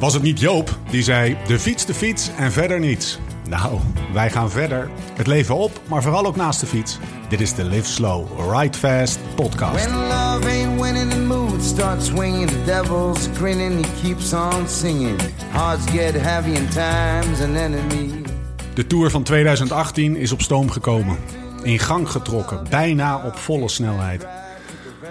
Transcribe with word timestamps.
Was 0.00 0.14
het 0.14 0.22
niet 0.22 0.40
Joop 0.40 0.78
die 0.90 1.02
zei: 1.02 1.36
de 1.46 1.58
fiets, 1.58 1.86
de 1.86 1.94
fiets 1.94 2.30
en 2.36 2.52
verder 2.52 2.80
niets? 2.80 3.18
Nou, 3.48 3.78
wij 4.12 4.30
gaan 4.30 4.50
verder. 4.50 4.90
Het 5.14 5.26
leven 5.26 5.56
op, 5.56 5.80
maar 5.88 6.02
vooral 6.02 6.26
ook 6.26 6.36
naast 6.36 6.60
de 6.60 6.66
fiets. 6.66 6.98
Dit 7.28 7.40
is 7.40 7.54
de 7.54 7.64
Live 7.64 7.86
Slow, 7.86 8.52
Ride 8.52 8.78
Fast 8.78 9.18
podcast. 9.34 9.84
When 9.84 9.98
love 9.98 10.48
ain't 10.48 10.80
winning, 10.80 11.10
the 11.10 11.20
mood 11.20 11.62
starts 11.62 12.06
swinging. 12.06 12.48
The 12.48 12.64
devil's 12.64 13.28
grinning, 13.36 13.86
he 13.86 14.02
keeps 14.02 14.32
on 14.32 14.68
singing. 14.68 15.20
Hearts 15.50 15.90
get 15.90 16.14
heavy 16.14 16.56
and 16.56 16.72
time's 16.72 17.40
an 17.40 17.56
enemy. 17.56 18.22
De 18.74 18.86
Tour 18.86 19.10
van 19.10 19.22
2018 19.22 20.16
is 20.16 20.32
op 20.32 20.40
stoom 20.40 20.70
gekomen. 20.70 21.16
In 21.62 21.78
gang 21.78 22.10
getrokken, 22.10 22.66
bijna 22.70 23.22
op 23.24 23.36
volle 23.36 23.68
snelheid. 23.68 24.26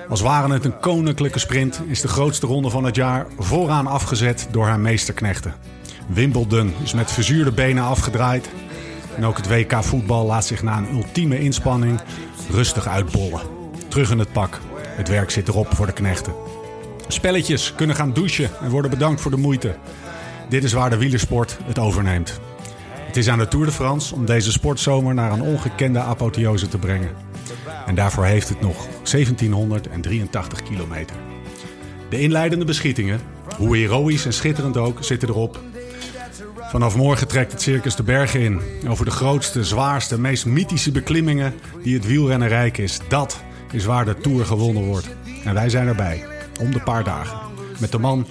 Als 0.10 0.21
ware 0.21 0.54
het 0.54 0.66
een 0.66 0.80
koninklijke 0.80 1.39
sprint 1.39 1.82
is 1.88 2.02
de 2.02 2.07
grootste 2.07 2.48
ronde 2.48 2.70
van 2.70 2.84
het 2.84 2.96
jaar 2.96 3.28
vooraan 3.38 3.88
afgezet 3.88 4.48
door 4.52 4.66
haar 4.66 4.80
meesterknechten. 4.80 5.54
Wimbledon 6.07 6.74
is 6.84 6.93
met 6.93 7.11
verzuurde 7.11 7.51
benen 7.51 7.84
afgedraaid. 7.84 8.50
En 9.15 9.25
ook 9.25 9.37
het 9.37 9.48
WK 9.48 9.84
voetbal 9.84 10.25
laat 10.25 10.46
zich 10.46 10.64
na 10.64 10.78
een 10.78 10.96
ultieme 10.96 11.39
inspanning 11.39 12.00
rustig 12.51 12.87
uitbollen. 12.87 13.42
Terug 13.87 14.11
in 14.11 14.20
het 14.20 14.32
pak. 14.32 14.60
Het 14.84 15.07
werk 15.07 15.32
zit 15.32 15.48
erop 15.48 15.75
voor 15.75 15.86
de 15.86 15.93
knechten. 15.93 16.34
Spelletjes 17.07 17.73
kunnen 17.76 17.96
gaan 17.96 18.14
douchen 18.14 18.50
en 18.62 18.70
worden 18.70 18.92
bedankt 18.92 19.21
voor 19.21 19.32
de 19.32 19.37
moeite. 19.37 19.76
Dit 20.50 20.64
is 20.64 20.73
waar 20.73 20.89
de 20.89 20.98
wielersport 20.98 21.57
het 21.64 21.79
overneemt. 21.79 22.39
Het 23.06 23.18
is 23.18 23.29
aan 23.29 23.39
de 23.39 23.48
Tour 23.48 23.65
de 23.65 23.71
France 23.71 24.15
om 24.15 24.26
deze 24.26 24.51
sportzomer 24.51 25.14
naar 25.14 25.32
een 25.32 25.42
ongekende 25.42 26.00
apotheose 26.00 26.68
te 26.68 26.78
brengen. 26.78 27.29
En 27.86 27.96
daarvoor 27.96 28.25
heeft 28.25 28.50
het 28.50 28.61
nog 28.61 28.87
1783 29.11 30.64
kilometer. 30.64 31.15
De 32.09 32.22
inleidende 32.22 32.66
beschietingen, 32.66 33.19
hoe 33.58 33.78
heroïs 33.78 34.25
en 34.25 34.33
schitterend 34.33 34.78
ook, 34.78 35.03
zitten 35.03 35.30
erop. 35.30 35.59
Vanaf 36.69 36.95
morgen 36.95 37.28
trekt 37.28 37.52
het 37.52 37.61
circus 37.61 37.95
de 37.95 38.03
bergen 38.03 38.42
in. 38.42 38.61
Over 38.88 39.06
de 39.06 39.11
grootste, 39.11 39.64
zwaarste, 39.64 40.20
meest 40.20 40.45
mythische 40.45 40.92
beklimmingen 40.92 41.53
die 41.84 41.94
het 41.94 42.06
wielrennen 42.06 42.48
rijk 42.48 42.78
is. 42.78 43.00
Dat 43.08 43.44
is 43.72 43.86
waar 43.86 44.06
de 44.06 44.17
Tour 44.17 44.45
gewonnen 44.45 44.83
wordt. 44.83 45.09
En 45.44 45.54
wij 45.54 45.70
zijn 45.70 45.88
erbij, 45.88 46.26
om 46.61 46.72
de 46.72 46.80
paar 46.80 47.04
dagen. 47.04 47.38
Met 47.80 47.92
de 47.92 48.00
man 48.00 48.28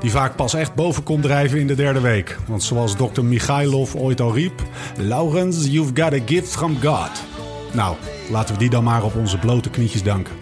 die 0.00 0.10
vaak 0.10 0.36
pas 0.36 0.54
echt 0.54 0.74
boven 0.74 1.02
komt 1.02 1.22
drijven 1.22 1.58
in 1.58 1.66
de 1.66 1.74
derde 1.74 2.00
week. 2.00 2.38
Want 2.46 2.62
zoals 2.62 2.96
dokter 2.96 3.24
Michailov 3.24 3.94
ooit 3.94 4.20
al 4.20 4.34
riep... 4.34 4.62
Laurens, 4.96 5.66
you've 5.66 6.02
got 6.02 6.12
a 6.12 6.22
gift 6.26 6.48
from 6.48 6.76
God. 6.80 7.31
Nou, 7.72 7.96
laten 8.30 8.54
we 8.54 8.60
die 8.60 8.70
dan 8.70 8.84
maar 8.84 9.04
op 9.04 9.14
onze 9.14 9.38
blote 9.38 9.70
knietjes 9.70 10.02
danken. 10.02 10.34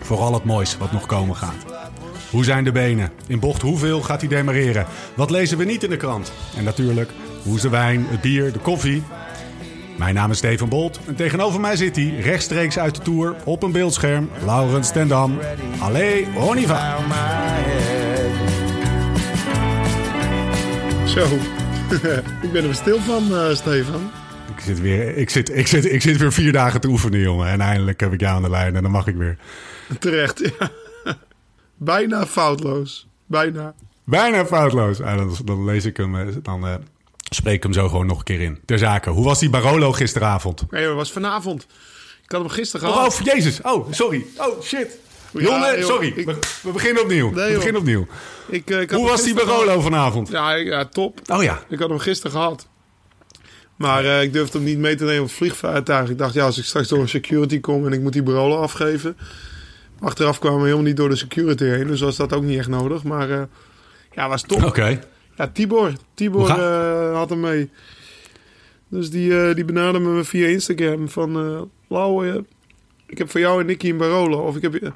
Voor 0.00 0.18
al 0.18 0.34
het 0.34 0.44
moois 0.44 0.76
wat 0.76 0.92
nog 0.92 1.06
komen 1.06 1.36
gaat. 1.36 1.64
Hoe 2.30 2.44
zijn 2.44 2.64
de 2.64 2.72
benen? 2.72 3.12
In 3.26 3.40
bocht 3.40 3.62
hoeveel 3.62 4.02
gaat 4.02 4.20
hij 4.20 4.28
demareren? 4.28 4.86
Wat 5.14 5.30
lezen 5.30 5.58
we 5.58 5.64
niet 5.64 5.82
in 5.82 5.90
de 5.90 5.96
krant? 5.96 6.32
En 6.56 6.64
natuurlijk, 6.64 7.10
hoe 7.42 7.56
is 7.56 7.62
de 7.62 7.68
wijn, 7.68 8.06
het 8.08 8.20
bier, 8.20 8.52
de 8.52 8.58
koffie? 8.58 9.02
Mijn 9.98 10.14
naam 10.14 10.30
is 10.30 10.36
Steven 10.36 10.68
Bolt 10.68 11.00
en 11.06 11.14
tegenover 11.14 11.60
mij 11.60 11.76
zit 11.76 11.96
hij 11.96 12.16
rechtstreeks 12.20 12.78
uit 12.78 12.94
de 12.94 13.02
Tour 13.02 13.36
op 13.44 13.62
een 13.62 13.72
beeldscherm. 13.72 14.30
Laurens 14.44 14.92
Tendam. 14.92 15.38
Allee, 15.78 16.26
on 16.34 16.58
y 16.58 16.66
va. 16.66 16.94
Out 16.94 17.06
my 17.06 17.14
head. 17.14 18.16
Zo. 21.08 21.26
ik 22.46 22.52
ben 22.52 22.64
er 22.64 22.74
stil 22.74 23.00
van, 23.00 23.36
eh, 23.36 23.54
Stefan. 23.54 24.10
Ik 24.56 24.62
zit, 24.62 24.80
weer, 24.80 25.16
ik, 25.16 25.30
zit, 25.30 25.56
ik, 25.56 25.66
zit, 25.66 25.84
ik 25.92 26.02
zit 26.02 26.16
weer 26.16 26.32
vier 26.32 26.52
dagen 26.52 26.80
te 26.80 26.88
oefenen, 26.88 27.20
jongen. 27.20 27.48
En 27.48 27.60
eindelijk 27.60 28.00
heb 28.00 28.12
ik 28.12 28.20
jou 28.20 28.36
aan 28.36 28.42
de 28.42 28.50
lijn 28.50 28.76
en 28.76 28.82
dan 28.82 28.90
mag 28.90 29.06
ik 29.06 29.16
weer. 29.16 29.38
Terecht, 29.98 30.38
ja. 30.58 30.70
Bijna 31.76 32.26
foutloos. 32.26 33.06
Bijna. 33.26 33.74
Bijna 34.04 34.46
foutloos. 34.46 35.00
Ah, 35.00 35.16
dan, 35.16 35.36
dan 35.44 35.64
lees 35.64 35.84
ik 35.84 35.96
hem, 35.96 36.16
eh, 36.16 36.26
dan 36.42 36.66
eh, 36.66 36.74
spreek 37.30 37.54
ik 37.54 37.62
hem 37.62 37.72
zo 37.72 37.88
gewoon 37.88 38.06
nog 38.06 38.18
een 38.18 38.24
keer 38.24 38.40
in. 38.40 38.58
Ter 38.64 38.78
zake, 38.78 39.10
hoe 39.10 39.24
was 39.24 39.38
die 39.38 39.50
Barolo 39.50 39.92
gisteravond? 39.92 40.64
Nee, 40.70 40.84
dat 40.86 40.94
was 40.94 41.12
vanavond. 41.12 41.66
Ik 42.24 42.30
had 42.32 42.40
hem 42.40 42.50
gisteren 42.50 42.88
Oh, 42.88 42.94
gehad. 42.94 43.14
oh, 43.20 43.20
jezus. 43.34 43.60
Oh, 43.62 43.92
sorry. 43.92 44.26
Oh, 44.36 44.62
shit. 44.62 44.98
Jongen, 45.32 45.84
sorry. 45.84 46.12
ik- 46.16 46.26
we, 46.26 46.38
we 46.62 46.70
beginnen 46.70 47.02
opnieuw. 47.02 47.32
we 47.32 47.52
beginnen 47.54 47.80
opnieuw. 47.80 48.06
Ik, 48.48 48.70
eh, 48.70 48.80
ik 48.80 48.90
had 48.90 48.98
Hoe 49.00 49.08
was 49.08 49.22
die 49.22 49.34
Barolo 49.34 49.80
vanavond? 49.80 50.28
Ja, 50.28 50.52
ja, 50.54 50.84
top. 50.84 51.20
Oh 51.26 51.42
ja. 51.42 51.62
Ik 51.68 51.78
had 51.78 51.88
hem 51.88 51.98
gisteren 51.98 52.32
gehad. 52.32 52.68
Maar 53.76 54.04
eh, 54.04 54.22
ik 54.22 54.32
durfde 54.32 54.58
hem 54.58 54.66
niet 54.66 54.78
mee 54.78 54.94
te 54.94 55.04
nemen 55.04 55.20
op 55.20 55.26
het 55.26 55.36
vliegtuig. 55.36 56.10
Ik 56.10 56.18
dacht, 56.18 56.34
ja, 56.34 56.44
als 56.44 56.58
ik 56.58 56.64
straks 56.64 56.88
door 56.88 56.98
een 56.98 57.08
security 57.08 57.60
kom 57.60 57.86
en 57.86 57.92
ik 57.92 58.00
moet 58.00 58.12
die 58.12 58.22
Barolo 58.22 58.56
afgeven. 58.56 59.16
Achteraf 60.00 60.38
kwamen 60.38 60.58
we 60.58 60.64
helemaal 60.64 60.86
niet 60.86 60.96
door 60.96 61.08
de 61.08 61.16
security 61.16 61.64
heen. 61.64 61.86
Dus 61.86 62.00
was 62.00 62.16
dat 62.16 62.32
ook 62.32 62.42
niet 62.42 62.58
echt 62.58 62.68
nodig. 62.68 63.02
Maar 63.02 63.30
eh, 63.30 63.42
ja, 64.12 64.28
was 64.28 64.42
top. 64.42 64.62
Oké. 64.62 65.00
Ja, 65.36 65.48
Tibor. 65.48 65.92
Tibor 66.14 66.48
eh, 66.48 67.14
had 67.14 67.30
hem 67.30 67.40
mee. 67.40 67.70
Dus 68.88 69.10
die, 69.10 69.54
die 69.54 69.64
benaderde 69.64 69.98
me 69.98 70.24
via 70.24 70.46
Instagram 70.46 71.08
van... 71.08 71.36
eh 71.36 71.60
Lau, 71.88 72.44
ik 73.06 73.18
heb 73.18 73.30
voor 73.30 73.40
jou 73.40 73.60
en 73.60 73.66
Nicky 73.66 73.90
een 73.90 73.96
Barolo. 73.96 74.38
Of 74.38 74.56
ik 74.56 74.62
heb... 74.62 74.92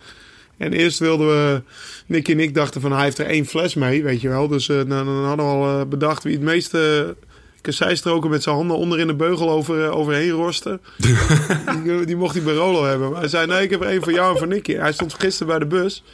En 0.57 0.73
eerst 0.73 0.99
wilden 0.99 1.27
we... 1.27 1.63
Nicky 2.07 2.33
en 2.33 2.41
ik 2.41 2.55
dachten 2.55 2.81
van 2.81 2.93
hij 2.93 3.05
heeft 3.05 3.19
er 3.19 3.27
één 3.27 3.47
fles 3.47 3.75
mee, 3.75 4.03
weet 4.03 4.21
je 4.21 4.29
wel. 4.29 4.49
Dus 4.49 4.67
dan, 4.67 4.89
dan 4.89 5.25
hadden 5.25 5.47
we 5.47 5.53
al 5.53 5.87
bedacht 5.87 6.23
wie 6.23 6.33
het 6.33 6.43
meeste 6.43 7.17
kasseistroken 7.61 8.31
met 8.31 8.43
zijn 8.43 8.55
handen 8.55 8.77
onder 8.77 8.99
in 8.99 9.07
de 9.07 9.15
beugel 9.15 9.51
over, 9.51 9.85
eh, 9.85 9.97
overheen 9.97 10.31
rosten. 10.31 10.81
die, 11.85 12.05
die 12.05 12.17
mocht 12.17 12.35
die 12.35 12.43
Barolo 12.43 12.85
hebben. 12.85 13.11
Maar 13.11 13.21
hij 13.21 13.29
zei 13.29 13.47
nee, 13.47 13.63
ik 13.63 13.71
heb 13.71 13.81
er 13.81 13.87
één 13.89 14.03
voor 14.03 14.13
jou 14.13 14.33
en 14.33 14.39
voor 14.39 14.47
Nicky. 14.47 14.75
Hij 14.75 14.93
stond 14.93 15.15
gisteren 15.15 15.47
bij 15.47 15.59
de 15.59 15.67
bus. 15.67 16.05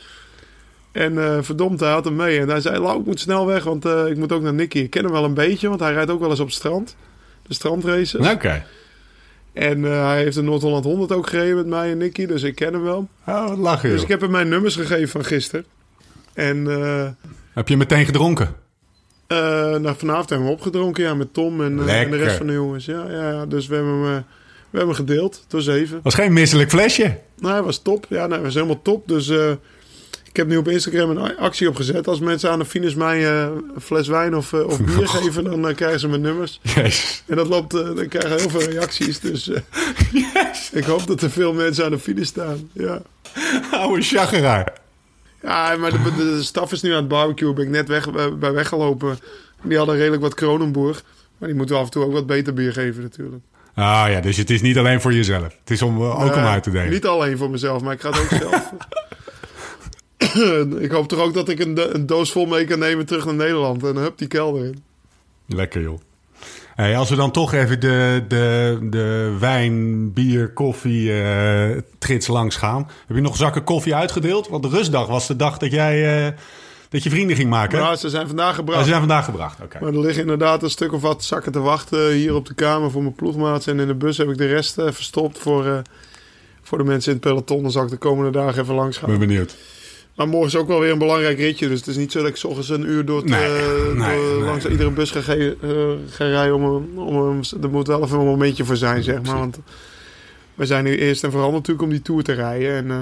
En 0.92 1.18
eh 1.24 1.38
verdomd, 1.40 1.80
hij 1.80 1.90
had 1.90 2.04
hem 2.04 2.16
mee. 2.16 2.40
En 2.40 2.48
hij 2.48 2.60
zei, 2.60 2.78
Lau, 2.78 3.00
ik 3.00 3.06
moet 3.06 3.20
snel 3.20 3.46
weg, 3.46 3.64
want 3.64 3.84
eh, 3.84 4.06
ik 4.06 4.16
moet 4.16 4.32
ook 4.32 4.42
naar 4.42 4.54
Nicky. 4.54 4.78
Ik 4.78 4.90
ken 4.90 5.02
hem 5.02 5.12
wel 5.12 5.24
een 5.24 5.34
beetje, 5.34 5.68
want 5.68 5.80
hij 5.80 5.92
rijdt 5.92 6.10
ook 6.10 6.20
wel 6.20 6.30
eens 6.30 6.40
op 6.40 6.46
het 6.46 6.54
strand. 6.56 6.96
De 7.46 7.54
strandraces. 7.54 8.28
Oké. 8.28 8.64
En 9.52 9.82
hij 9.82 10.22
heeft 10.22 10.34
de 10.36 10.42
Noord-Holland 10.42 10.84
100 10.84 11.12
ook 11.12 11.26
gereden 11.26 11.56
met 11.56 11.66
mij 11.66 11.90
en 11.90 11.98
Nicky, 11.98 12.26
dus 12.26 12.42
ik 12.42 12.54
ken 12.54 12.72
hem 12.72 12.82
wel. 12.82 13.08
Oh, 13.26 13.48
wat 13.48 13.58
lachen, 13.58 13.82
Dus 13.88 13.92
joh. 13.94 14.02
ik 14.02 14.08
heb 14.08 14.20
hem 14.20 14.30
mijn 14.30 14.48
nummers 14.48 14.76
gegeven 14.76 15.08
van 15.08 15.24
gisteren. 15.24 15.64
En 16.34 16.66
Heb 17.52 17.68
je 17.68 17.76
meteen 17.76 18.04
gedronken? 18.04 18.54
Eh, 19.26 19.38
nou, 19.76 19.94
vanavond 19.96 20.28
hebben 20.28 20.46
we 20.46 20.54
opgedronken, 20.54 21.04
ja, 21.04 21.14
met 21.14 21.34
Tom 21.34 21.62
en, 21.62 21.88
eh, 21.88 22.00
en 22.00 22.10
de 22.10 22.16
rest 22.16 22.36
van 22.36 22.46
de 22.46 22.52
jongens. 22.52 22.84
Ja, 22.84 23.10
ja, 23.10 23.30
ja, 23.30 23.46
dus 23.46 23.66
we 23.66 23.74
hebben 23.74 23.92
hem, 23.92 24.16
eh, 24.16 24.22
we 24.70 24.78
hebben 24.78 24.96
gedeeld, 24.96 25.44
door 25.48 25.62
zeven. 25.62 26.00
Was 26.02 26.14
geen 26.14 26.32
misselijk 26.32 26.70
flesje. 26.70 27.18
Nou, 27.38 27.52
hij 27.54 27.62
was 27.62 27.78
top. 27.82 28.06
Ja, 28.08 28.26
nee, 28.26 28.38
was 28.38 28.54
helemaal 28.54 28.82
top. 28.82 29.08
Dus 29.08 29.28
ik 30.36 30.42
heb 30.42 30.46
nu 30.46 30.56
op 30.56 30.68
Instagram 30.68 31.10
een 31.10 31.38
actie 31.38 31.68
opgezet. 31.68 32.08
Als 32.08 32.20
mensen 32.20 32.50
aan 32.50 32.58
de 32.58 32.64
finish 32.64 32.94
mij 32.94 33.30
een 33.30 33.62
fles 33.80 34.08
wijn 34.08 34.36
of, 34.36 34.52
of 34.52 34.80
bier 34.80 35.08
geven, 35.18 35.44
dan 35.44 35.74
krijgen 35.74 36.00
ze 36.00 36.08
mijn 36.08 36.20
nummers. 36.20 36.60
Jezus. 36.62 37.22
En 37.26 37.36
dat 37.36 37.48
loopt, 37.48 37.70
dan 37.70 38.08
krijgen 38.08 38.38
heel 38.38 38.50
veel 38.50 38.70
reacties. 38.70 39.20
Dus 39.20 39.50
eh, 39.50 39.60
ik 40.80 40.84
hoop 40.84 41.06
dat 41.06 41.22
er 41.22 41.30
veel 41.30 41.52
mensen 41.52 41.84
aan 41.84 41.90
de 41.90 41.98
finish 41.98 42.28
staan. 42.28 42.70
Ja, 42.72 43.02
Oude 43.70 44.02
chageraar. 44.02 44.72
Ja 45.46 45.76
maar 45.76 45.90
de, 45.90 46.02
de, 46.02 46.16
de 46.16 46.42
staf 46.42 46.72
is 46.72 46.82
nu 46.82 46.90
aan 46.90 46.96
het 46.96 47.08
barbecue. 47.08 47.52
Ben 47.52 47.64
ik 47.64 47.70
net 47.70 47.88
weg, 47.88 48.08
eh, 48.08 48.32
bij 48.34 48.52
weggelopen. 48.52 49.18
Die 49.62 49.76
hadden 49.76 49.96
redelijk 49.96 50.22
wat 50.22 50.34
Kronenbourg. 50.34 51.04
Maar 51.38 51.48
die 51.48 51.56
moeten 51.56 51.74
we 51.74 51.80
af 51.80 51.86
en 51.86 51.92
toe 51.92 52.04
ook 52.04 52.12
wat 52.12 52.26
beter 52.26 52.54
bier 52.54 52.72
geven 52.72 53.02
natuurlijk. 53.02 53.42
Ah 53.74 54.06
ja, 54.08 54.20
dus 54.20 54.36
het 54.36 54.50
is 54.50 54.62
niet 54.62 54.78
alleen 54.78 55.00
voor 55.00 55.12
jezelf. 55.14 55.42
Het 55.42 55.70
is 55.70 55.82
om, 55.82 55.96
eh, 55.96 56.24
ook 56.24 56.36
om 56.36 56.42
uit 56.42 56.62
te 56.62 56.70
delen. 56.70 56.90
Niet 56.90 57.06
alleen 57.06 57.38
voor 57.38 57.50
mezelf, 57.50 57.82
maar 57.82 57.92
ik 57.92 58.00
ga 58.00 58.10
het 58.10 58.20
ook 58.20 58.28
zelf. 58.28 58.72
ik 60.84 60.90
hoop 60.90 61.08
toch 61.08 61.20
ook 61.20 61.34
dat 61.34 61.48
ik 61.48 61.58
een, 61.58 61.94
een 61.94 62.06
doos 62.06 62.32
vol 62.32 62.46
mee 62.46 62.64
kan 62.64 62.78
nemen 62.78 63.06
terug 63.06 63.24
naar 63.24 63.34
Nederland. 63.34 63.84
En 63.84 63.96
hup, 63.96 64.18
die 64.18 64.28
kelder 64.28 64.64
in. 64.64 64.82
Lekker 65.46 65.82
joh. 65.82 65.98
Hey, 66.76 66.96
als 66.96 67.08
we 67.10 67.16
dan 67.16 67.30
toch 67.30 67.52
even 67.52 67.80
de, 67.80 68.24
de, 68.28 68.78
de 68.90 69.36
wijn, 69.40 70.12
bier, 70.12 70.48
koffie 70.52 71.22
eh 71.22 71.82
trits 71.98 72.26
langs 72.26 72.56
gaan. 72.56 72.88
Heb 73.06 73.16
je 73.16 73.22
nog 73.22 73.36
zakken 73.36 73.64
koffie 73.64 73.94
uitgedeeld? 73.94 74.48
Want 74.48 74.62
de 74.62 74.68
rustdag 74.68 75.06
was 75.06 75.26
de 75.26 75.36
dag 75.36 75.58
dat 75.58 75.70
jij 75.70 76.26
eh, 76.26 76.32
dat 76.88 77.02
je 77.02 77.10
vrienden 77.10 77.36
ging 77.36 77.50
maken. 77.50 77.78
Maar 77.80 77.96
ze 77.96 78.08
zijn 78.10 78.26
vandaag 78.26 78.50
Oh, 78.50 78.54
gebracht. 78.56 78.80
ze 78.82 78.86
zijn 78.88 78.98
vandaag 78.98 79.24
gebracht. 79.24 79.60
Oké. 79.62 79.78
Maar 79.80 79.92
er 79.92 80.00
liggen 80.00 80.22
inderdaad 80.22 80.62
een 80.62 80.70
stuk 80.70 80.92
of 80.92 81.00
wat 81.00 81.24
zakken 81.24 81.52
te 81.52 81.60
wachten 81.60 82.12
hier 82.12 82.34
op 82.34 82.46
de 82.46 82.54
kamer 82.54 82.90
voor 82.90 83.02
mijn 83.02 83.14
ploegmaats. 83.14 83.66
En 83.66 83.80
in 83.80 83.86
de 83.86 83.94
bus 83.94 84.16
heb 84.18 84.28
ik 84.28 84.38
de 84.38 84.46
rest 84.46 84.78
eh, 84.78 84.86
verstopt 84.90 85.38
voor, 85.38 85.82
voor 86.62 86.78
de 86.78 86.84
mensen 86.84 87.12
in 87.12 87.18
het 87.18 87.26
peloton. 87.28 87.62
Dan 87.62 87.70
zal 87.70 87.84
ik 87.84 87.90
de 87.90 87.96
komende 87.96 88.30
dagen 88.30 88.62
even 88.62 88.74
langs 88.74 88.96
gaan. 88.96 89.10
ben 89.10 89.18
benieuwd. 89.18 89.56
Maar 90.16 90.28
morgen 90.28 90.48
is 90.48 90.56
ook 90.56 90.68
wel 90.68 90.80
weer 90.80 90.92
een 90.92 90.98
belangrijk 90.98 91.38
ritje. 91.38 91.68
Dus 91.68 91.78
het 91.78 91.88
is 91.88 91.96
niet 91.96 92.12
zo 92.12 92.18
dat 92.20 92.28
ik 92.28 92.36
's 92.36 92.44
ochtends 92.44 92.68
een 92.68 92.86
uur 92.88 93.04
door, 93.04 93.16
het, 93.20 93.28
Nee, 93.28 93.44
eh, 93.44 93.52
nee, 93.94 93.94
door- 93.94 93.96
nee. 94.38 94.44
langs 94.44 94.66
iedere 94.66 94.90
bus 94.90 95.10
ga, 95.10 95.34
eh, 95.34 95.50
ga 96.10 96.24
rijden. 96.24 96.54
Om, 96.54 96.64
een- 96.64 96.98
om, 96.98 97.16
een- 97.16 97.62
er 97.62 97.70
moet 97.70 97.86
wel 97.86 98.02
even 98.04 98.18
een 98.18 98.24
momentje 98.24 98.64
voor 98.64 98.76
zijn, 98.76 99.02
zeg 99.02 99.22
maar. 99.22 99.38
Want 99.38 99.58
we 100.54 100.66
zijn 100.66 100.84
nu 100.84 100.96
eerst 100.98 101.24
en 101.24 101.30
vooral 101.30 101.50
natuurlijk 101.52 101.82
om 101.82 101.90
die 101.90 102.02
Tour 102.02 102.22
te 102.22 102.32
rijden. 102.32 102.70
En, 102.74 102.90
eh, 102.90 103.00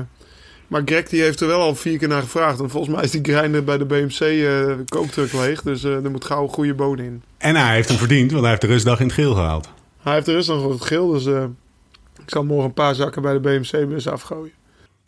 maar 0.66 0.82
Greg 0.84 1.08
die 1.08 1.22
heeft 1.22 1.40
er 1.40 1.46
wel 1.46 1.60
al 1.60 1.74
vier 1.74 1.98
keer 1.98 2.08
naar 2.08 2.22
gevraagd. 2.22 2.60
En 2.60 2.70
volgens 2.70 2.94
mij 2.94 3.04
is 3.04 3.10
die 3.10 3.24
grinder 3.34 3.64
bij 3.64 3.78
de 3.78 3.84
BMC 3.84 4.20
eh 4.20 4.72
kooktruck 4.88 5.32
leeg. 5.32 5.62
Dus 5.62 5.84
er 5.84 6.10
moet 6.10 6.24
gauw 6.24 6.42
een 6.42 6.48
goede 6.48 6.74
bodem 6.74 7.04
in. 7.04 7.22
En 7.38 7.56
hij 7.56 7.74
heeft 7.74 7.88
hem 7.88 7.98
verdiend, 7.98 8.30
want 8.30 8.40
hij 8.40 8.50
heeft 8.50 8.62
de 8.62 8.68
rustdag 8.68 9.00
in 9.00 9.06
het 9.06 9.14
geel 9.14 9.34
gehaald. 9.34 9.68
Hij 10.02 10.14
heeft 10.14 10.26
er 10.26 10.34
dus 10.34 10.46
nog 10.46 10.62
wat 10.66 10.84
geel. 10.84 11.08
Dus 11.10 11.26
ik 11.26 12.30
zal 12.30 12.44
morgen 12.44 12.64
een 12.66 12.72
paar 12.74 12.94
zakken 12.94 13.22
bij 13.22 13.32
de 13.32 13.40
BMC-bus 13.40 14.08
afgooien. 14.08 14.52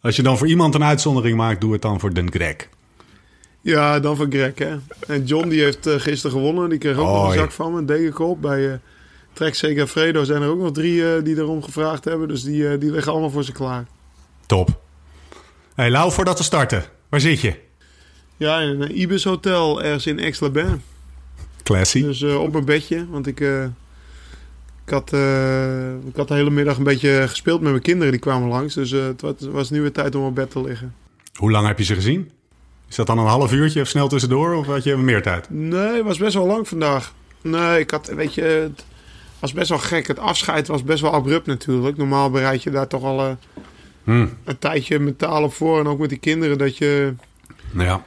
Als 0.06 0.16
je 0.16 0.22
dan 0.22 0.38
voor 0.38 0.46
iemand 0.46 0.74
een 0.74 0.84
uitzondering 0.84 1.36
maakt, 1.36 1.60
doe 1.60 1.72
het 1.72 1.82
dan 1.82 2.00
voor 2.00 2.14
Den 2.14 2.32
Greg. 2.32 2.56
Ja, 3.60 4.00
dan 4.00 4.16
van 4.16 4.32
Greg, 4.32 4.52
hè. 4.54 4.76
En 5.06 5.24
John 5.24 5.48
die 5.48 5.62
heeft 5.62 5.86
eh, 5.86 5.94
gisteren 5.94 6.36
gewonnen. 6.36 6.68
Die 6.68 6.78
kreeg 6.78 6.96
ook 6.96 7.06
nog 7.06 7.28
een 7.28 7.38
zak 7.38 7.52
van 7.52 7.72
me, 7.72 7.78
een 7.78 7.86
degenkop. 7.86 8.40
Bij 8.42 8.70
eh 8.70 8.78
Trek 9.32 9.54
Zeker 9.54 9.86
Fredo 9.86 10.24
zijn 10.24 10.42
er 10.42 10.48
ook 10.48 10.58
nog 10.58 10.72
drie 10.72 11.14
eh, 11.14 11.24
die 11.24 11.36
erom 11.36 11.62
gevraagd 11.62 12.04
hebben. 12.04 12.28
Dus 12.28 12.42
die, 12.42 12.78
die 12.78 12.90
liggen 12.90 13.12
allemaal 13.12 13.30
voor 13.30 13.44
ze 13.44 13.52
klaar. 13.52 13.86
Top. 14.46 14.80
Hey, 15.74 15.90
Lau, 15.90 16.12
voordat 16.12 16.38
we 16.38 16.44
starten. 16.44 16.84
Waar 17.08 17.20
zit 17.20 17.40
je? 17.40 17.54
Ja, 18.36 18.60
in 18.60 18.80
een 18.80 19.00
Ibis 19.00 19.24
Hotel 19.24 19.82
ergens 19.82 20.06
in 20.06 20.20
Aix-les-Bains. 20.20 20.82
Classy. 21.62 22.02
Dus 22.02 22.22
op 22.22 22.52
mijn 22.52 22.64
bedje. 22.64 23.06
Want 23.10 23.26
ik, 23.26 23.40
ik, 24.86 24.92
had, 24.92 25.12
eh, 25.12 25.94
ik 25.94 26.16
had 26.16 26.28
de 26.28 26.34
hele 26.34 26.50
middag 26.50 26.76
een 26.76 26.84
beetje 26.84 27.24
gespeeld 27.28 27.60
met 27.60 27.70
mijn 27.70 27.82
kinderen. 27.82 28.10
Die 28.12 28.20
kwamen 28.20 28.48
langs. 28.48 28.74
Dus 28.74 28.92
eh, 28.92 29.04
het 29.04 29.20
was, 29.20 29.34
was 29.40 29.70
nu 29.70 29.80
weer 29.80 29.92
tijd 29.92 30.14
om 30.14 30.24
op 30.24 30.34
bed 30.34 30.50
te 30.50 30.60
liggen. 30.62 30.94
Hoe 31.34 31.50
lang 31.50 31.66
heb 31.66 31.78
je 31.78 31.84
ze 31.84 31.94
gezien? 31.94 32.30
Is 32.88 32.96
dat 32.96 33.06
dan 33.06 33.18
een 33.18 33.26
half 33.26 33.52
uurtje 33.52 33.80
of 33.80 33.88
snel 33.88 34.08
tussendoor? 34.08 34.54
Of 34.54 34.66
had 34.66 34.84
je 34.84 34.96
meer 34.96 35.22
tijd? 35.22 35.50
Nee, 35.50 35.94
het 35.96 36.04
was 36.04 36.18
best 36.18 36.34
wel 36.34 36.46
lang 36.46 36.68
vandaag. 36.68 37.12
Nee, 37.42 37.80
ik 37.80 37.90
had, 37.90 38.06
weet 38.06 38.34
je, 38.34 38.42
het 38.42 38.84
was 39.38 39.52
best 39.52 39.68
wel 39.68 39.78
gek. 39.78 40.06
Het 40.06 40.18
afscheid 40.18 40.66
was 40.66 40.82
best 40.84 41.00
wel 41.00 41.12
abrupt 41.12 41.46
natuurlijk. 41.46 41.96
Normaal 41.96 42.30
bereid 42.30 42.62
je 42.62 42.70
daar 42.70 42.86
toch 42.86 43.02
al 43.02 43.20
eh, 43.20 43.30
Hm. 44.04 44.26
een 44.44 44.58
tijdje 44.58 44.98
mentaal 44.98 45.42
op 45.42 45.52
voor. 45.54 45.78
En 45.78 45.86
ook 45.86 45.98
met 45.98 46.08
die 46.08 46.18
kinderen 46.18 46.58
dat 46.58 46.76
je, 46.76 47.14
Nou 47.70 47.88
ja. 47.88 48.04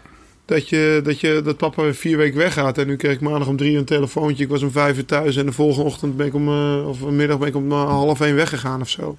Dat 0.50 0.69
je, 0.69 1.01
dat 1.04 1.19
je, 1.19 1.42
dat 1.44 1.57
papa 1.57 1.81
weer 1.81 1.96
vier 1.96 2.18
weken 2.18 2.38
weggaat. 2.38 2.78
En 2.78 2.88
nu 2.88 2.96
kreeg 2.96 3.13
ik 3.13 3.22
maandag 3.22 3.48
om 3.48 3.57
drie 3.57 3.72
uur 3.72 3.78
een 3.78 3.86
telefoontje. 3.86 4.44
Ik 4.44 4.50
was 4.50 4.62
om 4.63 4.72
vijf 4.72 4.98
uur 4.98 5.06
thuis. 5.06 5.36
En 5.36 5.46
de 5.46 5.51
volgende 5.51 5.90
ochtend 5.90 6.18
ben 6.18 6.28
ik 6.28 6.34
om, 6.34 6.48
eh, 6.48 6.88
of 6.88 6.98
vanmiddag 6.98 7.38
ben 7.38 7.48
ik 7.48 7.56
om 7.56 7.72
eh, 7.72 7.90
half 7.90 8.22
één 8.22 8.36
weggegaan 8.36 8.81
of 8.81 8.90
zo. 8.90 9.18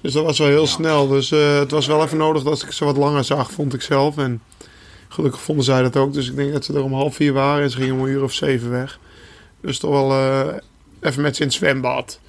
Dus 0.00 0.12
dat 0.12 0.24
was 0.24 0.38
wel 0.38 0.48
heel 0.48 0.66
snel. 0.66 1.08
Dus 1.08 1.32
eh, 1.32 1.58
het 1.58 1.70
was 1.70 1.86
wel 1.86 2.02
even 2.04 2.18
nodig 2.18 2.42
dat 2.42 2.62
ik 2.62 2.72
ze 2.72 2.84
wat 2.84 2.96
langer 2.96 3.24
zag, 3.24 3.52
vond 3.52 3.74
ik 3.74 3.82
zelf. 3.82 4.18
En 4.18 4.42
gelukkig 5.08 5.40
vonden 5.40 5.64
zij 5.64 5.82
dat 5.82 5.96
ook. 5.96 6.12
Dus 6.12 6.28
ik 6.28 6.36
denk 6.36 6.52
dat 6.52 6.64
ze 6.64 6.74
er 6.74 6.82
om 6.82 6.94
half 6.94 7.14
vier 7.14 7.32
waren. 7.32 7.62
En 7.62 7.70
ze 7.70 7.76
gingen 7.76 7.94
om 7.94 8.00
een 8.00 8.10
uur 8.10 8.22
of 8.22 8.32
zeven 8.32 8.70
weg. 8.70 8.98
Dus 9.60 9.78
toch 9.78 9.90
wel 9.90 10.10
eh, 10.10 10.54
even 11.00 11.22
met 11.22 11.36
ze 11.36 11.42
in 11.42 11.48
het 11.48 11.56
zwembad. 11.56 12.20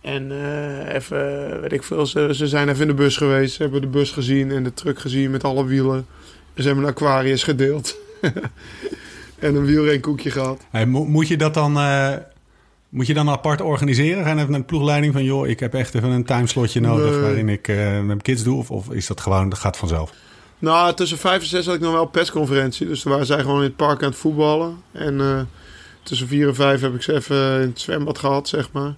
En 0.00 0.32
eh, 0.32 0.94
even, 0.94 1.60
weet 1.60 1.72
ik 1.72 1.82
veel, 1.82 2.06
ze, 2.06 2.28
ze 2.32 2.46
zijn 2.46 2.68
even 2.68 2.80
in 2.80 2.86
de 2.86 2.94
bus 2.94 3.16
geweest. 3.16 3.54
Ze 3.54 3.62
hebben 3.62 3.80
de 3.80 3.86
bus 3.86 4.10
gezien 4.10 4.50
en 4.50 4.64
de 4.64 4.74
truck 4.74 4.98
gezien 4.98 5.30
met 5.30 5.44
alle 5.44 5.64
wielen. 5.64 6.06
Ze 6.58 6.66
hebben 6.66 6.84
een 6.84 6.90
Aquarius 6.90 7.42
gedeeld. 7.42 7.96
en 9.38 9.54
een 9.54 9.64
wielrenkoekje 9.64 10.30
gehad. 10.30 10.60
Hey, 10.70 10.86
mo- 10.86 11.04
moet 11.04 11.28
je 11.28 11.36
dat 11.36 11.54
dan... 11.54 11.76
eh, 11.78 12.12
moet 12.88 13.06
je 13.06 13.14
dan 13.14 13.28
apart 13.28 13.60
organiseren? 13.60 14.24
Gaan 14.24 14.38
even 14.38 14.54
een 14.54 14.64
ploegleiding 14.64 15.12
van... 15.12 15.24
joh, 15.24 15.48
ik 15.48 15.60
heb 15.60 15.74
echt 15.74 15.94
even 15.94 16.10
een 16.10 16.24
timeslotje 16.24 16.80
nodig... 16.80 17.10
Nee. 17.10 17.20
waarin 17.20 17.48
ik 17.48 17.68
eh, 17.68 17.76
met 17.92 18.04
mijn 18.04 18.22
kids 18.22 18.42
doe? 18.42 18.58
Of, 18.58 18.70
of 18.70 18.90
is 18.90 19.06
dat 19.06 19.20
gewoon... 19.20 19.48
dat 19.48 19.58
gaat 19.58 19.76
vanzelf? 19.76 20.12
Nou, 20.58 20.94
tussen 20.94 21.18
vijf 21.18 21.40
en 21.42 21.48
zes 21.48 21.66
had 21.66 21.74
ik 21.74 21.80
nog 21.80 21.92
wel 21.92 22.06
persconferentie. 22.06 22.86
Dus 22.86 23.00
toen 23.00 23.12
waren 23.12 23.26
zij 23.26 23.40
gewoon 23.40 23.56
in 23.58 23.62
het 23.62 23.76
park 23.76 24.02
aan 24.02 24.08
het 24.08 24.18
voetballen. 24.18 24.76
En 24.92 25.20
eh, 25.20 25.40
tussen 26.02 26.28
vier 26.28 26.48
en 26.48 26.54
vijf 26.54 26.80
heb 26.80 26.94
ik 26.94 27.02
ze 27.02 27.12
even 27.14 27.60
in 27.60 27.68
het 27.68 27.80
zwembad 27.80 28.18
gehad, 28.18 28.48
zeg 28.48 28.72
maar. 28.72 28.94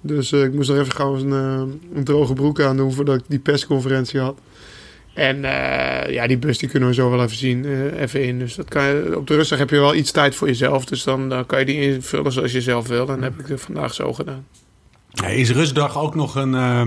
Dus 0.00 0.32
ik 0.32 0.52
moest 0.52 0.68
nog 0.68 0.78
even 0.78 0.92
gauw 0.92 1.16
een, 1.16 1.30
een 1.94 2.04
droge 2.04 2.32
broek 2.32 2.60
aan 2.60 2.76
doen 2.76 2.92
voordat 2.92 3.16
ik 3.16 3.24
die 3.26 3.38
persconferentie 3.38 4.20
had. 4.20 4.38
En 5.20 5.44
eh, 5.44 6.12
ja, 6.12 6.26
die 6.26 6.38
bus 6.38 6.58
die 6.58 6.68
kunnen 6.68 6.88
we 6.88 6.94
zo 6.94 7.10
wel 7.10 7.22
even 7.22 7.36
zien, 7.36 7.64
eh, 7.64 8.00
even 8.00 8.24
in. 8.24 8.38
Dus 8.38 8.54
dat 8.54 8.68
kan 8.68 8.84
je, 8.84 9.16
op 9.16 9.26
de 9.26 9.34
rustdag 9.34 9.58
heb 9.58 9.70
je 9.70 9.78
wel 9.78 9.94
iets 9.94 10.10
tijd 10.10 10.34
voor 10.34 10.46
jezelf. 10.46 10.84
Dus 10.84 11.04
dan, 11.04 11.28
dan 11.28 11.46
kan 11.46 11.58
je 11.58 11.64
die 11.64 11.80
invullen 11.80 12.32
zoals 12.32 12.52
je 12.52 12.60
zelf 12.60 12.88
wil. 12.88 13.08
En 13.08 13.20
dat 13.20 13.22
heb 13.22 13.38
ik 13.38 13.46
het 13.46 13.60
vandaag 13.60 13.94
zo 13.94 14.12
gedaan. 14.12 14.46
Is 15.26 15.50
rustdag 15.50 15.98
ook 15.98 16.14
nog 16.14 16.34
een 16.34 16.54
eh, 16.54 16.86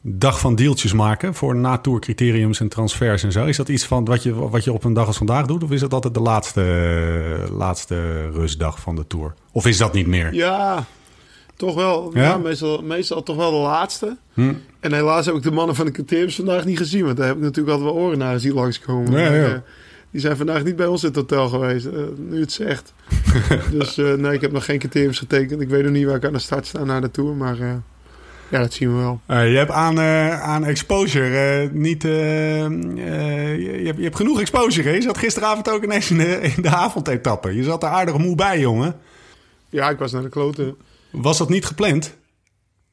dag 0.00 0.38
van 0.40 0.54
deeltjes 0.54 0.92
maken... 0.92 1.34
voor 1.34 1.56
na-tour 1.56 2.00
criteriums 2.00 2.60
en 2.60 2.68
transfers 2.68 3.22
en 3.22 3.32
zo? 3.32 3.44
Is 3.44 3.56
dat 3.56 3.68
iets 3.68 3.84
van 3.84 4.04
wat 4.04 4.22
je, 4.22 4.34
wat 4.34 4.64
je 4.64 4.72
op 4.72 4.84
een 4.84 4.92
dag 4.92 5.06
als 5.06 5.16
vandaag 5.16 5.46
doet? 5.46 5.62
Of 5.62 5.70
is 5.70 5.80
dat 5.80 5.92
altijd 5.92 6.14
de 6.14 6.20
laatste, 6.20 6.62
laatste 7.52 8.30
rustdag 8.30 8.80
van 8.80 8.96
de 8.96 9.06
tour? 9.06 9.34
Of 9.52 9.66
is 9.66 9.76
dat 9.76 9.92
niet 9.92 10.06
meer? 10.06 10.34
Ja, 10.34 10.86
toch 11.56 11.74
wel. 11.74 12.10
Ja? 12.14 12.22
Ja? 12.22 12.36
meestal, 12.36 12.82
meestal 12.82 13.22
toch 13.22 13.36
wel 13.36 13.50
de 13.50 13.56
laatste. 13.56 14.16
Hm. 14.34 14.52
En 14.80 14.92
helaas 14.92 15.26
heb 15.26 15.34
ik 15.34 15.42
de 15.42 15.50
mannen 15.50 15.74
van 15.74 15.86
de 15.86 15.92
criteriums 15.92 16.36
vandaag 16.36 16.64
niet 16.64 16.78
gezien. 16.78 17.04
Want 17.04 17.16
daar 17.16 17.26
heb 17.26 17.36
ik 17.36 17.42
natuurlijk 17.42 17.76
altijd 17.76 17.94
wel 17.94 18.02
oren 18.04 18.18
naar 18.18 18.40
zien 18.40 18.54
langskomen. 18.54 19.12
Ja, 19.20 19.32
ja. 19.34 19.46
eh, 19.46 19.58
die 20.10 20.20
zijn 20.20 20.36
vandaag 20.36 20.64
niet 20.64 20.76
bij 20.76 20.86
ons 20.86 21.02
in 21.02 21.08
het 21.08 21.16
hotel 21.16 21.48
geweest. 21.48 21.86
eh, 21.86 21.92
nu 22.16 22.40
het 22.40 22.52
zegt. 22.52 22.92
dus 23.78 23.98
eh, 23.98 24.12
nee, 24.12 24.32
ik 24.32 24.40
heb 24.40 24.52
nog 24.52 24.64
geen 24.64 24.78
criteriums 24.78 25.18
getekend. 25.18 25.60
Ik 25.60 25.68
weet 25.68 25.82
nog 25.82 25.92
niet 25.92 26.06
waar 26.06 26.16
ik 26.16 26.24
aan 26.24 26.32
de 26.32 26.38
start 26.38 26.66
sta 26.66 26.84
naar 26.84 27.00
de 27.00 27.10
Tour. 27.10 27.34
Maar 27.34 27.56
ja, 28.48 28.60
dat 28.60 28.72
zien 28.72 28.96
we 28.96 29.00
wel. 29.00 29.20
Je 29.26 29.56
hebt 29.56 29.70
aan, 29.70 30.00
aan 30.40 30.64
exposure 30.64 31.70
niet... 31.72 32.02
je, 32.02 32.08
je 33.80 33.84
hebt, 33.84 33.96
je 33.96 34.02
hebt 34.04 34.16
genoeg 34.16 34.40
exposure. 34.40 34.88
hè? 34.88 34.94
Je 34.94 35.02
zat 35.02 35.18
gisteravond 35.18 35.70
ook 35.70 35.84
ineens 35.84 36.10
in 36.10 36.18
de, 36.18 36.40
in 36.56 36.62
de 36.62 36.68
avondetappe. 36.68 37.54
Je 37.54 37.62
zat 37.62 37.82
er 37.82 37.88
aardig 37.88 38.18
moe 38.18 38.34
bij, 38.34 38.60
jongen. 38.60 38.96
Ja, 39.68 39.90
ik 39.90 39.98
was 39.98 40.12
naar 40.12 40.22
de 40.22 40.28
kloten. 40.28 40.76
Was 41.14 41.38
dat 41.38 41.48
niet 41.48 41.64
gepland? 41.66 42.16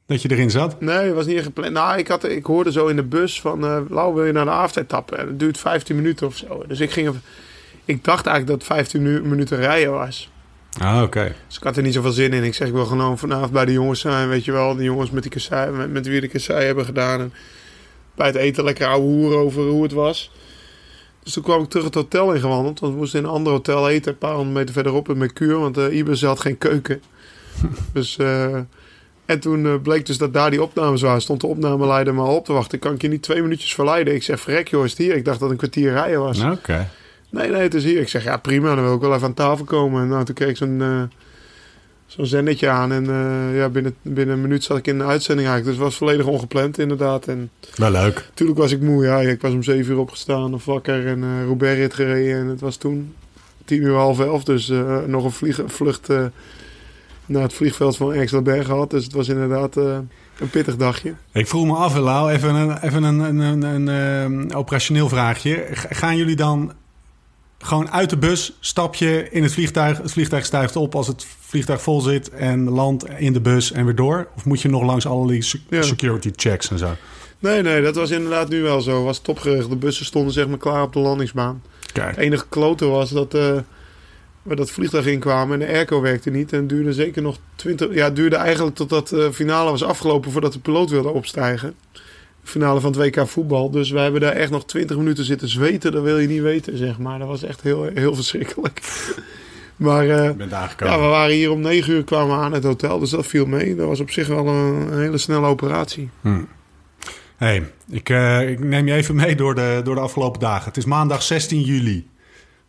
Dat 0.06 0.21
je 0.21 0.31
erin 0.31 0.50
zat? 0.51 0.81
Nee, 0.81 0.95
het 1.06 1.13
was 1.15 1.25
niet 1.25 1.41
gepland. 1.44 1.73
Nou, 1.73 1.97
ik, 1.97 2.07
had, 2.07 2.23
ik 2.23 2.45
hoorde 2.45 2.71
zo 2.71 2.88
in 2.88 2.95
de 2.95 3.03
bus 3.03 3.41
van... 3.41 3.65
eh 3.65 3.79
Lau, 3.89 4.13
wil 4.13 4.25
je 4.25 4.31
naar 4.31 4.45
de 4.45 4.51
avondetappe? 4.51 5.15
En 5.15 5.27
het 5.27 5.39
duurt 5.39 5.57
15 5.57 5.95
minuten 5.95 6.27
of 6.27 6.35
zo. 6.35 6.63
Dus 6.68 6.79
ik 6.79 6.91
ging... 6.91 7.15
Ik 7.85 8.03
dacht 8.03 8.25
eigenlijk 8.25 8.47
dat 8.59 8.68
het 8.68 8.77
15 8.77 9.01
minu- 9.01 9.21
minuten 9.21 9.57
rijden 9.57 9.91
was. 9.91 10.29
Ah, 10.79 11.01
oké. 11.03 11.35
Dus 11.47 11.57
ik 11.57 11.63
had 11.63 11.77
er 11.77 11.83
niet 11.83 11.94
zoveel 11.94 12.12
zin 12.12 12.33
in. 12.33 12.44
Ik 12.44 12.53
zeg, 12.56 12.68
ik 12.68 12.73
wil 12.73 12.85
gewoon 12.85 13.18
vanavond 13.18 13.51
bij 13.51 13.65
de 13.65 13.71
jongens 13.71 14.00
zijn. 14.00 14.29
Weet 14.29 14.45
je 14.45 14.51
wel, 14.51 14.75
de 14.75 14.83
jongens 14.83 15.09
met, 15.12 15.24
die 15.24 15.31
kassei, 15.31 15.71
met, 15.71 15.91
met 15.91 16.07
wie 16.07 16.21
de 16.21 16.27
kassei 16.27 16.65
hebben 16.65 16.85
gedaan. 16.85 17.19
En 17.19 17.33
bij 18.15 18.27
het 18.27 18.35
eten 18.35 18.63
lekker 18.63 18.88
ouwe 18.88 19.06
hoeren 19.06 19.38
over 19.39 19.63
hoe 19.63 19.83
het 19.83 19.91
was. 19.91 20.31
Dus 21.24 21.33
toen 21.33 21.44
kwam 21.44 21.63
ik 21.63 21.69
terug 21.69 21.85
het 21.85 21.95
hotel 21.95 22.33
ingewandeld. 22.33 22.79
Want 22.79 22.94
we 22.94 23.00
moesten 23.00 23.19
in 23.19 23.25
een 23.25 23.31
ander 23.31 23.51
hotel 23.53 23.89
eten. 23.89 24.12
Een 24.12 24.17
paar 24.17 24.33
honderd 24.33 24.56
meter 24.56 24.74
verderop 24.74 25.09
in 25.09 25.17
Mercure. 25.17 25.57
Want 25.57 25.77
uh, 25.77 25.95
Ibis 25.97 26.24
had 26.24 26.39
geen 26.39 26.57
keuken. 26.57 27.01
dus... 27.93 28.17
eh, 28.17 28.57
en 29.25 29.39
toen 29.39 29.65
eh, 29.65 29.73
bleek 29.83 30.05
dus 30.05 30.17
dat 30.17 30.33
daar 30.33 30.49
die 30.49 30.63
opnames 30.63 31.01
waren. 31.01 31.21
Stond 31.21 31.41
de 31.41 31.47
opnameleider 31.47 32.13
maar 32.13 32.27
op 32.27 32.45
te 32.45 32.53
wachten. 32.53 32.79
Kan 32.79 32.93
ik 32.93 33.01
je 33.01 33.07
niet 33.07 33.21
twee 33.21 33.41
minuutjes 33.41 33.73
verleiden? 33.73 34.13
Ik 34.15 34.23
zeg, 34.23 34.39
verrek 34.39 34.67
joh, 34.67 34.83
is 34.83 34.89
het 34.89 34.99
hier? 34.99 35.15
Ik 35.15 35.25
dacht 35.25 35.39
dat 35.39 35.49
het 35.49 35.61
een 35.61 35.69
kwartier 35.69 35.91
rijden 35.91 36.19
was. 36.19 36.43
Oké. 36.43 36.89
Nee, 37.29 37.49
nee, 37.49 37.61
het 37.61 37.73
is 37.73 37.83
hier. 37.83 38.01
Ik 38.01 38.09
zeg, 38.09 38.23
ja 38.23 38.37
prima, 38.37 38.75
dan 38.75 38.83
wil 38.83 38.95
ik 38.95 39.01
wel 39.01 39.13
even 39.13 39.27
aan 39.27 39.33
tafel 39.33 39.65
komen. 39.65 40.01
En 40.01 40.07
nou, 40.07 40.25
toen 40.25 40.35
kreeg 40.35 40.49
ik 40.49 40.57
zo'n 40.57 40.81
eh, 40.81 41.01
zo'n 42.05 42.25
zendetje 42.25 42.69
aan. 42.69 42.91
En 42.91 43.05
ja, 43.53 43.69
binnen, 43.69 43.95
binnen 44.01 44.35
een 44.35 44.41
minuut 44.41 44.63
zat 44.63 44.77
ik 44.77 44.87
in 44.87 44.97
de 44.97 45.03
uitzending 45.03 45.47
eigenlijk. 45.47 45.65
Dus 45.65 45.75
het 45.75 45.83
was 45.83 45.95
volledig 46.07 46.25
ongepland 46.25 46.79
inderdaad. 46.79 47.27
En 47.27 47.49
Wel 47.75 47.91
leuk. 47.91 48.25
natuurlijk 48.29 48.59
was 48.59 48.71
ik 48.71 48.81
moe. 48.81 49.03
Ja, 49.05 49.19
ik 49.19 49.41
was 49.41 49.51
om 49.51 49.63
zeven 49.63 49.93
uur 49.93 49.99
opgestaan 49.99 50.53
of 50.53 50.65
wakker. 50.65 51.07
En 51.07 51.45
Roubaix 51.45 51.77
rit 51.77 51.93
gereden. 51.93 52.39
En 52.39 52.47
het 52.47 52.59
was 52.61 52.75
toen 52.75 53.13
tien 53.65 53.81
uur 53.81 53.95
half 53.95 54.19
elf. 54.19 54.43
Dus 54.43 54.71
nog 55.07 55.24
een 55.24 55.31
vlieg, 55.31 55.59
vlucht 55.65 56.09
eh, 56.09 56.25
naar 57.31 57.41
het 57.41 57.53
vliegveld 57.53 57.97
van 57.97 58.11
Aix-les-Bains 58.11 58.65
gehad. 58.65 58.89
Dus 58.89 59.03
het 59.03 59.13
was 59.13 59.27
inderdaad 59.27 59.77
eh, 59.77 59.97
een 60.39 60.50
pittig 60.50 60.75
dagje. 60.75 61.13
Ik 61.31 61.47
vroeg 61.47 61.65
me 61.65 61.73
af, 61.73 61.95
Lau, 61.97 62.31
even 62.31 62.55
een, 62.55 62.77
even 62.83 63.03
een, 63.03 63.19
een, 63.19 63.39
een, 63.39 63.61
een, 63.63 63.89
ehm, 63.89 64.57
operationeel 64.57 65.09
vraagje. 65.09 65.65
Gaan 65.71 66.17
jullie 66.17 66.35
dan 66.35 66.71
gewoon 67.59 67.91
uit 67.91 68.09
de 68.09 68.17
bus, 68.17 68.57
stap 68.59 68.95
je 68.95 69.27
in 69.31 69.43
het 69.43 69.53
vliegtuig, 69.53 69.97
het 69.97 70.11
vliegtuig 70.11 70.45
stijgt 70.45 70.75
op 70.75 70.95
als 70.95 71.07
het 71.07 71.25
vliegtuig 71.39 71.81
vol 71.81 72.01
zit 72.01 72.29
en 72.29 72.69
landt 72.69 73.05
in 73.17 73.33
de 73.33 73.41
bus 73.41 73.71
en 73.71 73.85
weer 73.85 73.95
door? 73.95 74.27
Of 74.35 74.45
moet 74.45 74.61
je 74.61 74.69
nog 74.69 74.83
langs 74.83 75.05
alle 75.05 75.27
die 75.27 75.41
se- 75.41 75.59
Ja. 75.69 75.81
security 75.81 76.31
checks 76.35 76.69
en 76.71 76.77
zo? 76.77 76.89
Nee, 77.39 77.61
nee, 77.61 77.81
dat 77.81 77.95
was 77.95 78.09
inderdaad 78.09 78.50
nu 78.50 78.61
wel 78.61 78.81
zo. 78.81 79.03
Was 79.03 79.19
topgericht. 79.19 79.69
De 79.69 79.75
bussen 79.75 80.05
stonden 80.05 80.33
zeg 80.33 80.47
maar 80.47 80.57
klaar 80.57 80.81
op 80.83 80.93
de 80.93 81.00
landingsbaan. 81.00 81.61
Kijk. 81.93 82.09
Het 82.09 82.17
enige 82.17 82.45
klote 82.50 82.85
was 82.85 83.09
dat 83.09 83.33
eh, 83.33 83.57
we 84.43 84.55
dat 84.55 84.71
vliegtuig 84.71 85.05
inkwamen 85.05 85.62
en 85.62 85.67
de 85.67 85.74
airco 85.74 86.01
werkte 86.01 86.29
niet. 86.29 86.53
En 86.53 86.67
duurde 86.67 86.93
zeker 86.93 87.21
nog 87.21 87.38
20... 87.55 87.93
Ja, 87.93 88.03
het 88.03 88.15
duurde 88.15 88.36
eigenlijk 88.36 88.75
totdat 88.75 89.07
de 89.07 89.33
finale 89.33 89.69
was 89.69 89.83
afgelopen 89.83 90.31
voordat 90.31 90.53
de 90.53 90.60
piloot 90.60 90.89
wilde 90.89 91.10
opstijgen. 91.10 91.75
De 91.91 92.00
finale 92.48 92.79
van 92.79 92.91
het 92.91 93.00
WK 93.00 93.27
voetbal. 93.27 93.71
Dus 93.71 93.91
wij 93.91 94.03
hebben 94.03 94.21
daar 94.21 94.33
echt 94.33 94.51
nog 94.51 94.65
20 94.65 94.98
minuten 94.98 95.25
zitten 95.25 95.50
zweten. 95.50 95.91
Dat 95.91 96.03
wil 96.03 96.17
je 96.17 96.27
niet 96.27 96.41
weten, 96.41 96.77
zeg 96.77 96.98
maar. 96.98 97.19
Dat 97.19 97.27
was 97.27 97.43
echt 97.43 97.62
heel, 97.62 97.89
heel 97.93 98.15
verschrikkelijk. 98.15 98.81
maar 99.75 100.10
eh, 100.10 100.50
ja, 100.77 101.00
we 101.00 101.05
waren 101.05 101.36
hier 101.36 101.51
om 101.51 101.62
9 101.62 101.93
uur 101.93 102.03
kwamen 102.03 102.38
we 102.38 102.43
aan 102.43 102.53
het 102.53 102.63
hotel. 102.63 103.00
Dus 103.00 103.10
dat 103.10 103.25
viel 103.25 103.45
mee. 103.45 103.75
Dat 103.75 103.88
was 103.88 104.00
op 104.00 104.12
zich 104.12 104.27
wel 104.27 104.48
een, 104.48 105.00
hele 105.00 105.17
snelle 105.17 105.48
operatie. 105.48 106.10
Hey, 107.38 107.71
ik, 107.89 108.10
eh, 108.10 108.50
ik 108.50 108.60
neem 108.60 108.88
je 108.88 108.93
even 108.93 109.15
mee 109.15 109.36
door 109.36 109.55
de, 109.55 109.81
door 109.83 109.95
de 109.95 110.01
afgelopen 110.01 110.39
dagen. 110.39 110.65
Het 110.65 110.77
is 110.77 110.86
maandag 110.86 111.21
16 111.21 111.62
juli. 111.62 112.07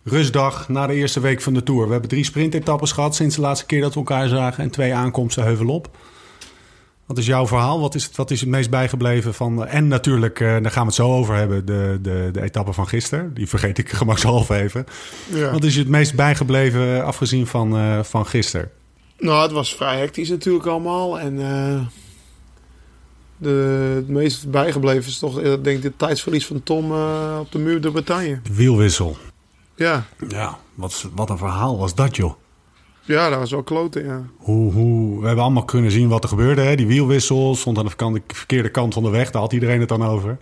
Rustdag 0.05 0.69
na 0.69 0.87
de 0.87 0.95
eerste 0.95 1.21
week 1.21 1.41
van 1.41 1.55
de 1.55 1.63
Tour. 1.63 1.87
We 1.87 1.93
hebben 1.93 2.11
drie 2.11 2.25
sprintetappes 2.25 2.93
gehad 2.93 3.15
sinds 3.15 3.35
de 3.35 3.41
laatste 3.41 3.67
keer 3.67 3.81
dat 3.81 3.93
we 3.93 3.99
elkaar 3.99 4.29
zagen. 4.29 4.65
En 4.65 4.71
twee 4.71 4.95
aankomsten 4.95 5.45
heuvelop. 5.45 5.91
Wat 7.07 7.19
is 7.19 7.27
jouw 7.27 7.47
verhaal? 7.47 7.81
Wat 7.81 7.95
is 7.95 8.05
het, 8.05 8.17
wat 8.17 8.31
is 8.31 8.41
het 8.41 8.49
meest 8.49 8.71
bijgebleven 8.71 9.35
van... 9.35 9.67
En 9.67 9.89
natuurlijk, 9.89 10.41
eh, 10.41 10.49
daar 10.49 10.71
gaan 10.71 10.83
we 10.83 10.87
het 10.87 10.95
zo 10.95 11.13
over 11.13 11.35
hebben, 11.35 11.67
de, 11.67 11.99
de, 12.03 12.29
de 12.33 12.43
etappe 12.43 12.73
van 12.73 12.89
gisteren. 12.89 13.35
Die 13.35 13.49
vergeet 13.49 13.79
ik 13.79 13.89
gemakshalve 14.03 14.55
even. 14.55 14.85
Ja. 15.33 15.51
Wat 15.51 15.65
is 15.65 15.75
je 15.75 15.81
het 15.81 15.89
meest 15.89 16.15
bijgebleven 16.15 16.97
eh, 16.97 17.05
afgezien 17.05 17.47
van, 17.47 17.77
eh, 17.77 18.03
van 18.03 18.27
gisteren? 18.27 18.71
Nou, 19.19 19.43
het 19.43 19.53
was 19.53 19.75
vrij 19.75 19.99
hectisch 19.99 20.29
natuurlijk 20.29 20.67
allemaal. 20.67 21.21
En 21.21 21.37
de, 23.37 23.95
het 23.95 24.09
meest 24.09 24.51
bijgebleven 24.51 25.11
is 25.11 25.19
toch, 25.19 25.43
denk 25.43 25.67
ik, 25.67 25.83
het 25.83 25.99
tijdsverlies 25.99 26.47
van 26.47 26.63
Tom 26.63 26.85
op 27.39 27.53
de 27.53 27.59
muur 27.59 27.81
de 27.81 27.91
Bretagne. 27.91 28.41
De 28.43 28.55
wielwissel. 28.55 29.17
Ja, 29.75 30.05
Ja, 30.29 30.59
wat, 30.75 31.05
wat 31.15 31.31
een 31.31 31.39
verhaal 31.39 31.79
was 31.79 31.95
dat, 31.95 32.17
joh. 32.17 32.33
ja 33.01 33.29
dat 33.29 33.39
was 33.39 33.51
wel 33.51 33.63
kloten, 33.63 34.05
ja. 34.05 34.23
Hoe, 34.37 34.73
hoe, 34.73 35.21
we 35.21 35.27
hebben 35.27 35.45
allemaal 35.45 35.65
kunnen 35.65 35.91
zien 35.91 36.09
wat 36.09 36.23
er 36.23 36.29
gebeurde. 36.29 36.61
Hè? 36.61 36.75
Die 36.77 36.87
wielwissel 36.87 37.55
stond 37.55 37.79
aan 37.79 37.85
de 37.87 38.21
verkeerde 38.27 38.69
kant 38.71 38.95
van 38.95 39.03
de 39.03 39.11
weg. 39.11 39.31
Daar 39.31 39.43
had 39.43 39.53
iedereen 39.53 39.81
het 39.81 39.89
dan 39.89 40.05
over. 40.05 40.39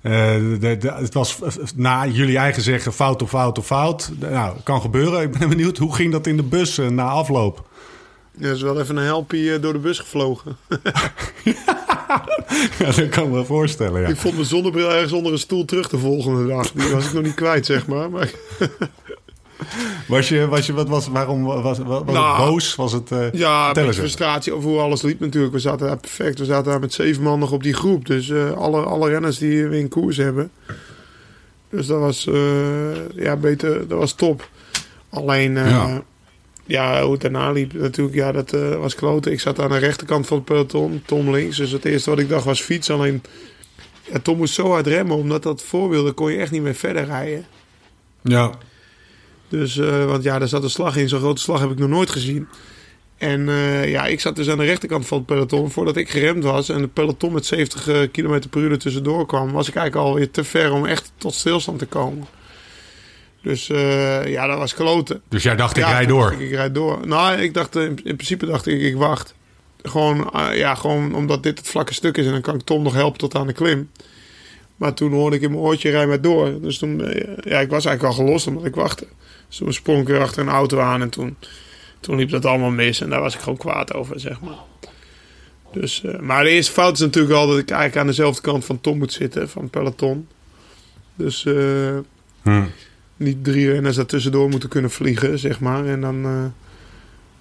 Eh, 0.00 0.12
de, 0.60 0.76
de- 0.78 0.92
het 0.92 1.14
was 1.14 1.42
eh, 1.42 1.52
na 1.74 2.06
jullie 2.06 2.38
eigen 2.38 2.62
zeggen 2.62 2.92
fout 2.92 3.22
of 3.22 3.28
fout 3.28 3.58
of 3.58 3.66
fout. 3.66 4.12
Nou, 4.18 4.56
kan 4.64 4.80
gebeuren. 4.80 5.22
Ik 5.22 5.38
ben 5.38 5.48
benieuwd, 5.56 5.78
hoe 5.78 5.94
ging 5.94 6.12
dat 6.12 6.26
in 6.26 6.36
de 6.36 6.42
bus 6.42 6.78
eh, 6.78 6.88
na 6.88 7.08
afloop? 7.08 7.66
Er 8.40 8.50
is 8.52 8.62
wel 8.62 8.80
even 8.80 8.96
een 8.96 9.04
helpie 9.04 9.54
eh, 9.54 9.62
door 9.62 9.72
de 9.72 9.78
bus 9.78 9.98
gevlogen. 9.98 10.56
ja, 11.44 11.84
dat 12.78 13.08
kan 13.08 13.24
ik 13.24 13.30
me 13.30 13.44
voorstellen, 13.44 14.00
ja. 14.00 14.08
Ik 14.08 14.16
vond 14.16 14.34
mijn 14.34 14.46
zonnebril 14.46 14.92
ergens 14.92 15.12
onder 15.12 15.32
een 15.32 15.38
stoel 15.38 15.64
terug 15.64 15.88
de 15.88 15.98
volgende 15.98 16.46
dag. 16.46 16.72
Die 16.72 16.90
was 16.90 17.06
ik 17.06 17.12
nog 17.12 17.22
niet 17.22 17.34
kwijt, 17.34 17.66
zeg 17.66 17.86
maar. 17.86 18.10
maar 18.10 18.30
Was 20.06 20.28
je, 20.28 20.46
was 20.48 20.66
je, 20.66 20.72
wat 20.72 20.88
was, 20.88 21.08
waarom 21.08 21.44
was, 21.44 21.62
was, 21.62 21.78
was 21.78 22.02
Nou, 22.04 22.36
het 22.42 22.50
boos? 22.50 22.74
Was 22.74 22.92
het, 22.92 23.12
eh, 23.12 23.32
ja, 23.32 23.76
een 23.76 23.94
frustratie 23.94 24.52
over 24.52 24.70
hoe 24.70 24.78
alles 24.80 25.02
liep 25.02 25.20
natuurlijk. 25.20 25.52
We 25.52 25.58
zaten 25.58 25.86
daar 25.86 25.96
perfect. 25.98 26.38
We 26.38 26.44
zaten 26.44 26.70
daar 26.70 26.80
met 26.80 26.92
zeven 26.92 27.22
man 27.22 27.38
nog 27.38 27.52
op 27.52 27.62
die 27.62 27.74
groep. 27.74 28.06
Dus 28.06 28.30
eh, 28.30 28.52
alle, 28.52 28.80
alle 28.82 29.08
renners 29.08 29.38
die 29.38 29.66
we 29.66 29.78
in 29.78 29.88
koers 29.88 30.16
hebben. 30.16 30.50
Dus 31.70 31.86
dat 31.86 32.00
was, 32.00 32.26
eh, 32.26 33.14
ja, 33.14 33.36
beter, 33.36 33.88
dat 33.88 33.98
was 33.98 34.12
top. 34.12 34.48
Alleen, 35.10 35.52
Ja. 35.52 36.02
Ja. 36.68 37.02
hoe 37.02 37.12
het 37.12 37.20
daarna 37.20 37.50
liep 37.50 37.72
natuurlijk, 37.72 38.16
ja, 38.16 38.32
dat 38.32 38.52
eh, 38.52 38.76
was 38.76 38.94
kloten. 38.94 39.32
Ik 39.32 39.40
zat 39.40 39.60
aan 39.60 39.70
de 39.70 39.78
rechterkant 39.78 40.26
van 40.26 40.36
het 40.36 40.46
peloton, 40.46 41.02
Tom 41.06 41.30
links. 41.30 41.56
Dus 41.56 41.70
het 41.70 41.84
eerste 41.84 42.10
wat 42.10 42.18
ik 42.18 42.28
dacht 42.28 42.44
was 42.44 42.60
fiets. 42.60 42.90
Alleen, 42.90 43.22
ja, 44.12 44.18
Tom 44.22 44.36
moest 44.36 44.54
zo 44.54 44.70
hard 44.70 44.86
remmen, 44.86 45.16
omdat 45.16 45.42
dat 45.42 45.62
voorbeelden 45.62 46.14
kon 46.14 46.32
je 46.32 46.38
echt 46.38 46.50
niet 46.50 46.62
meer 46.62 46.74
verder 46.74 47.04
rijden. 47.04 47.46
Ja, 48.22 48.52
Dus, 49.48 49.78
eh, 49.78 50.04
want 50.04 50.22
ja, 50.22 50.38
daar 50.38 50.48
zat 50.48 50.62
een 50.62 50.70
slag 50.70 50.96
in. 50.96 51.08
Zo'n 51.08 51.20
grote 51.20 51.40
slag 51.40 51.60
heb 51.60 51.70
ik 51.70 51.78
nog 51.78 51.88
nooit 51.88 52.10
gezien. 52.10 52.48
En 53.16 53.48
eh, 53.48 53.90
ja, 53.90 54.06
ik 54.06 54.20
zat 54.20 54.36
dus 54.36 54.48
aan 54.48 54.58
de 54.58 54.64
rechterkant 54.64 55.06
van 55.06 55.18
het 55.18 55.26
peloton. 55.26 55.70
Voordat 55.70 55.96
ik 55.96 56.10
geremd 56.10 56.44
was 56.44 56.68
en 56.68 56.80
het 56.80 56.92
peloton 56.92 57.32
met 57.32 57.46
70 57.46 58.10
km 58.10 58.40
per 58.50 58.60
uur 58.60 58.70
er 58.70 58.78
tussendoor 58.78 59.26
kwam, 59.26 59.52
was 59.52 59.68
ik 59.68 59.74
eigenlijk 59.74 60.06
alweer 60.06 60.30
te 60.30 60.44
ver 60.44 60.72
om 60.72 60.86
echt 60.86 61.12
tot 61.16 61.34
stilstand 61.34 61.78
te 61.78 61.86
komen. 61.86 62.26
Dus 63.48 63.68
eh, 63.70 64.26
ja, 64.26 64.46
dat 64.46 64.58
was 64.58 64.74
kloten. 64.74 65.22
dus 65.28 65.42
jij 65.42 65.56
dacht, 65.56 65.76
ik 65.76 65.82
Ja, 65.82 65.90
rij 65.90 66.06
door. 66.06 66.30
dacht 66.30 66.40
Ik, 66.40 66.40
ik 66.40 66.54
rijd 66.54 66.74
door. 66.74 67.06
Nou, 67.06 67.38
ik 67.38 67.54
dacht, 67.54 67.76
eh, 67.76 67.82
in, 67.82 67.88
in 67.88 68.16
principe 68.16 68.46
dacht 68.46 68.66
ik, 68.66 68.80
ik 68.80 68.96
wacht. 68.96 69.34
Gewoon, 69.82 70.30
eh, 70.30 70.58
ja, 70.58 70.74
gewoon 70.74 71.14
omdat 71.14 71.42
dit 71.42 71.58
het 71.58 71.68
vlakke 71.68 71.94
stuk 71.94 72.16
is 72.16 72.26
en 72.26 72.32
dan 72.32 72.40
kan 72.40 72.54
ik 72.54 72.60
Tom 72.60 72.82
nog 72.82 72.94
helpen 72.94 73.18
tot 73.18 73.34
aan 73.34 73.46
de 73.46 73.52
klim. 73.52 73.90
Maar 74.76 74.94
toen 74.94 75.12
hoorde 75.12 75.36
ik 75.36 75.42
in 75.42 75.50
mijn 75.50 75.62
oortje, 75.62 75.90
rij 75.90 76.06
maar 76.06 76.20
door. 76.20 76.60
Dus 76.60 76.78
toen, 76.78 76.98
ja, 77.40 77.60
ik 77.60 77.70
was 77.70 77.84
eigenlijk 77.84 78.02
al 78.02 78.24
gelost 78.24 78.46
omdat 78.46 78.64
ik 78.64 78.74
wachtte. 78.74 79.06
Dus 79.48 79.56
toen 79.56 79.72
sprong 79.72 80.00
ik 80.00 80.06
weer 80.06 80.20
achter 80.20 80.42
een 80.42 80.48
auto 80.48 80.80
aan 80.80 81.02
en 81.02 81.08
toen, 81.08 81.36
toen 82.00 82.16
liep 82.16 82.30
dat 82.30 82.44
allemaal 82.44 82.70
mis. 82.70 83.00
En 83.00 83.10
daar 83.10 83.20
was 83.20 83.34
ik 83.34 83.40
gewoon 83.40 83.58
kwaad 83.58 83.94
over, 83.94 84.20
zeg 84.20 84.40
maar. 84.40 84.92
Dus, 85.72 86.02
maar 86.20 86.44
de 86.44 86.50
eerste 86.50 86.72
fout 86.72 86.94
is 86.94 87.00
natuurlijk 87.00 87.34
al 87.34 87.46
dat 87.46 87.58
ik 87.58 87.70
eigenlijk 87.70 88.00
aan 88.00 88.06
dezelfde 88.06 88.42
kant 88.42 88.64
van 88.64 88.80
Tom 88.80 88.98
moet 88.98 89.12
zitten, 89.12 89.48
van 89.48 89.62
het 89.62 89.70
peloton. 89.70 90.28
Dus 91.14 91.44
eh, 91.44 91.98
Hm. 92.42 92.64
Niet 93.18 93.44
drie 93.44 93.70
renners 93.72 93.96
daar 93.96 94.06
tussendoor 94.06 94.48
moeten 94.48 94.68
kunnen 94.68 94.90
vliegen, 94.90 95.38
zeg 95.38 95.60
maar. 95.60 95.86
En 95.86 96.00
dan, 96.00 96.24
eh, 96.24 96.44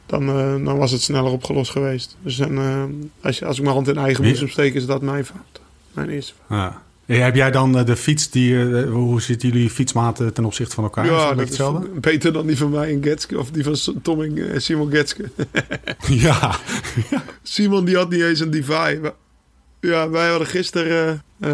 dan, 0.06 0.28
eh, 0.30 0.66
dan 0.66 0.78
was 0.78 0.92
het 0.92 1.02
sneller 1.02 1.32
opgelost 1.32 1.72
geweest. 1.72 2.18
Dus 2.22 2.36
dan, 2.36 2.58
eh, 2.58 2.84
als, 3.22 3.44
als 3.44 3.58
ik 3.58 3.64
mijn 3.64 3.76
hand 3.76 3.88
in 3.88 3.98
eigen 3.98 4.24
boezem 4.24 4.50
steek, 4.50 4.74
is 4.74 4.86
dat 4.86 5.02
mijn 5.02 5.26
fout. 5.26 5.62
Mijn 5.94 6.10
eerste 6.10 6.34
fout. 6.48 6.60
Ja. 6.60 6.82
Eh, 7.06 7.20
Heb 7.24 7.36
jij 7.36 7.52
dan 7.52 7.72
de 7.86 7.96
fiets, 7.96 8.30
die, 8.30 8.66
hoe 8.86 9.22
zitten 9.22 9.50
jullie 9.50 9.70
fietsmaten 9.70 10.34
ten 10.34 10.46
opzichte 10.46 10.76
van 10.76 10.84
elkaar? 10.84 11.04
is 11.06 11.10
dat 11.12 11.20
Ja, 11.58 11.72
dat 11.72 11.84
is 11.94 12.00
beter 12.00 12.34
dan 12.34 12.48
die 12.48 12.58
van 12.58 12.70
mij 12.70 12.94
en 12.94 13.04
Getske. 13.04 13.40
Of 13.40 13.52
die 13.52 13.64
van 13.64 13.76
S- 13.78 13.92
Tom 14.02 14.22
en 14.22 14.62
Simon 14.62 14.92
Getske. 14.92 15.30
Ja. 16.08 16.60
Simon 17.44 17.86
die 17.86 17.96
had 17.96 18.10
niet 18.10 18.22
eens 18.22 18.40
een 18.40 18.50
Divai. 18.50 19.00
Ja, 19.80 20.10
wij 20.10 20.30
hadden 20.30 20.48
gisteren 20.48 21.22
eh 21.40 21.50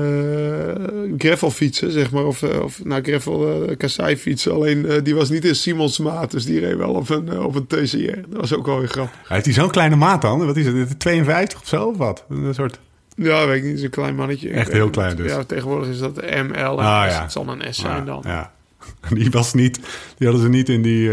gravel 1.18 1.51
fietsen, 1.51 1.92
zeg 1.92 2.12
maar. 2.12 2.25
Of, 2.25 2.44
eh, 2.44 2.60
of 2.62 2.84
nou, 2.84 3.01
gravel 3.03 3.70
uh, 3.70 3.77
kassei 3.77 4.18
fietsen. 4.18 4.53
Alleen 4.53 5.03
die 5.03 5.15
was 5.15 5.30
niet 5.30 5.46
in 5.46 5.56
Simons 5.56 5.98
maat. 6.00 6.32
Dus 6.32 6.46
die 6.46 6.60
reed 6.60 6.77
wel 6.77 6.94
op 6.94 7.10
een, 7.10 7.39
op 7.39 7.56
een 7.56 7.68
TCR. 7.68 8.20
Dat 8.30 8.39
was 8.39 8.53
ook 8.56 8.65
wel 8.65 8.80
weer 8.80 8.88
grappig. 8.88 9.15
Heeft 9.27 9.46
hij 9.46 9.53
zo'n 9.53 9.72
kleine 9.72 9.96
maat 9.96 10.22
dan? 10.22 10.46
Wat 10.46 10.58
is 10.58 10.65
het? 10.65 11.00
52 11.00 11.62
of 11.62 11.68
zo 11.68 11.84
of 11.86 11.98
wat? 11.98 12.25
Een 12.30 12.53
soort... 12.53 12.80
Ja, 13.15 13.48
weet 13.48 13.63
ik 13.63 13.70
niet. 13.70 13.80
Zo'n 13.80 13.89
klein 13.89 14.15
mannetje. 14.15 14.50
Echt 14.50 14.72
heel 14.72 14.89
klein 14.89 15.15
dus. 15.15 15.32
Ja, 15.32 15.44
tegenwoordig 15.44 15.89
is 15.89 16.00
dat 16.00 16.15
ML. 16.15 16.22
En 16.53 16.77
Ah, 16.77 17.08
S. 17.10 17.13
ja. 17.13 17.22
Het 17.22 17.32
zal 17.32 17.48
een 17.48 17.74
S 17.74 17.80
zijn 17.80 18.06
dan. 18.06 18.24
Ja. 18.25 18.51
Die 19.13 19.32
was 19.32 19.53
niet, 19.53 19.80
die 20.18 20.27
hadden 20.27 20.46
ze 20.46 20.50
niet 20.51 20.70
in, 20.70 20.82
die, 20.82 21.10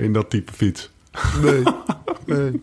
in 0.00 0.12
dat 0.12 0.30
type 0.30 0.52
fiets. 0.52 0.90
Nee. 1.42 1.62
nee. 2.26 2.60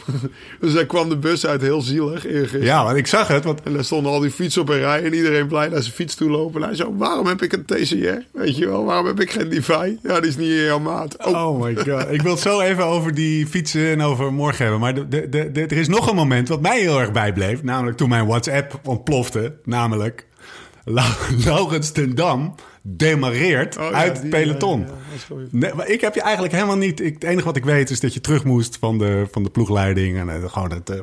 dus 0.60 0.72
hij 0.72 0.86
kwam 0.86 1.08
de 1.08 1.16
bus 1.16 1.46
uit 1.46 1.60
heel 1.60 1.80
zielig 1.80 2.26
eergisteren. 2.26 2.64
Ja, 2.66 2.84
want 2.84 2.96
ik 2.96 3.06
zag 3.06 3.28
het. 3.28 3.44
Want, 3.44 3.62
En 3.62 3.72
daar 3.72 3.84
stonden 3.84 4.12
al 4.12 4.20
die 4.20 4.30
fietsen 4.30 4.62
op 4.62 4.68
een 4.68 4.78
rij 4.78 5.02
en 5.04 5.14
iedereen 5.14 5.46
blij 5.46 5.68
naar 5.68 5.82
zijn 5.82 5.94
fiets 5.94 6.14
toe 6.14 6.30
lopen. 6.30 6.60
En 6.62 6.66
hij 6.66 6.76
zo, 6.76 6.94
waarom 6.96 7.26
heb 7.26 7.42
ik 7.42 7.52
een 7.52 7.64
TCR? 7.64 8.38
Weet 8.38 8.56
je 8.56 8.66
wel, 8.66 8.84
waarom 8.84 9.06
heb 9.06 9.20
ik 9.20 9.30
geen 9.30 9.48
Divai? 9.48 9.98
Ja, 10.02 10.20
die 10.20 10.28
is 10.28 10.36
niet 10.36 10.48
in 10.48 10.64
jouw 10.64 10.78
maat. 10.78 11.26
Oh, 11.26 11.46
oh 11.46 11.62
my 11.62 11.74
god. 11.74 12.10
Ik 12.10 12.22
wil 12.22 12.32
het 12.32 12.40
zo 12.40 12.60
even 12.60 12.84
over 12.84 13.14
die 13.14 13.46
fietsen 13.46 13.86
en 13.86 14.00
over 14.02 14.32
morgen 14.32 14.62
hebben. 14.62 14.80
Maar 14.80 14.94
de, 14.94 15.08
de, 15.08 15.28
de, 15.52 15.60
er 15.60 15.72
is 15.76 15.88
nog 15.88 16.08
een 16.10 16.16
moment 16.16 16.48
wat 16.48 16.60
mij 16.60 16.80
heel 16.80 17.00
erg 17.00 17.12
bijbleef. 17.12 17.62
Namelijk 17.62 17.96
toen 17.96 18.08
mijn 18.08 18.26
WhatsApp 18.26 18.80
ontplofte. 18.84 19.54
Namelijk, 19.64 20.26
Lau- 20.84 21.12
Laurens 21.44 21.90
ten 21.90 22.14
Dam 22.14 22.54
demareert 22.88 23.76
Oh, 23.78 23.84
ja, 23.84 23.90
uit 23.90 24.18
het 24.18 24.30
peloton. 24.30 24.80
ja, 24.80 24.86
ja, 24.86 24.92
dat 25.28 25.38
is 25.38 25.48
Nee, 25.50 25.74
maar 25.74 25.88
ik 25.88 26.00
heb 26.00 26.14
je 26.14 26.20
eigenlijk 26.22 26.54
helemaal 26.54 26.76
niet. 26.76 27.00
Ik, 27.00 27.14
het 27.14 27.24
enige 27.24 27.44
wat 27.44 27.56
ik 27.56 27.64
weet 27.64 27.90
is 27.90 28.00
dat 28.00 28.14
je 28.14 28.20
terug 28.20 28.44
moest 28.44 28.76
van 28.80 28.98
de, 28.98 29.26
van 29.30 29.42
de 29.42 29.50
ploegleiding. 29.50 30.18
En 30.18 30.28
eh, 30.28 30.50
gewoon 30.52 30.72
het, 30.72 30.90
eh, 30.90 31.00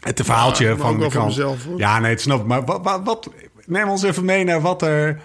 het 0.00 0.20
verhaaltje 0.24 0.68
maar 0.68 0.76
van 0.76 0.98
de 0.98 1.08
krant. 1.08 1.26
mezelf. 1.26 1.66
Ja, 1.76 1.98
nee, 1.98 2.10
het 2.10 2.20
snap 2.20 2.40
ik. 2.40 2.46
Maar 2.46 2.64
wat, 2.64 2.80
wat, 2.82 3.00
wat, 3.04 3.30
neem 3.66 3.88
ons 3.88 4.02
even 4.02 4.24
mee 4.24 4.44
naar 4.44 4.60
wat 4.60 4.82
er 4.82 5.20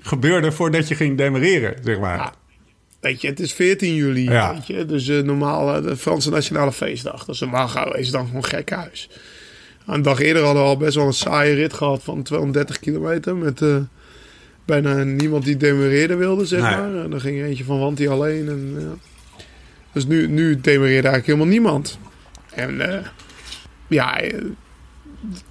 gebeurde 0.00 0.52
voordat 0.52 0.88
je 0.88 0.94
ging 0.94 1.16
demereren, 1.16 1.74
zeg 1.84 1.98
maar. 1.98 2.32
Weet 3.00 3.20
je, 3.20 3.28
het 3.28 3.40
is 3.40 3.52
14 3.52 3.94
juli, 3.94 4.22
Ja. 4.30 4.52
weet 4.52 4.66
je. 4.66 4.84
Dus 4.86 5.08
eh, 5.08 5.22
normaal, 5.22 5.82
de 5.82 5.96
Franse 5.96 6.30
Nationale 6.30 6.72
Feestdag. 6.72 7.24
Dus 7.24 7.40
normaal 7.40 7.68
gaan 7.68 7.88
we 7.90 8.10
dan 8.10 8.26
gewoon 8.26 8.44
gek 8.44 8.70
huis. 8.70 9.10
Een 9.86 10.02
dag 10.02 10.20
eerder 10.20 10.42
hadden 10.44 10.62
we 10.62 10.68
al 10.68 10.76
best 10.76 10.94
wel 10.94 11.06
een 11.06 11.12
saaie 11.12 11.54
rit 11.54 11.72
gehad 11.72 12.02
van 12.02 12.22
230 12.22 12.78
kilometer. 12.78 13.36
Met 13.36 13.60
bijna 14.64 15.02
niemand 15.02 15.44
die 15.44 15.56
demereerde 15.56 16.14
wilde, 16.14 16.46
zeg 16.46 16.60
maar. 16.60 16.94
En 16.96 17.10
dan 17.10 17.20
ging 17.20 17.38
er 17.38 17.44
eentje 17.44 17.64
van 17.64 17.78
Wanty 17.78 18.08
alleen. 18.08 18.48
En, 18.48 18.76
ja. 18.78 18.94
Dus 19.92 20.06
nu, 20.06 20.28
nu 20.28 20.60
demereerde 20.60 21.08
eigenlijk 21.08 21.26
helemaal 21.26 21.46
niemand. 21.46 21.98
En 22.54 22.80
eh, 22.80 23.06
ja, 23.86 24.20
eh, 24.20 24.44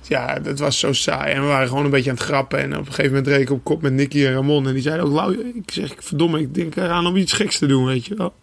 ja, 0.02 0.40
het 0.44 0.60
was 0.60 0.80
zo 0.80 0.94
saai. 0.94 1.34
En 1.34 1.42
we 1.42 1.48
waren 1.48 1.68
gewoon 1.68 1.86
een 1.86 1.92
beetje 1.92 2.10
aan 2.10 2.16
het 2.16 2.26
grappen. 2.26 2.60
En 2.60 2.72
op 2.74 2.80
een 2.80 2.86
gegeven 2.86 3.10
moment 3.12 3.28
reed 3.28 3.42
ik 3.42 3.50
op 3.50 3.64
kop 3.64 3.82
met 3.82 3.94
Nicky 3.94 4.26
en 4.26 4.34
Ramon. 4.34 4.68
En 4.68 4.74
die 4.74 4.82
zeiden 4.82 5.06
ook, 5.06 5.12
Lau, 5.12 5.54
ik 5.56 5.72
zeg, 5.72 5.94
verdomme, 6.00 6.40
ik 6.40 6.54
denk 6.54 6.76
eraan 6.76 7.06
om 7.06 7.16
iets 7.16 7.34
geks 7.34 7.58
te 7.58 7.66
doen, 7.66 7.86
weet 7.86 8.06
je 8.06 8.16
wel. 8.16 8.34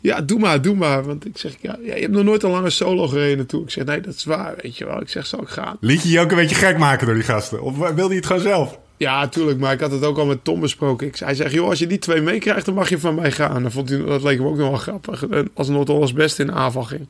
Ja, 0.00 0.20
doe 0.20 0.38
maar, 0.38 0.62
doe 0.62 0.74
maar. 0.76 1.04
Want 1.04 1.26
ik 1.26 1.38
zeg, 1.38 1.52
ja, 1.60 1.78
ja 1.82 1.94
je 1.94 2.00
hebt 2.00 2.12
nog 2.12 2.24
nooit 2.24 2.42
een 2.42 2.50
lange 2.50 2.70
solo 2.70 3.08
gereden 3.08 3.36
naartoe. 3.36 3.62
Ik 3.62 3.70
zeg, 3.70 3.84
nee, 3.84 4.00
dat 4.00 4.14
is 4.14 4.24
waar, 4.24 4.54
weet 4.62 4.76
je 4.76 4.84
wel. 4.84 5.00
Ik 5.00 5.08
zeg, 5.08 5.26
zal 5.26 5.42
ik 5.42 5.48
gaan? 5.48 5.76
Liet 5.80 6.02
je 6.02 6.08
je 6.08 6.20
ook 6.20 6.30
een 6.30 6.36
beetje 6.36 6.54
gek 6.54 6.78
maken 6.78 7.06
door 7.06 7.14
die 7.14 7.24
gasten? 7.24 7.62
Of 7.62 7.76
wilde 7.76 8.08
je 8.08 8.14
het 8.14 8.26
gewoon 8.26 8.42
zelf? 8.42 8.78
Ja, 9.04 9.28
tuurlijk. 9.28 9.58
Maar 9.58 9.72
ik 9.72 9.80
had 9.80 9.90
het 9.90 10.04
ook 10.04 10.18
al 10.18 10.26
met 10.26 10.44
Tom 10.44 10.60
besproken. 10.60 11.06
Ik, 11.06 11.16
hij 11.18 11.34
zegt, 11.34 11.52
joh, 11.52 11.68
als 11.68 11.78
je 11.78 11.86
die 11.86 11.98
twee 11.98 12.20
meekrijgt, 12.20 12.66
dan 12.66 12.74
mag 12.74 12.88
je 12.88 12.98
van 12.98 13.14
mij 13.14 13.32
gaan. 13.32 13.62
Dan 13.62 13.70
vond 13.72 13.88
hij, 13.88 13.98
dat 13.98 14.22
leek 14.22 14.38
hem 14.38 14.46
ook 14.46 14.56
nog 14.56 14.68
wel 14.68 14.78
grappig. 14.78 15.24
Als 15.54 15.68
Noord-Hollands 15.68 16.12
best 16.12 16.38
in 16.38 16.46
de 16.46 16.52
aanval 16.52 16.82
ging. 16.82 17.06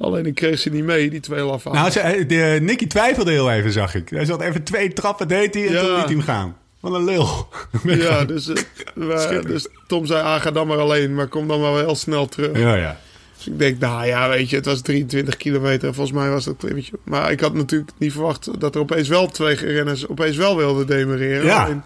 Alleen 0.00 0.26
ik 0.26 0.34
kreeg 0.34 0.58
ze 0.58 0.70
niet 0.70 0.84
mee, 0.84 1.10
die 1.10 1.20
twee 1.20 1.42
laffe 1.42 1.70
Nou, 1.70 1.90
ze, 1.90 2.24
de, 2.28 2.58
Nicky 2.62 2.86
twijfelde 2.86 3.30
heel 3.30 3.50
even, 3.50 3.72
zag 3.72 3.94
ik. 3.94 4.08
Hij 4.08 4.24
zat 4.24 4.40
even 4.42 4.62
twee 4.62 4.92
trappen, 4.92 5.28
deed 5.28 5.54
hij 5.54 5.66
en 5.66 5.72
Ja. 5.72 5.80
toen 5.80 5.94
liet 5.94 6.04
hij 6.04 6.14
hem 6.14 6.22
gaan. 6.22 6.56
Wat 6.80 6.92
een 6.94 7.04
lul. 7.04 7.48
Ja, 7.82 8.24
dus, 8.24 8.48
eh, 8.48 9.42
dus 9.42 9.68
Tom 9.86 10.06
zei, 10.06 10.22
ah, 10.22 10.40
ga 10.40 10.50
dan 10.50 10.66
maar 10.66 10.78
alleen. 10.78 11.14
Maar 11.14 11.26
kom 11.26 11.48
dan 11.48 11.60
maar 11.60 11.72
wel 11.72 11.84
heel 11.84 11.94
snel 11.94 12.26
terug. 12.26 12.58
Ja, 12.58 12.74
ja. 12.74 12.98
Dus 13.38 13.46
ik 13.46 13.58
denk, 13.58 13.78
nou 13.78 14.06
ja, 14.06 14.28
weet 14.28 14.50
je, 14.50 14.56
het 14.56 14.64
was 14.64 14.80
23 14.80 15.36
kilometer. 15.36 15.94
Volgens 15.94 16.16
mij 16.18 16.30
was 16.30 16.44
dat 16.44 16.56
klimmetje. 16.58 16.92
Maar 17.04 17.30
ik 17.30 17.40
had 17.40 17.54
natuurlijk 17.54 17.90
niet 17.98 18.12
verwacht 18.12 18.60
dat 18.60 18.74
er 18.74 18.80
opeens 18.80 19.08
wel 19.08 19.26
twee 19.28 19.54
renners 19.54 20.08
opeens 20.08 20.36
wel 20.36 20.56
wilden 20.56 20.86
demereren. 20.86 21.44
Ja. 21.46 21.84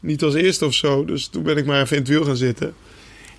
Niet 0.00 0.22
als 0.22 0.34
eerste 0.34 0.66
of 0.66 0.74
zo. 0.74 1.04
Dus 1.04 1.26
toen 1.26 1.42
ben 1.42 1.56
ik 1.56 1.66
maar 1.66 1.80
even 1.80 1.96
in 1.96 2.02
het 2.02 2.10
wiel 2.10 2.24
gaan 2.24 2.36
zitten. 2.36 2.74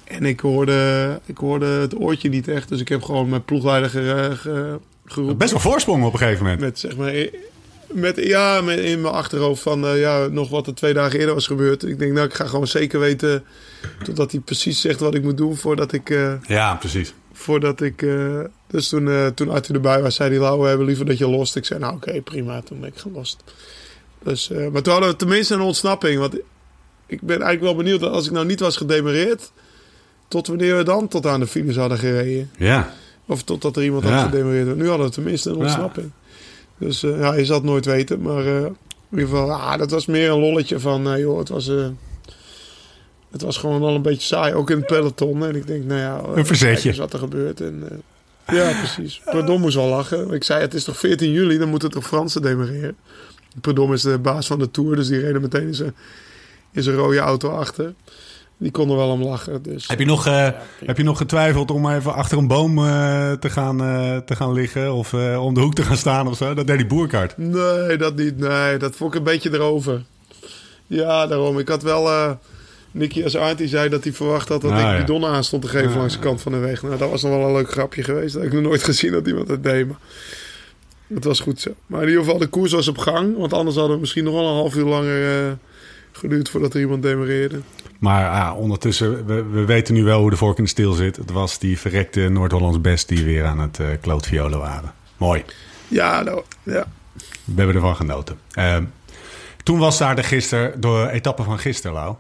En 0.04 0.26
ik 0.26 0.40
hoorde, 0.40 1.20
ik 1.26 1.38
hoorde 1.38 1.66
het 1.66 2.00
oortje 2.00 2.30
niet 2.30 2.48
echt. 2.48 2.70
Dus 2.70 2.80
ik 2.80 2.90
heb 2.90 3.02
gewoon 3.02 3.30
mijn 3.30 3.46
ploegleider 3.46 3.90
ge- 3.90 4.32
ge- 4.36 4.80
geroepen. 5.06 5.38
Best 5.38 5.52
wel 5.52 5.60
voorsprong 5.62 6.04
op 6.06 6.14
een 6.14 6.20
gegeven 6.20 6.44
moment. 6.44 6.62
Met 6.62 6.80
zeg 6.80 6.96
maar, 6.96 7.14
met, 7.94 8.16
ja, 8.18 8.62
met 8.62 8.80
in 8.80 9.02
mijn 9.02 9.14
achterhoofd 9.14 9.62
van 9.62 9.86
eh, 9.86 10.00
ja, 10.00 10.28
nog 10.28 10.50
wat 10.50 10.68
er 10.68 10.76
twee 10.76 10.94
dagen 10.94 11.20
eerder 11.20 11.34
was 11.34 11.48
gebeurd. 11.48 11.84
Ik 11.84 12.00
denk, 12.00 12.14
nou, 12.14 12.26
ik 12.28 12.34
ga 12.34 12.46
gewoon 12.46 12.68
zeker 12.68 13.00
weten 13.00 13.44
totdat 14.04 14.32
hij 14.32 14.40
precies 14.40 14.82
zegt 14.82 15.00
wat 15.00 15.16
ik 15.16 15.24
moet 15.24 15.38
doen 15.38 15.56
voordat 15.58 15.92
ik. 15.94 16.10
eh, 16.10 16.34
Ja, 16.48 16.76
precies. 16.76 17.14
voordat 17.34 17.82
ik. 17.82 18.02
eh, 18.02 18.40
dus 18.68 18.90
toen, 18.90 19.34
toen 19.34 19.50
Arthur 19.50 19.76
erbij 19.76 20.02
was, 20.02 20.16
zei 20.16 20.30
hij: 20.30 20.40
Lau, 20.40 20.62
we 20.62 20.68
hebben 20.68 20.86
liever 20.86 21.06
dat 21.06 21.18
je 21.18 21.28
lost. 21.30 21.56
Ik 21.56 21.66
zei: 21.66 21.80
Nou, 21.80 21.96
oké, 21.96 22.22
prima. 22.22 22.62
Toen 22.62 22.80
ben 22.80 22.90
ik 22.90 22.98
gelost. 22.98 23.44
Dus, 24.24 24.50
maar 24.72 24.82
toen 24.82 24.92
hadden 24.94 25.10
we 25.12 25.16
tenminste 25.16 25.54
een 25.54 25.62
ontsnapping. 25.62 26.20
Want 26.20 26.36
ik 27.08 27.22
ben 27.22 27.42
eigenlijk 27.42 27.62
wel 27.62 27.76
benieuwd 27.76 28.00
dat 28.00 28.12
als 28.12 28.26
ik 28.26 28.32
nou 28.32 28.46
niet 28.46 28.60
was 28.60 28.78
gedemareerd, 28.78 29.52
tot 30.28 30.48
wanneer 30.48 30.78
we 30.78 30.84
dan 30.84 31.08
tot 31.08 31.26
aan 31.26 31.40
de 31.40 31.48
finish 31.48 31.76
hadden 31.76 31.98
gereden. 31.98 32.50
Ja. 32.58 32.94
Of 33.28 33.44
totdat 33.44 33.76
er 33.78 33.84
iemand 33.84 34.04
Ja. 34.04 34.10
had 34.10 34.24
gedemareerd. 34.30 34.76
Nu 34.76 34.88
hadden 34.88 35.06
we 35.08 35.14
tenminste 35.14 35.50
een 35.50 35.58
Ja. 35.66 35.92
Dus 36.78 37.04
eh, 37.04 37.20
ja, 37.20 37.34
je 37.34 37.46
zal 37.46 37.56
het 37.56 37.66
nooit 37.66 37.86
weten. 37.86 38.22
Maar 38.22 38.46
eh, 38.46 38.64
in 38.64 38.76
ieder 39.12 39.28
geval, 39.28 39.52
ah, 39.52 39.78
dat 39.78 39.92
was 39.92 40.06
meer 40.06 40.30
een 40.30 40.40
lolletje 40.40 40.80
van, 40.80 41.12
eh, 41.12 41.20
joh, 41.20 41.38
het 41.38 41.50
was, 41.50 41.68
het 43.32 43.42
was 43.42 43.58
gewoon 43.58 43.82
al 43.82 43.96
een 43.96 44.02
beetje 44.02 44.28
saai. 44.28 44.54
Ook 44.54 44.70
in 44.70 44.78
het 44.78 44.86
peloton. 44.86 45.46
En 45.46 45.56
ik 45.56 45.68
denk, 45.68 45.84
nou 45.86 46.00
ja, 46.00 46.22
Een 46.36 46.46
verzetje. 46.46 46.90
eens 46.90 46.98
wat 46.98 47.14
er 47.14 47.20
gebeurt. 47.20 47.62
En, 47.62 48.04
ja, 48.48 48.80
precies. 48.80 49.22
Perdom 49.26 49.62
moest 49.62 49.76
wel 49.76 49.88
lachen. 49.88 50.32
Ik 50.32 50.44
zei, 50.44 50.62
het 50.62 50.74
is 50.74 50.84
toch 50.84 50.98
14 50.98 51.32
juli, 51.32 51.58
dan 51.58 51.70
moeten 51.70 51.92
toch 51.92 52.08
Fransen 52.08 52.42
demareren. 52.42 52.96
Perdom 53.62 53.94
is 53.94 54.02
de 54.02 54.18
baas 54.18 54.48
van 54.48 54.60
de 54.60 54.72
Tour, 54.72 54.96
dus 54.96 55.08
die 55.08 55.20
reden 55.20 55.42
meteen 55.42 55.68
in 55.68 55.76
zijn, 55.76 55.96
in 56.72 56.84
zijn 56.84 56.96
rode 56.96 57.18
auto 57.18 57.50
achter. 57.50 57.94
Die 58.58 58.72
konden 58.72 58.98
wel 58.98 59.10
om 59.10 59.24
lachen. 59.24 59.62
Dus, 59.64 59.88
Heb 59.88 60.00
je 60.00 60.06
nog, 60.06 60.26
eh, 60.28 60.50
heb 60.86 60.98
je 60.98 61.04
nog 61.04 61.18
getwijfeld 61.18 61.72
om 61.72 61.90
even 61.90 62.14
achter 62.14 62.38
een 62.38 62.48
boom 62.48 62.78
eh, 62.78 63.32
te, 63.32 63.50
gaan, 63.50 63.82
eh, 63.84 64.18
te 64.18 64.36
gaan 64.36 64.54
liggen? 64.54 64.94
Of 64.94 65.14
eh, 65.14 65.44
om 65.44 65.54
de 65.54 65.60
hoek 65.60 65.74
te 65.76 65.84
gaan 65.84 65.98
staan 65.98 66.28
of 66.28 66.38
zo? 66.38 66.54
Dat 66.54 66.68
deed 66.68 66.78
die 66.78 66.86
boerkaart. 66.88 67.38
Nee, 67.38 67.98
dat 67.98 68.16
niet. 68.16 68.38
Nee, 68.38 68.78
dat 68.78 68.96
vond 68.96 69.14
ik 69.14 69.18
een 69.20 69.26
beetje 69.26 69.54
erover. 69.54 70.04
Ja, 70.88 71.28
daarom. 71.28 71.60
Ik 71.60 71.68
had 71.68 71.84
wel... 71.84 72.08
eh 72.10 72.32
Nicky 72.92 73.24
Azart, 73.24 73.58
die 73.58 73.68
zei 73.68 73.90
dat 73.90 74.04
hij 74.04 74.14
verwacht 74.14 74.50
had 74.50 74.62
dat 74.62 74.72
Ah, 74.72 74.78
ik 74.80 74.84
ja. 74.86 74.98
bidonnen 74.98 75.30
aan 75.30 75.44
stond 75.44 75.62
te 75.62 75.68
geven 75.68 75.90
Ah, 75.92 75.96
langs 75.96 76.14
de 76.14 76.20
kant 76.20 76.42
van 76.42 76.52
de 76.52 76.58
weg. 76.58 76.82
Nou, 76.84 76.98
dat 76.98 77.10
was 77.10 77.22
nog 77.24 77.32
wel 77.32 77.48
een 77.48 77.54
leuk 77.54 77.72
grapje 77.72 78.04
geweest. 78.04 78.34
Dat 78.34 78.42
heb 78.44 78.52
ik 78.52 78.58
nog 78.60 78.68
nooit 78.68 78.84
gezien 78.84 79.12
dat 79.12 79.28
iemand 79.28 79.48
het 79.48 79.64
deed. 79.64 79.88
Maar 79.88 79.98
het 81.14 81.24
was 81.24 81.40
goed 81.40 81.62
zo. 81.62 81.72
Maar 81.86 82.02
in 82.02 82.08
ieder 82.08 82.24
geval, 82.24 82.38
de 82.40 82.48
koers 82.48 82.72
was 82.72 82.88
op 82.88 82.98
gang. 82.98 83.38
Want 83.38 83.54
anders 83.54 83.76
hadden 83.76 83.94
we 83.96 84.00
misschien 84.02 84.24
nog 84.24 84.34
wel 84.34 84.48
een 84.48 84.54
half 84.56 84.76
uur 84.76 84.86
langer 84.86 85.46
eh, 85.46 85.52
geduurd 86.12 86.50
voordat 86.50 86.74
er 86.74 86.80
iemand 86.80 87.04
demareerde. 87.04 87.60
Maar 88.00 88.30
ah, 88.30 88.58
ondertussen, 88.58 89.26
we, 89.26 89.44
we 89.44 89.66
weten 89.66 89.94
nu 89.94 90.04
wel 90.04 90.20
hoe 90.20 90.30
de 90.30 90.38
vork 90.38 90.58
in 90.58 90.64
de 90.64 90.70
steel 90.70 90.94
zit. 90.94 91.16
Het 91.16 91.32
was 91.32 91.60
die 91.60 91.80
verrekte 91.80 92.30
Noord-Hollands 92.30 92.82
best 92.82 93.08
die 93.08 93.26
weer 93.26 93.46
aan 93.46 93.60
het 93.60 93.80
eh 93.80 93.88
klootviolen 94.02 94.60
waren. 94.60 94.94
Mooi. 95.18 95.44
Ja, 95.88 96.22
nou, 96.22 96.44
ja. 96.64 96.86
We 97.44 97.54
hebben 97.56 97.76
ervan 97.76 97.96
genoten. 97.96 98.40
Ehm, 98.52 98.84
toen 99.64 99.80
was 99.80 99.98
daar 99.98 100.16
de 100.16 100.24
gisteren, 100.24 100.82
de 100.82 101.10
etappe 101.12 101.44
van 101.44 101.60
gisteren, 101.60 101.96
Lau. 101.96 102.16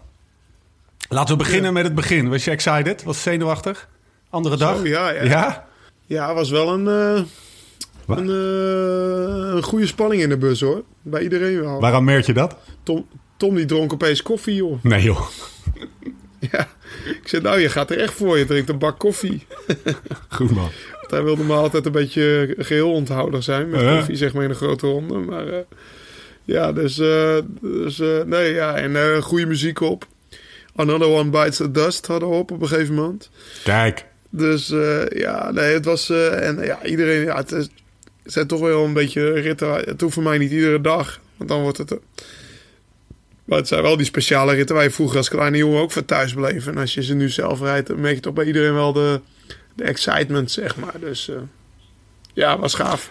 Laten 1.09 1.37
we 1.37 1.43
beginnen 1.43 1.73
met 1.73 1.83
het 1.83 1.95
begin. 1.95 2.29
Was 2.29 2.43
je 2.43 2.51
excited? 2.51 3.03
Was 3.03 3.21
zenuwachtig? 3.21 3.87
Andere 4.29 4.57
dag? 4.57 4.77
Zo, 4.77 4.87
ja, 4.87 5.09
ja. 5.09 5.23
Ja? 5.23 5.67
Ja, 6.05 6.33
was 6.33 6.49
wel 6.49 6.73
een, 6.73 6.87
eh, 6.87 7.23
een, 8.17 8.29
eh, 8.29 9.55
een 9.55 9.63
goede 9.63 9.87
spanning 9.87 10.21
in 10.21 10.29
de 10.29 10.37
bus 10.37 10.61
hoor. 10.61 10.83
Bij 11.01 11.21
iedereen 11.21 11.61
wel. 11.61 11.79
Waaraan 11.79 12.03
merk 12.03 12.25
je 12.25 12.33
dat? 12.33 12.55
Tom, 12.83 13.07
Tom 13.37 13.55
die 13.55 13.65
dronk 13.65 13.93
opeens 13.93 14.21
koffie 14.21 14.55
joh. 14.55 14.83
Nee 14.83 15.03
joh. 15.03 15.21
Ja, 16.51 16.67
ik 17.05 17.21
zei, 17.27 17.41
nou, 17.41 17.59
je 17.59 17.69
gaat 17.69 17.91
er 17.91 17.99
echt 17.99 18.13
voor. 18.13 18.37
Je 18.37 18.45
drinkt 18.45 18.69
een 18.69 18.77
bak 18.77 18.99
koffie. 18.99 19.45
Goed 20.27 20.51
man. 20.51 20.69
Want 20.99 21.11
hij 21.11 21.23
wilde 21.23 21.43
me 21.43 21.53
altijd 21.53 21.85
een 21.85 21.91
beetje 21.91 22.55
geheel 22.57 22.91
onthouder 22.91 23.43
zijn 23.43 23.69
met 23.69 23.81
Ja. 23.81 23.95
koffie, 23.97 24.15
zeg 24.15 24.33
maar, 24.33 24.43
in 24.43 24.49
een 24.49 24.55
grote 24.55 24.87
ronde. 24.87 25.17
Maar 25.17 25.47
eh, 25.47 25.59
ja, 26.43 26.71
dus, 26.73 26.99
eh, 26.99 27.37
dus 27.61 27.99
eh, 27.99 28.21
nee, 28.25 28.53
ja, 28.53 28.75
en 28.75 29.21
goede 29.21 29.45
muziek 29.45 29.79
op. 29.79 30.07
Another 30.75 31.07
One 31.07 31.29
Bites 31.29 31.57
the 31.57 31.71
Dust 31.71 32.07
hadden 32.07 32.29
we 32.29 32.35
op 32.35 32.51
op 32.51 32.61
een 32.61 32.67
gegeven 32.67 32.95
moment. 32.95 33.29
Kijk. 33.63 34.05
Dus 34.29 34.67
ja, 35.09 35.51
nee, 35.51 35.73
het 35.73 35.85
was, 35.85 36.09
en 36.09 36.59
ja, 36.63 36.83
iedereen, 36.85 37.23
ja, 37.23 37.35
het, 37.35 37.51
is, 37.51 37.67
het 38.23 38.33
zijn 38.33 38.47
toch 38.47 38.59
wel 38.59 38.85
een 38.85 38.93
beetje 38.93 39.31
ritten. 39.31 39.73
Het 39.73 40.01
hoeft 40.01 40.13
voor 40.13 40.23
mij 40.23 40.37
niet 40.37 40.51
iedere 40.51 40.81
dag, 40.81 41.19
want 41.37 41.49
dan 41.49 41.61
wordt 41.61 41.77
het... 41.77 41.97
maar 43.45 43.57
het 43.57 43.67
zijn 43.67 43.81
wel 43.81 43.97
die 43.97 44.05
speciale 44.05 44.53
ritten 44.53 44.75
waar 44.75 44.83
je 44.83 44.91
vroeger 44.91 45.17
als 45.17 45.29
kleine 45.29 45.57
jongen 45.57 45.81
ook 45.81 45.91
voor 45.91 46.05
thuis 46.05 46.33
bleef. 46.33 46.67
En 46.67 46.77
als 46.77 46.93
je 46.93 47.03
ze 47.03 47.13
nu 47.13 47.29
zelf 47.29 47.59
rijdt, 47.59 47.87
dan 47.87 47.99
merk 47.99 48.15
je 48.15 48.21
toch 48.21 48.33
bij 48.33 48.45
iedereen 48.45 48.73
wel 48.73 48.93
de, 48.93 49.21
de 49.73 49.83
excitement, 49.83 50.51
zeg 50.51 50.75
maar. 50.75 50.99
Dus 50.99 51.29
eh, 51.29 51.35
ja, 52.33 52.59
was 52.59 52.73
gaaf. 52.73 53.09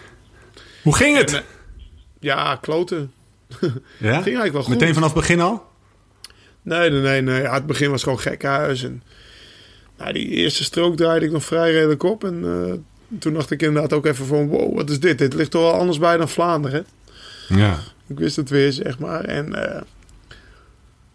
Hoe 0.81 0.95
ging 0.95 1.17
het? 1.17 1.33
En, 1.33 1.37
eh, 1.37 1.43
Ja, 2.19 2.55
kloten. 2.61 3.11
Ja? 3.97 4.11
ging 4.11 4.25
eigenlijk 4.25 4.53
wel 4.53 4.63
goed. 4.63 4.73
Meteen 4.73 4.93
vanaf 4.93 5.13
het 5.13 5.19
begin 5.19 5.41
al? 5.41 5.65
Nee, 6.61 6.89
nee, 6.89 7.01
nee. 7.01 7.21
nee. 7.21 7.41
Ja, 7.41 7.53
het 7.53 7.65
begin 7.65 7.91
was 7.91 8.03
gewoon 8.03 8.19
gek 8.19 8.43
huis. 8.43 8.83
En, 8.83 9.03
nou, 9.97 10.13
die 10.13 10.27
eerste 10.27 10.63
strook 10.63 10.97
draaide 10.97 11.25
ik 11.25 11.31
nog 11.31 11.43
vrij 11.43 11.71
redelijk 11.71 12.03
op. 12.03 12.23
En 12.23 12.43
eh, 12.43 12.73
toen 13.19 13.33
dacht 13.33 13.51
ik 13.51 13.61
inderdaad 13.61 13.93
ook 13.93 14.05
even 14.05 14.25
van... 14.25 14.47
Wow, 14.47 14.75
wat 14.75 14.89
is 14.89 14.99
dit? 14.99 15.17
Dit 15.17 15.33
ligt 15.33 15.51
toch 15.51 15.61
wel 15.61 15.79
anders 15.79 15.99
bij 15.99 16.17
dan 16.17 16.29
Vlaanderen. 16.29 16.85
Ja. 17.47 17.79
Ik 18.07 18.19
wist 18.19 18.35
het 18.35 18.49
weer, 18.49 18.71
zeg 18.71 18.99
maar. 18.99 19.23
En 19.23 19.53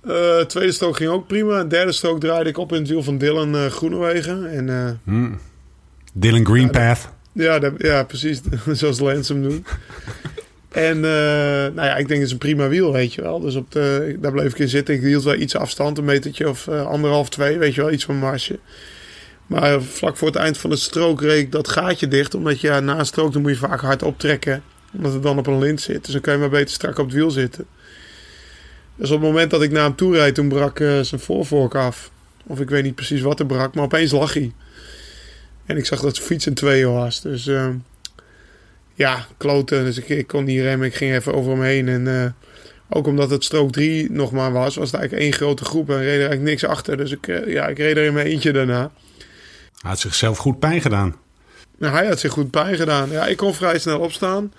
eh, 0.00 0.38
tweede 0.40 0.72
strook 0.72 0.96
ging 0.96 1.10
ook 1.10 1.26
prima. 1.26 1.64
Derde 1.64 1.92
strook 1.92 2.20
draaide 2.20 2.48
ik 2.50 2.58
op 2.58 2.72
in 2.72 2.78
het 2.78 2.88
wiel 2.88 3.02
van 3.02 3.18
Dylan 3.18 3.54
eh, 3.56 3.66
Groenewegen. 3.66 4.50
En 4.50 4.68
eh, 4.68 4.90
Hm. 5.04 5.30
Dylan 6.12 6.46
Greenpath. 6.46 7.08
ja, 7.32 7.58
dat- 7.58 7.72
ja, 7.78 8.02
precies. 8.04 8.40
Zoals 8.72 8.98
Lance 9.00 9.32
hem 9.32 9.42
doet. 9.42 9.68
En 10.68 11.00
nou 11.00 11.74
ja, 11.74 11.96
ik 11.96 12.08
denk 12.08 12.18
het 12.20 12.26
is 12.28 12.32
een 12.32 12.38
prima 12.38 12.68
wiel, 12.68 12.92
weet 12.92 13.14
je 13.14 13.22
wel. 13.22 13.40
Dus 13.40 13.54
op 13.54 13.72
de, 13.72 14.16
daar 14.20 14.32
bleef 14.32 14.52
ik 14.52 14.58
in 14.58 14.68
zitten. 14.68 14.94
Ik 14.94 15.00
hield 15.00 15.24
wel 15.24 15.34
iets 15.34 15.56
afstand, 15.56 15.98
een 15.98 16.04
metertje 16.04 16.48
of 16.48 16.68
anderhalf, 16.68 17.28
twee, 17.28 17.58
weet 17.58 17.74
je 17.74 17.80
wel, 17.80 17.90
iets 17.92 18.04
van 18.04 18.16
marge. 18.16 18.58
Maar 19.46 19.82
vlak 19.82 20.16
voor 20.16 20.28
het 20.28 20.36
eind 20.36 20.58
van 20.58 20.70
de 20.70 20.76
strook 20.76 21.20
reed 21.20 21.38
ik 21.38 21.52
dat 21.52 21.68
gaatje 21.68 22.08
dicht. 22.08 22.34
Omdat 22.34 22.60
je 22.60 22.66
ja, 22.66 22.80
na 22.80 22.98
een 22.98 23.06
strook 23.06 23.32
dan 23.32 23.42
moet 23.42 23.50
je 23.50 23.56
vaak 23.56 23.80
hard 23.80 24.02
optrekken. 24.02 24.62
Omdat 24.92 25.12
het 25.12 25.22
dan 25.22 25.38
op 25.38 25.46
een 25.46 25.58
lint 25.58 25.80
zit. 25.80 26.04
Dus 26.04 26.12
dan 26.12 26.20
kan 26.22 26.32
je 26.34 26.38
maar 26.40 26.48
beter 26.50 26.74
strak 26.74 26.98
op 26.98 27.04
het 27.06 27.14
wiel 27.14 27.30
zitten. 27.30 27.66
Dus 29.00 29.10
op 29.10 29.20
het 29.20 29.28
moment 29.28 29.50
dat 29.50 29.62
ik 29.62 29.70
naar 29.70 29.84
hem 29.84 29.96
toe 29.96 30.16
reed, 30.16 30.34
toen 30.34 30.48
brak 30.48 30.80
eh, 30.80 31.00
zijn 31.00 31.20
voorvork 31.20 31.74
af. 31.74 32.10
Of 32.46 32.60
ik 32.60 32.70
weet 32.70 32.82
niet 32.82 32.94
precies 32.94 33.20
wat 33.20 33.40
er 33.40 33.46
brak, 33.46 33.74
maar 33.74 33.84
opeens 33.84 34.12
lag 34.12 34.34
hij. 34.34 34.52
En 35.66 35.76
ik 35.76 35.86
zag 35.86 36.00
dat 36.00 36.14
zijn 36.16 36.26
fiets 36.26 36.46
in 36.46 36.54
tweeën 36.54 36.92
was. 36.92 37.20
Dus 37.20 37.46
eh, 37.46 37.68
ja, 38.94 39.26
kloten. 39.36 39.84
Dus 39.84 39.98
ik, 39.98 40.08
ik 40.08 40.26
kon 40.26 40.44
niet 40.44 40.60
remmen. 40.60 40.86
Ik 40.86 40.94
ging 40.94 41.12
even 41.12 41.34
over 41.34 41.52
hem 41.52 41.62
heen. 41.62 41.88
En 41.88 42.22
eh, 42.22 42.30
ook 42.88 43.06
omdat 43.06 43.30
het 43.30 43.44
strook 43.44 43.72
3 43.72 44.10
nog 44.10 44.32
maar 44.32 44.52
was, 44.52 44.76
was 44.76 44.90
het 44.90 45.00
eigenlijk 45.00 45.22
één 45.22 45.38
grote 45.38 45.64
groep. 45.64 45.90
En 45.90 45.96
reed 45.96 46.06
er 46.06 46.12
eigenlijk 46.12 46.42
niks 46.42 46.64
achter. 46.64 46.96
Dus 46.96 47.10
ik, 47.10 47.28
eh, 47.28 47.52
ja, 47.52 47.66
ik 47.66 47.78
reed 47.78 47.96
er 47.96 48.04
in 48.04 48.12
mijn 48.12 48.26
eentje 48.26 48.52
daarna. 48.52 48.90
Hij 49.80 49.90
had 49.90 49.98
zichzelf 49.98 50.38
goed 50.38 50.58
pijn 50.58 50.80
gedaan. 50.80 51.16
Nou, 51.78 51.94
hij 51.94 52.06
had 52.06 52.20
zich 52.20 52.32
goed 52.32 52.50
pijn 52.50 52.76
gedaan. 52.76 53.10
Ja, 53.10 53.26
ik 53.26 53.36
kon 53.36 53.54
vrij 53.54 53.78
snel 53.78 53.98
opstaan. 53.98 54.52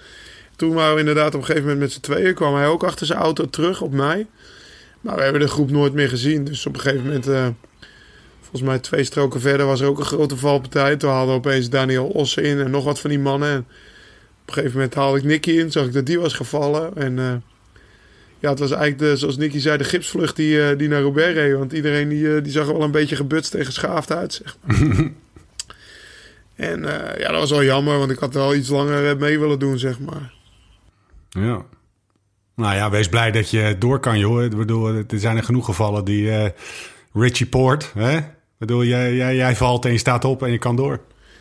Toen 0.61 0.73
waren 0.73 0.93
we 0.93 0.99
inderdaad 0.99 1.33
op 1.33 1.39
een 1.39 1.45
gegeven 1.45 1.61
moment 1.61 1.79
met 1.79 1.91
z'n 1.91 1.99
tweeën. 1.99 2.33
kwam 2.33 2.55
hij 2.55 2.67
ook 2.67 2.83
achter 2.83 3.05
zijn 3.05 3.19
auto 3.19 3.49
terug 3.49 3.81
op 3.81 3.91
mij. 3.91 4.27
Maar 5.01 5.15
we 5.15 5.21
hebben 5.21 5.41
de 5.41 5.47
groep 5.47 5.71
nooit 5.71 5.93
meer 5.93 6.09
gezien. 6.09 6.43
Dus 6.43 6.65
op 6.65 6.73
een 6.73 6.79
gegeven 6.79 7.05
moment, 7.05 7.27
eh, 7.27 7.47
volgens 8.39 8.61
mij 8.61 8.79
twee 8.79 9.03
stroken 9.03 9.41
verder, 9.41 9.65
was 9.65 9.81
er 9.81 9.87
ook 9.87 9.99
een 9.99 10.05
grote 10.05 10.37
valpartij. 10.37 10.95
Toen 10.95 11.09
haalde 11.09 11.31
opeens 11.31 11.69
Daniel 11.69 12.07
Ossen 12.07 12.43
in 12.43 12.59
en 12.59 12.71
nog 12.71 12.83
wat 12.83 12.99
van 12.99 13.09
die 13.09 13.19
mannen. 13.19 13.49
En 13.49 13.59
op 14.41 14.47
een 14.47 14.53
gegeven 14.53 14.75
moment 14.75 14.93
haalde 14.93 15.17
ik 15.17 15.23
Nicky 15.23 15.51
in. 15.51 15.71
Zag 15.71 15.85
ik 15.85 15.93
dat 15.93 16.05
die 16.05 16.19
was 16.19 16.33
gevallen. 16.33 16.95
En 16.95 17.19
eh, 17.19 17.33
ja, 18.39 18.49
het 18.49 18.59
was 18.59 18.71
eigenlijk, 18.71 18.99
de, 18.99 19.17
zoals 19.17 19.37
Nicky 19.37 19.59
zei, 19.59 19.77
de 19.77 19.83
gipsvlucht 19.83 20.35
die, 20.35 20.63
eh, 20.63 20.77
die 20.77 20.87
naar 20.87 21.01
Roubaix 21.01 21.33
reed. 21.33 21.57
Want 21.57 21.73
iedereen 21.73 22.09
die, 22.09 22.41
die 22.41 22.51
zag 22.51 22.67
er 22.67 22.73
wel 22.73 22.83
een 22.83 22.91
beetje 22.91 23.15
gebutst 23.15 23.53
en 23.53 23.65
geschaafd 23.65 24.11
uit, 24.11 24.33
zeg 24.33 24.57
maar. 24.61 25.09
En 26.55 26.81
ja, 27.17 27.31
dat 27.31 27.39
was 27.39 27.49
wel 27.49 27.63
jammer, 27.63 27.97
want 27.97 28.11
ik 28.11 28.19
had 28.19 28.33
wel 28.33 28.55
iets 28.55 28.69
langer 28.69 29.17
mee 29.17 29.39
willen 29.39 29.59
doen, 29.59 29.79
zeg 29.79 29.99
maar. 29.99 30.39
Ja. 31.39 31.65
Nou 32.55 32.75
ja, 32.75 32.89
wees 32.89 33.09
blij 33.09 33.31
dat 33.31 33.49
je 33.49 33.75
door 33.79 33.99
kan, 33.99 34.19
joh. 34.19 34.43
Ik 34.43 34.57
bedoel, 34.57 34.87
er 34.87 35.05
zijn 35.07 35.37
er 35.37 35.43
genoeg 35.43 35.65
gevallen 35.65 36.05
die... 36.05 36.31
eh, 36.31 36.49
Richie 37.13 37.45
Poort, 37.45 37.91
hè? 37.93 38.19
Bedoel, 38.57 38.83
jij, 38.83 39.13
jij, 39.15 39.35
jij 39.35 39.55
valt 39.55 39.85
en 39.85 39.91
je 39.91 39.97
staat 39.97 40.25
op 40.25 40.43
en 40.43 40.51
je 40.51 40.57
kan 40.57 40.75
door. 40.75 40.99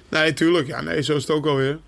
Nee, 0.09 0.33
tuurlijk. 0.33 0.67
Ja, 0.67 0.81
nee, 0.81 1.03
zo 1.03 1.17
is 1.17 1.23
het 1.23 1.31
ook 1.37 1.47
alweer. 1.47 1.79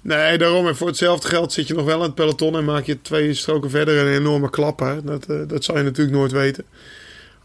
Nee, 0.00 0.38
daarom. 0.38 0.66
En 0.66 0.76
voor 0.76 0.86
hetzelfde 0.86 1.28
geld 1.28 1.52
zit 1.52 1.66
je 1.66 1.74
nog 1.74 1.84
wel 1.84 1.96
in 1.96 2.02
het 2.02 2.14
peloton 2.14 2.56
en 2.56 2.64
maak 2.64 2.84
je 2.84 3.02
twee 3.02 3.34
stroken 3.34 3.70
verder 3.70 4.06
een 4.06 4.18
enorme 4.18 4.50
klap. 4.50 4.78
Hè. 4.78 5.04
Dat, 5.04 5.26
eh, 5.26 5.36
dat 5.46 5.64
zal 5.64 5.76
je 5.76 5.82
natuurlijk 5.82 6.16
nooit 6.16 6.32
weten. 6.32 6.64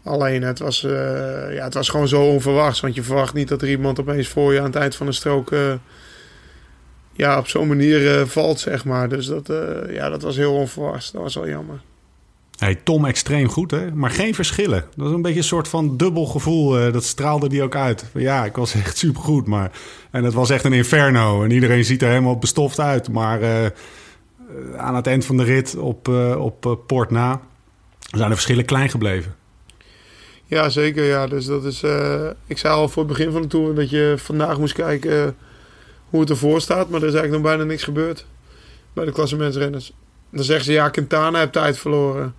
Alleen, 0.04 0.42
het 0.42 0.58
was, 0.58 0.84
eh, 0.84 0.90
ja, 1.54 1.64
het 1.64 1.74
was 1.74 1.88
gewoon 1.88 2.08
zo 2.08 2.22
onverwachts. 2.22 2.80
Want 2.80 2.94
je 2.94 3.02
verwacht 3.02 3.34
niet 3.34 3.48
dat 3.48 3.62
er 3.62 3.68
iemand 3.68 4.00
opeens 4.00 4.28
voor 4.28 4.52
je 4.52 4.58
aan 4.58 4.66
het 4.66 4.76
eind 4.76 4.96
van 4.96 5.06
een 5.06 5.14
strook... 5.14 5.50
ja, 7.16 7.38
op 7.38 7.48
zo'n 7.48 7.68
manier 7.68 8.18
eh, 8.18 8.26
valt, 8.26 8.60
zeg 8.60 8.84
maar. 8.84 9.08
Dus 9.08 9.26
dat, 9.26 9.48
eh, 9.48 9.94
ja, 9.94 10.08
dat 10.08 10.22
was 10.22 10.36
heel 10.36 10.54
onverwachts. 10.54 11.10
Dat 11.10 11.22
was 11.22 11.34
wel 11.34 11.48
jammer. 11.48 11.80
Hey, 12.58 12.74
Tom 12.74 13.04
extreem 13.04 13.48
goed, 13.48 13.70
hè? 13.70 13.90
Maar 13.90 14.10
geen 14.10 14.34
verschillen. 14.34 14.80
Dat 14.96 15.06
was 15.06 15.12
een 15.12 15.22
beetje 15.22 15.38
een 15.38 15.44
soort 15.44 15.68
van 15.68 15.96
dubbel 15.96 16.26
gevoel. 16.26 16.78
eh, 16.78 16.92
dat 16.92 17.04
straalde 17.04 17.48
die 17.48 17.62
ook 17.62 17.76
uit. 17.76 18.04
Ja, 18.14 18.44
ik 18.44 18.56
was 18.56 18.74
echt 18.74 18.98
supergoed, 18.98 19.46
maar... 19.46 19.70
En 20.10 20.24
het 20.24 20.34
was 20.34 20.50
echt 20.50 20.64
een 20.64 20.72
inferno. 20.72 21.44
En 21.44 21.50
iedereen 21.50 21.84
ziet 21.84 22.02
er 22.02 22.08
helemaal 22.08 22.38
bestoft 22.38 22.80
uit. 22.80 23.08
Maar 23.08 23.72
aan 24.76 24.94
het 24.94 25.06
eind 25.06 25.24
van 25.24 25.36
de 25.36 25.44
rit 25.44 25.76
op, 25.76 26.08
op 26.38 26.82
Port 26.86 27.10
na... 27.10 27.40
zijn 28.10 28.28
de 28.28 28.34
verschillen 28.34 28.64
klein 28.64 28.90
gebleven. 28.90 29.34
Ja, 30.44 30.68
zeker. 30.68 31.04
Ja. 31.04 31.26
Dus 31.26 31.46
dat 31.46 31.64
is, 31.64 31.82
ik 32.46 32.58
zei 32.58 32.74
al 32.74 32.88
voor 32.88 33.02
het 33.02 33.12
begin 33.12 33.32
van 33.32 33.42
de 33.42 33.48
tour 33.48 33.74
dat 33.74 33.90
je 33.90 34.14
vandaag 34.16 34.58
moest 34.58 34.74
kijken 34.74 35.36
hoe 36.10 36.20
het 36.20 36.30
ervoor 36.30 36.60
staat. 36.60 36.88
Maar 36.90 37.00
er 37.02 37.08
is 37.08 37.14
eigenlijk 37.14 37.42
nog 37.42 37.52
bijna 37.52 37.70
niks 37.70 37.82
gebeurd 37.82 38.26
bij 38.92 39.04
de 39.04 39.12
klassementsrenners. 39.12 39.92
Dan 40.30 40.44
zeggen 40.44 40.64
ze 40.64 40.72
ja, 40.72 40.88
Quintana 40.88 41.38
heeft 41.38 41.52
tijd 41.52 41.78
verloren. 41.78 42.34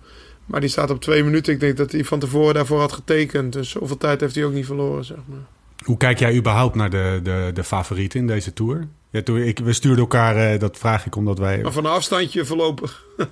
Maar 0.46 0.60
die 0.60 0.68
staat 0.70 0.90
op 0.90 1.00
twee 1.00 1.24
minuten. 1.24 1.52
Ik 1.52 1.60
denk 1.60 1.76
dat 1.76 1.92
hij 1.92 2.04
van 2.04 2.18
tevoren 2.18 2.54
daarvoor 2.54 2.80
had 2.80 2.92
getekend. 2.92 3.52
Dus 3.52 3.70
zoveel 3.70 3.96
tijd 3.96 4.20
heeft 4.20 4.34
hij 4.34 4.44
ook 4.44 4.52
niet 4.52 4.66
verloren, 4.66 5.04
zeg 5.04 5.16
maar. 5.26 5.38
Hoe 5.84 5.96
kijk 5.96 6.18
jij 6.18 6.36
überhaupt 6.36 6.74
naar 6.74 6.90
de, 6.90 7.20
de, 7.22 7.50
de 7.54 7.64
favorieten 7.64 8.20
in 8.20 8.26
deze 8.26 8.52
Tour? 8.52 8.88
Ja, 9.10 9.22
toen, 9.22 9.36
ik, 9.36 9.58
we 9.58 9.72
stuurden 9.72 10.00
elkaar, 10.00 10.36
eh, 10.36 10.58
dat 10.60 10.78
vraag 10.78 11.06
ik 11.06 11.16
omdat 11.16 11.38
wij... 11.38 11.62
Maar 11.62 11.72
van 11.72 11.84
een 11.84 11.90
afstandje 11.90 12.44
voorlopig. 12.44 13.04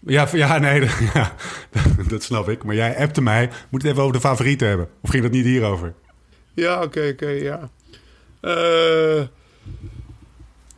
Ja, 0.00 0.28
ja 0.32 0.58
nee, 0.58 0.80
dat- 0.80 0.98
ja, 1.14 1.34
dat 2.08 2.22
snap 2.22 2.48
ik. 2.48 2.64
Maar 2.64 2.74
jij 2.74 2.96
appte 2.98 3.20
mij, 3.22 3.50
moet 3.68 3.82
het 3.82 3.90
even 3.90 4.02
over 4.02 4.14
de 4.14 4.20
favorieten 4.20 4.68
hebben. 4.68 4.88
Of 5.00 5.10
ging 5.10 5.22
dat 5.22 5.32
niet 5.32 5.44
hierover? 5.44 5.94
Ja, 6.54 6.82
oké, 6.82 7.08
oké, 7.12 7.28
ja. 7.28 7.70
Eh, 8.40 9.22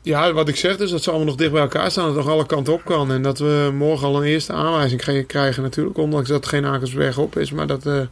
ja, 0.03 0.33
wat 0.33 0.49
ik 0.49 0.57
zeg 0.57 0.77
dus, 0.77 0.91
dat 0.91 1.03
ze 1.03 1.09
allemaal 1.09 1.27
nog 1.29 1.37
dicht 1.37 1.53
bij 1.53 1.61
elkaar 1.61 1.91
staan. 1.91 2.05
Dat 2.07 2.15
het 2.15 2.25
nog 2.25 2.33
alle 2.35 2.47
kanten 2.47 2.73
op 2.73 2.85
kan. 2.85 3.13
En 3.13 3.23
dat 3.23 3.39
we 3.39 3.71
morgen 3.75 4.07
al 4.07 4.17
een 4.17 4.29
eerste 4.29 4.53
aanwijzing 4.53 5.05
ge- 5.05 5.25
krijgen 5.27 5.63
natuurlijk. 5.63 5.99
Ondanks 5.99 6.29
dat 6.29 6.37
het 6.37 6.47
geen 6.49 6.65
Akersberg 6.65 7.19
op 7.19 7.37
is. 7.39 7.51
Maar 7.53 7.67
dat 7.67 7.83
de 7.83 8.09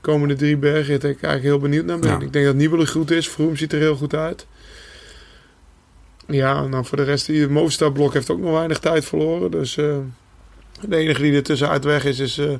komende 0.00 0.34
drie 0.34 0.56
bergritten 0.56 1.10
ik 1.10 1.22
eigenlijk 1.22 1.54
heel 1.54 1.68
benieuwd 1.68 1.84
naar 1.84 1.98
ben. 1.98 2.10
Ja. 2.10 2.20
Ik 2.20 2.32
denk 2.32 2.46
dat 2.46 2.54
Nibali 2.54 2.86
goed 2.86 3.10
is. 3.10 3.28
Vroom 3.28 3.56
ziet 3.56 3.72
er 3.72 3.78
heel 3.78 3.96
goed 3.96 4.14
uit. 4.14 4.46
Ja, 6.26 6.66
nou 6.66 6.84
voor 6.84 6.96
de 6.96 7.02
rest, 7.04 7.26
die 7.26 7.48
Movistar 7.48 7.92
blok 7.92 8.12
heeft 8.12 8.30
ook 8.30 8.40
nog 8.40 8.52
weinig 8.52 8.78
tijd 8.78 9.04
verloren. 9.04 9.50
Dus 9.50 9.76
eh, 9.76 9.96
de 10.88 10.96
enige 10.96 11.22
die 11.22 11.32
er 11.32 11.42
tussenuit 11.42 11.84
weg 11.84 12.04
is, 12.04 12.18
is, 12.18 12.38
eh 12.38 12.52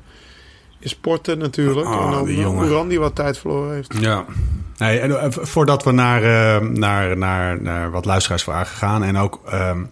is 0.79 0.95
Porter 0.97 1.37
natuurlijk. 1.37 1.87
Ah, 1.87 2.05
en 2.05 2.11
dan. 2.11 2.27
Oeran 2.65 2.89
die 2.89 2.99
wat 3.01 3.15
tijd 3.15 3.39
verloren 3.39 3.75
heeft. 3.75 3.95
Ja. 4.01 4.25
Nee, 4.81 4.99
en, 4.99 5.21
eh, 5.21 5.31
voordat 5.31 5.85
we 5.85 5.93
naar, 5.93 6.23
eh, 6.23 6.69
naar, 6.69 7.17
naar, 7.17 7.63
naar 7.63 7.91
wat 7.91 8.05
luisteraarsvragen 8.05 8.77
gaan 8.77 9.03
en 9.03 9.17
ook 9.17 9.41
ehm, 9.47 9.85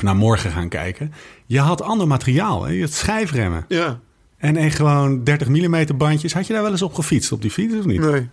naar 0.00 0.16
morgen 0.16 0.50
gaan 0.50 0.68
kijken. 0.68 1.12
Je 1.46 1.60
had 1.60 1.82
ander 1.82 2.06
materiaal, 2.06 2.64
hè? 2.64 2.72
je 2.72 2.80
had 2.80 2.92
schijfremmen. 2.92 3.64
Ja, 3.68 4.00
En 4.36 4.56
echt 4.56 4.76
gewoon 4.76 5.24
30 5.24 5.48
mm 5.48 5.86
bandjes. 5.96 6.32
Had 6.32 6.46
je 6.46 6.52
daar 6.52 6.62
wel 6.62 6.70
eens 6.70 6.82
op 6.82 6.94
gefietst, 6.94 7.32
op 7.32 7.42
die 7.42 7.50
fiets 7.50 7.74
of 7.74 7.84
niet? 7.84 8.00
nee. 8.00 8.28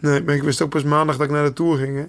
Nee, 0.00 0.22
maar 0.22 0.34
ik 0.34 0.42
wist 0.42 0.62
ook 0.62 0.70
pas 0.70 0.82
maandag 0.82 1.16
dat 1.16 1.26
ik 1.26 1.32
naar 1.32 1.44
de 1.44 1.52
Tour 1.52 1.78
ging. 1.78 1.96
Hè? 1.96 2.04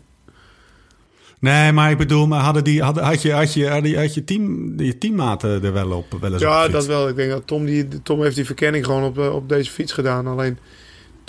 Nee, 1.40 1.72
maar 1.72 1.92
ik 1.92 1.98
bedoel, 1.98 2.28
maar 2.28 2.40
hadden 2.40 2.64
die, 2.64 2.82
had, 2.82 2.96
je, 2.96 3.02
had, 3.02 3.54
je, 3.54 3.68
had, 3.68 3.86
je, 3.86 3.98
had 3.98 4.14
je, 4.14 4.24
team, 4.24 4.74
je 4.80 4.98
teammaten 4.98 5.64
er 5.64 5.74
wel 5.74 5.92
op 5.92 6.18
wel 6.20 6.34
eens 6.34 6.42
Ja, 6.42 6.68
dat 6.68 6.86
wel. 6.86 7.08
Ik 7.08 7.16
denk 7.16 7.32
dat 7.32 7.48
Tom, 7.48 7.66
die, 7.66 8.02
Tom 8.02 8.22
heeft 8.22 8.36
die 8.36 8.46
verkenning 8.46 8.86
gewoon 8.86 9.04
op, 9.04 9.20
eh, 9.20 9.36
op 9.36 9.50
deze 9.50 9.72
fiets 9.72 9.94
gedaan. 9.94 10.28
Alleen 10.28 10.58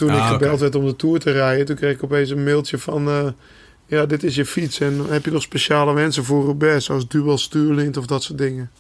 toen 0.01 0.11
Ah, 0.11 0.27
ik 0.27 0.33
gebeld 0.33 0.61
werd 0.61 0.75
om 0.75 0.87
de 0.87 0.97
Tour 0.97 1.19
te 1.19 1.31
rijden, 1.31 1.67
toen 1.67 1.77
kreeg 1.77 1.95
ik 1.95 2.05
opeens 2.05 2.31
een 2.31 2.45
mailtje 2.45 2.79
van... 2.79 3.09
eh, 3.09 3.27
ja, 3.87 4.07
dit 4.07 4.23
is 4.23 4.35
je 4.35 4.45
fiets. 4.47 4.81
En 4.81 5.05
heb 5.09 5.25
je 5.25 5.31
nog 5.31 5.43
speciale 5.43 5.93
mensen 5.95 6.25
voor 6.25 6.45
Roubaix, 6.45 6.85
zoals 6.85 7.09
Dual 7.09 7.39
Stuurlint 7.39 7.97
of 7.97 8.07
dat 8.07 8.23
soort 8.23 8.39
dingen. 8.39 8.71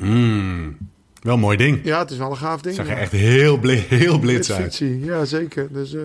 Mm, 0.00 0.76
wel 1.22 1.34
een 1.34 1.40
mooi 1.40 1.56
ding. 1.56 1.80
Ja, 1.84 1.98
het 1.98 2.10
is 2.10 2.16
wel 2.16 2.30
een 2.30 2.36
gaaf 2.36 2.60
ding. 2.60 2.74
Zag 2.74 2.86
er 2.86 2.92
ja. 2.92 2.98
echt 2.98 3.12
heel, 3.12 3.58
bli 3.58 3.76
heel 3.88 4.18
blits 4.18 4.52
uit. 4.52 4.62
fietsie, 4.62 5.04
ja 5.04 5.24
zeker. 5.24 5.68
Dus 5.72 5.94
eh, 5.94 6.00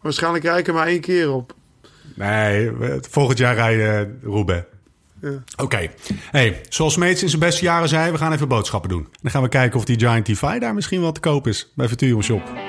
waarschijnlijk 0.00 0.44
rij 0.44 0.58
ik 0.58 0.68
er 0.68 0.74
maar 0.74 0.86
één 0.86 1.00
keer 1.00 1.32
op. 1.32 1.54
Nee, 2.14 2.70
volgend 3.10 3.38
jaar 3.38 3.54
rijden 3.54 4.18
Roubaix. 4.22 4.66
Ja. 5.22 5.42
Oké. 5.56 5.90
Hey, 6.30 6.60
zoals 6.68 6.96
Meets 6.96 7.22
in 7.22 7.28
zijn 7.28 7.40
beste 7.40 7.64
jaren 7.64 7.88
zei, 7.88 8.12
we 8.12 8.18
gaan 8.18 8.32
even 8.32 8.48
boodschappen 8.48 8.90
doen. 8.90 9.08
Dan 9.22 9.30
gaan 9.30 9.42
we 9.42 9.48
kijken 9.48 9.78
of 9.78 9.84
die 9.84 9.98
Giant 9.98 10.30
T5 10.30 10.58
daar 10.60 10.74
misschien 10.74 11.00
wel 11.00 11.12
te 11.12 11.20
koop 11.20 11.46
is 11.46 11.72
bij 11.74 11.88
Futurum 11.88 12.22
Shop. 12.22 12.63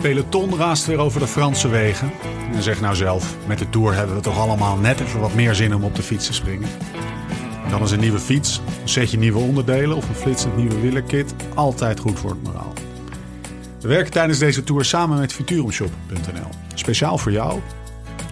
Peloton 0.00 0.56
raast 0.56 0.86
weer 0.86 0.98
over 0.98 1.20
de 1.20 1.26
Franse 1.26 1.68
wegen. 1.68 2.10
En 2.52 2.62
zeg 2.62 2.80
nou 2.80 2.94
zelf, 2.94 3.36
met 3.46 3.58
de 3.58 3.70
Tour 3.70 3.94
hebben 3.94 4.16
we 4.16 4.22
toch 4.22 4.38
allemaal 4.38 4.76
net 4.76 5.00
even 5.00 5.20
wat 5.20 5.34
meer 5.34 5.54
zin 5.54 5.74
om 5.74 5.84
op 5.84 5.94
de 5.94 6.02
fiets 6.02 6.26
te 6.26 6.32
springen. 6.32 6.68
En 7.64 7.70
dan 7.70 7.82
is 7.82 7.90
een 7.90 8.00
nieuwe 8.00 8.18
fiets, 8.18 8.60
een 8.82 8.88
setje 8.88 9.18
nieuwe 9.18 9.38
onderdelen 9.38 9.96
of 9.96 10.08
een 10.08 10.14
flitsend 10.14 10.56
nieuwe 10.56 10.80
wielerkit 10.80 11.34
altijd 11.54 12.00
goed 12.00 12.18
voor 12.18 12.30
het 12.30 12.42
moraal. 12.42 12.72
We 13.80 13.88
werken 13.88 14.12
tijdens 14.12 14.38
deze 14.38 14.64
tour 14.64 14.84
samen 14.84 15.18
met 15.18 15.32
Futurumshop.nl. 15.32 16.48
Speciaal 16.74 17.18
voor 17.18 17.32
jou 17.32 17.60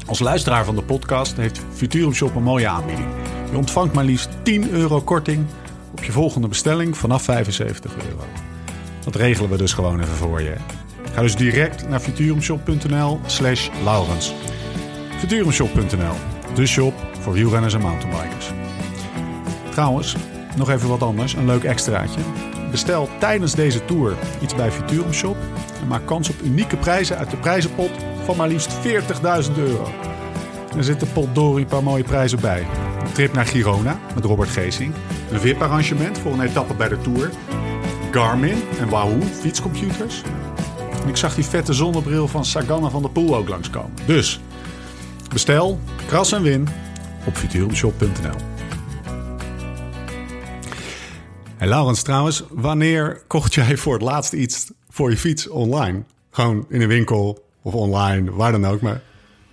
als 0.09 0.19
luisteraar 0.19 0.65
van 0.65 0.75
de 0.75 0.83
podcast 0.83 1.37
heeft 1.37 1.61
Futurum 1.75 2.15
Shop 2.15 2.35
een 2.35 2.43
mooie 2.43 2.69
aanbieding. 2.69 3.09
Je 3.51 3.57
ontvangt 3.57 3.95
maar 3.95 4.05
liefst 4.05 4.29
10 4.43 4.71
euro 4.71 5.01
korting 5.01 5.47
op 5.93 6.05
je 6.05 6.13
volgende 6.13 6.49
bestelling 6.49 6.97
vanaf 6.97 7.23
75 7.23 7.95
euro. 7.95 8.25
Dat 9.05 9.15
regelen 9.15 9.51
we 9.51 9.57
dus 9.57 9.73
gewoon 9.73 10.01
even 10.01 10.15
voor 10.15 10.43
je. 10.43 10.57
Ga 11.19 11.25
dus 11.25 11.37
direct 11.37 11.89
naar 11.89 12.01
futurumshop.nl 12.01 13.21
slash 13.27 13.69
Laurens. 13.85 14.35
Futurumshop.nl, 15.19 16.15
de 16.55 16.67
shop 16.67 16.95
voor 17.21 17.33
wielrenners 17.33 17.75
en 17.75 17.81
mountainbikers. 17.81 18.51
Trouwens, 19.71 20.17
nog 20.57 20.71
even 20.71 20.89
wat 20.89 21.03
anders, 21.03 21.33
een 21.33 21.47
leuk 21.47 21.65
extraatje. 21.65 22.21
Bestel 22.71 23.09
tijdens 23.19 23.55
deze 23.55 23.85
tour 23.85 24.17
iets 24.43 24.55
bij 24.55 24.71
Futurum 24.71 25.13
Shop 25.13 25.37
en 25.81 25.87
maak 25.87 26.07
kans 26.07 26.29
op 26.29 26.41
unieke 26.43 26.77
prijzen 26.77 27.19
uit 27.19 27.31
de 27.31 27.37
prijzenpot 27.37 27.91
van 28.25 28.37
maar 28.37 28.49
liefst 28.49 28.77
40.000 29.49 29.55
euro. 29.57 29.93
Er 30.77 30.85
zitten 30.85 31.13
potdorie 31.13 31.65
een 31.65 31.71
paar 31.71 31.83
mooie 31.83 32.05
prijzen 32.05 32.41
bij. 32.41 32.67
Een 33.05 33.13
trip 33.13 33.33
naar 33.33 33.47
Girona 33.47 33.99
met 34.15 34.25
Robert 34.25 34.51
Geesing. 34.51 34.95
Een 35.31 35.41
VIP-arrangement 35.41 36.19
voor 36.19 36.33
een 36.33 36.43
etappe 36.43 36.75
bij 36.75 36.89
de 36.89 37.01
Tour. 37.01 37.31
Garmin 38.11 38.63
en 38.81 38.89
Wahoo 38.89 39.21
fietscomputers. 39.21 40.23
En 41.09 41.15
ik 41.15 41.21
zag 41.21 41.35
die 41.35 41.45
vette 41.45 41.73
zonnebril 41.73 42.29
van 42.29 42.45
Saganna 42.45 42.91
van 42.91 43.03
der 43.03 43.11
Poel 43.11 43.37
ook 43.37 43.49
langskomen. 43.49 43.91
Dus, 44.07 44.41
bestel, 45.33 45.81
kras 46.07 46.33
en 46.33 46.43
win 46.43 46.69
op 47.27 47.37
futurumshop.nl. 47.37 48.37
En 51.59 51.69
Laurens, 51.69 52.03
trouwens, 52.03 52.45
wanneer 52.51 53.23
kocht 53.27 53.55
jij 53.55 53.77
voor 53.77 53.93
het 53.93 54.03
laatst 54.03 54.33
iets 54.33 54.71
voor 54.91 55.11
je 55.11 55.17
fiets 55.17 55.49
online? 55.49 56.03
Gewoon 56.31 56.67
in 56.69 56.81
een 56.81 56.89
winkel 56.89 57.45
of 57.63 57.75
online, 57.75 58.33
waar 58.33 58.53
dan 58.53 58.67
ook. 58.67 58.81
Maar 58.81 59.03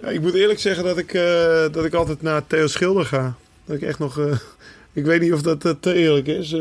Ja, 0.01 0.07
ik 0.07 0.21
moet 0.21 0.33
eerlijk 0.33 0.59
zeggen 0.59 0.83
dat 0.83 0.97
ik, 0.97 1.13
eh, 1.13 1.23
dat 1.71 1.85
ik 1.85 1.93
altijd 1.93 2.21
naar 2.21 2.47
Theo 2.47 2.67
Schilder 2.67 3.05
ga. 3.05 3.35
Dat 3.65 3.75
ik 3.75 3.81
echt 3.81 3.99
nog... 3.99 4.19
eh, 4.19 4.37
ik 4.93 5.05
weet 5.05 5.21
niet 5.21 5.33
of 5.33 5.41
dat 5.41 5.65
eh, 5.65 5.71
te 5.79 5.93
eerlijk 5.93 6.27
is. 6.27 6.55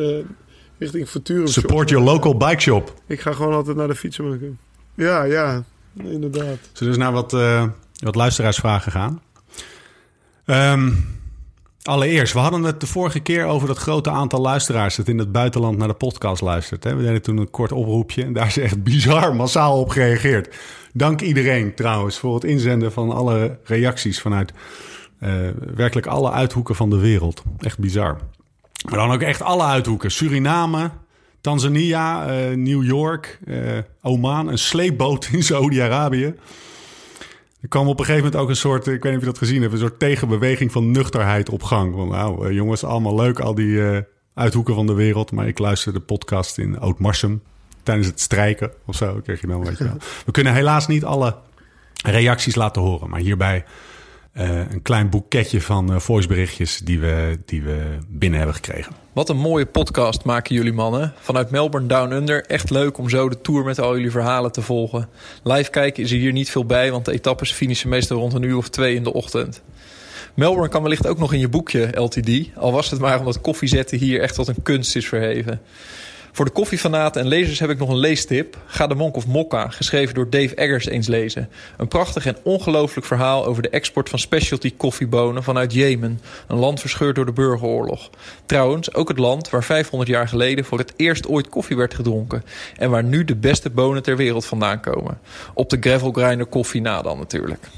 richting 0.78 1.09
Futurum 1.09 1.48
Shop. 1.48 1.62
support 1.62 1.88
your 1.88 2.04
local 2.04 2.37
bike 2.37 2.61
shop. 2.61 2.94
Ik 3.07 3.20
ga 3.20 3.33
gewoon 3.33 3.52
altijd 3.54 3.76
naar 3.76 3.88
de 3.88 3.94
fietsenmaker. 3.94 4.52
Ja, 4.94 5.22
ja, 5.22 5.62
inderdaad. 6.02 6.59
Zullen 6.72 6.78
we 6.78 6.87
eens 6.87 6.96
naar 6.96 7.12
wat, 7.12 7.33
eh, 7.33 7.64
wat 7.98 8.14
luisteraarsvragen 8.14 8.92
gaan? 8.92 9.20
Ehm, 10.44 10.92
allereerst, 11.83 12.33
we 12.33 12.38
hadden 12.38 12.62
het 12.62 12.80
de 12.80 12.87
vorige 12.87 13.20
keer 13.20 13.44
over 13.44 13.68
dat 13.68 13.78
grote 13.78 14.11
aantal 14.11 14.40
luisteraars... 14.40 14.96
dat 14.96 15.09
in 15.09 15.18
het 15.18 15.33
buitenland 15.33 15.78
naar 15.78 15.88
de 15.88 15.94
podcast 15.94 16.42
luistert. 16.42 16.85
Hè? 16.85 16.96
We 16.96 17.02
deden 17.02 17.22
toen 17.22 17.37
een 17.37 17.50
kort 17.50 17.72
oproepje 17.72 18.24
en 18.24 18.33
daar 18.33 18.46
is 18.46 18.59
echt 18.59 18.83
bizar 18.83 19.37
massaal 19.37 19.80
op 19.80 19.88
gereageerd. 19.88 20.57
Dank 20.92 21.20
iedereen 21.20 21.74
trouwens 21.74 22.18
voor 22.18 22.35
het 22.35 22.44
inzenden 22.44 22.92
van 22.92 23.11
alle 23.11 23.59
reacties... 23.64 24.20
vanuit 24.20 24.52
eh, 25.18 25.33
werkelijk 25.74 26.07
alle 26.07 26.30
uithoeken 26.30 26.74
van 26.74 26.90
de 26.90 26.98
wereld. 26.98 27.42
Echt 27.59 27.78
bizar. 27.78 28.18
Maar 28.88 28.98
dan 28.98 29.12
ook 29.12 29.22
echt 29.22 29.42
alle 29.42 29.62
uithoeken. 29.64 30.11
Suriname, 30.11 30.90
Tanzania, 31.44 32.26
eh, 32.26 32.57
New 32.57 32.85
York, 32.85 33.38
eh, 33.46 33.78
Oman, 34.02 34.48
een 34.48 34.59
sleepboot 34.59 35.28
in 35.33 35.42
Saudi-Arabië. 35.52 36.35
Er 37.61 37.68
kwam 37.68 37.88
op 37.88 37.98
een 37.98 38.04
gegeven 38.04 38.24
moment 38.24 38.42
ook 38.42 38.48
een 38.48 38.57
soort, 38.57 38.87
ik 38.87 39.02
weet 39.02 39.12
niet 39.12 39.14
of 39.14 39.20
je 39.20 39.30
dat 39.30 39.38
gezien 39.38 39.61
hebt, 39.61 39.72
een 39.72 39.78
soort 39.78 39.98
tegenbeweging 39.98 40.72
van 40.72 40.90
nuchterheid 40.90 41.50
op 41.50 41.62
gang. 41.62 41.94
Van 41.94 42.09
nou, 42.09 42.48
eh, 42.48 42.54
jongens, 42.54 42.85
allemaal 42.85 43.14
leuk, 43.14 43.40
al 43.40 43.54
die 43.54 43.80
uithoeken 44.35 44.74
van 44.74 44.87
de 44.87 44.94
wereld. 44.94 45.33
Maar 45.33 45.46
ik 45.46 45.59
luister 45.59 45.92
de 45.92 46.00
podcast 46.00 46.59
in 46.59 46.78
Oud-Marsum 46.78 47.42
tijdens 47.83 48.07
het 48.07 48.20
strijken 48.20 48.70
of 48.87 48.96
zo. 48.96 49.20
Kreeg 49.24 49.40
je 49.40 49.46
dan, 49.46 49.64
weet 49.64 49.78
je 49.78 49.85
wel. 49.85 49.96
We 50.26 50.33
kunnen 50.33 50.52
helaas 50.52 50.87
niet 50.87 51.04
alle 51.04 51.37
reacties 52.04 52.54
laten 52.54 52.83
horen, 52.83 53.11
maar 53.11 53.20
hierbij 53.20 53.64
eh, 54.34 54.58
een 54.58 54.82
klein 54.82 55.10
boeketje 55.10 55.60
van 55.60 55.92
eh, 55.92 55.98
voiceberichtjes 55.98 56.78
die 56.78 57.00
we, 57.00 57.38
die 57.44 57.62
we 57.62 57.98
binnen 58.08 58.38
hebben 58.38 58.56
gekregen. 58.56 58.92
Wat 59.12 59.28
een 59.28 59.36
mooie 59.36 59.66
podcast 59.66 60.24
maken 60.24 60.54
jullie 60.54 60.72
mannen. 60.72 61.12
Vanuit 61.20 61.50
Melbourne 61.50 61.88
Down 61.88 62.12
Under. 62.12 62.44
Echt 62.46 62.70
leuk 62.70 62.98
om 62.98 63.08
zo 63.08 63.28
de 63.28 63.40
tour 63.40 63.64
met 63.64 63.80
al 63.80 63.94
jullie 63.94 64.10
verhalen 64.10 64.52
te 64.52 64.62
volgen. 64.62 65.08
Live 65.42 65.70
kijken 65.70 66.02
is 66.02 66.10
er 66.10 66.18
hier 66.18 66.32
niet 66.32 66.50
veel 66.50 66.64
bij, 66.64 66.90
want 66.90 67.04
de 67.04 67.12
etappes 67.12 67.52
finishen 67.52 67.88
meestal 67.88 68.18
rond 68.18 68.32
een 68.32 68.42
uur 68.42 68.56
of 68.56 68.68
twee 68.68 68.94
in 68.94 69.02
de 69.02 69.12
ochtend. 69.12 69.62
Melbourne 70.34 70.68
kan 70.68 70.82
wellicht 70.82 71.06
ook 71.06 71.18
nog 71.18 71.32
in 71.32 71.38
je 71.38 71.48
boekje, 71.48 72.00
LTD. 72.00 72.56
Al 72.56 72.72
was 72.72 72.90
het 72.90 73.00
maar 73.00 73.18
omdat 73.18 73.40
koffiezetten 73.40 73.98
hier 73.98 74.20
echt 74.20 74.34
tot 74.34 74.48
een 74.48 74.62
kunst 74.62 74.96
is 74.96 75.08
verheven. 75.08 75.60
Voor 76.34 76.44
de 76.44 76.50
koffiefanaten 76.50 77.20
en 77.22 77.28
lezers 77.28 77.58
heb 77.58 77.70
ik 77.70 77.78
nog 77.78 77.88
een 77.88 77.96
leestip. 77.96 78.58
Ga 78.66 78.86
de 78.86 78.94
Monk 78.94 79.16
of 79.16 79.26
Mokka, 79.26 79.68
geschreven 79.68 80.14
door 80.14 80.30
Dave 80.30 80.54
Eggers, 80.54 80.86
eens 80.86 81.06
lezen. 81.06 81.48
Een 81.76 81.88
prachtig 81.88 82.26
en 82.26 82.36
ongelooflijk 82.42 83.06
verhaal 83.06 83.46
over 83.46 83.62
de 83.62 83.68
export 83.68 84.08
van 84.08 84.18
specialty 84.18 84.74
koffiebonen 84.76 85.42
vanuit 85.42 85.72
Jemen. 85.72 86.20
Een 86.46 86.58
land 86.58 86.80
verscheurd 86.80 87.14
door 87.14 87.26
de 87.26 87.32
burgeroorlog. 87.32 88.10
Trouwens, 88.46 88.94
ook 88.94 89.08
het 89.08 89.18
land 89.18 89.50
waar 89.50 89.64
500 89.64 90.10
jaar 90.10 90.28
geleden 90.28 90.64
voor 90.64 90.78
het 90.78 90.92
eerst 90.96 91.26
ooit 91.26 91.48
koffie 91.48 91.76
werd 91.76 91.94
gedronken. 91.94 92.44
En 92.76 92.90
waar 92.90 93.04
nu 93.04 93.24
de 93.24 93.36
beste 93.36 93.70
bonen 93.70 94.02
ter 94.02 94.16
wereld 94.16 94.46
vandaan 94.46 94.80
komen. 94.80 95.18
Op 95.52 95.70
de 95.70 95.76
gravelgrinder 95.80 96.46
koffie 96.46 96.80
na 96.80 97.02
dan 97.02 97.18
natuurlijk. 97.18 97.68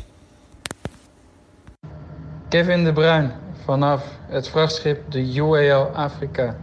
Kevin 2.49 2.85
de 2.85 2.93
Bruin 2.93 3.33
vanaf 3.65 4.05
het 4.29 4.49
vrachtschip 4.49 5.11
de 5.11 5.35
UAL 5.35 5.87
Afrika. 5.87 6.57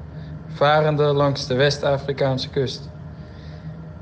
Varende 0.54 1.04
langs 1.04 1.48
de 1.48 1.56
West-Afrikaanse 1.56 2.50
kust. 2.50 2.90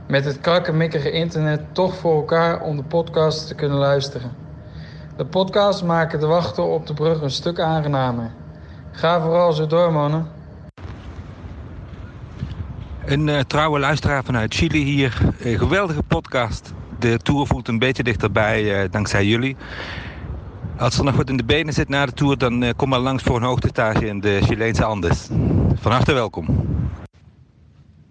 Met 0.07 0.25
het 0.25 0.39
krakkemikkige 0.39 1.11
internet 1.11 1.61
toch 1.71 1.95
voor 1.95 2.15
elkaar 2.15 2.61
om 2.61 2.77
de 2.77 2.83
podcast 2.83 3.47
te 3.47 3.55
kunnen 3.55 3.77
luisteren. 3.77 4.31
De 5.17 5.25
podcasts 5.25 5.83
maken 5.83 6.19
de 6.19 6.25
wachten 6.25 6.67
op 6.67 6.87
de 6.87 6.93
brug 6.93 7.21
een 7.21 7.31
stuk 7.31 7.59
aangenamer. 7.59 8.31
Ga 8.91 9.21
vooral 9.21 9.53
zo 9.53 9.67
door, 9.67 9.93
mannen. 9.93 10.27
Een 13.05 13.27
uh, 13.27 13.39
trouwe 13.39 13.79
luisteraar 13.79 14.23
vanuit 14.23 14.53
Chili 14.53 14.83
hier. 14.83 15.17
Geweldige 15.39 16.03
podcast. 16.03 16.73
De 16.99 17.17
tour 17.17 17.47
voelt 17.47 17.67
een 17.67 17.79
beetje 17.79 18.03
dichterbij 18.03 18.83
uh, 18.83 18.91
dankzij 18.91 19.25
jullie. 19.25 19.55
Als 20.77 20.97
er 20.97 21.03
nog 21.03 21.15
wat 21.15 21.29
in 21.29 21.37
de 21.37 21.43
benen 21.43 21.73
zit 21.73 21.89
na 21.89 22.05
de 22.05 22.13
tour, 22.13 22.37
dan 22.37 22.63
uh, 22.63 22.69
kom 22.75 22.89
maar 22.89 22.99
langs 22.99 23.23
voor 23.23 23.35
een 23.35 23.43
hoogtestage 23.43 24.07
in 24.07 24.19
de 24.19 24.39
Chileense 24.41 24.83
Andes. 24.83 25.29
Van 25.81 25.91
harte 25.91 26.13
welkom. 26.13 26.45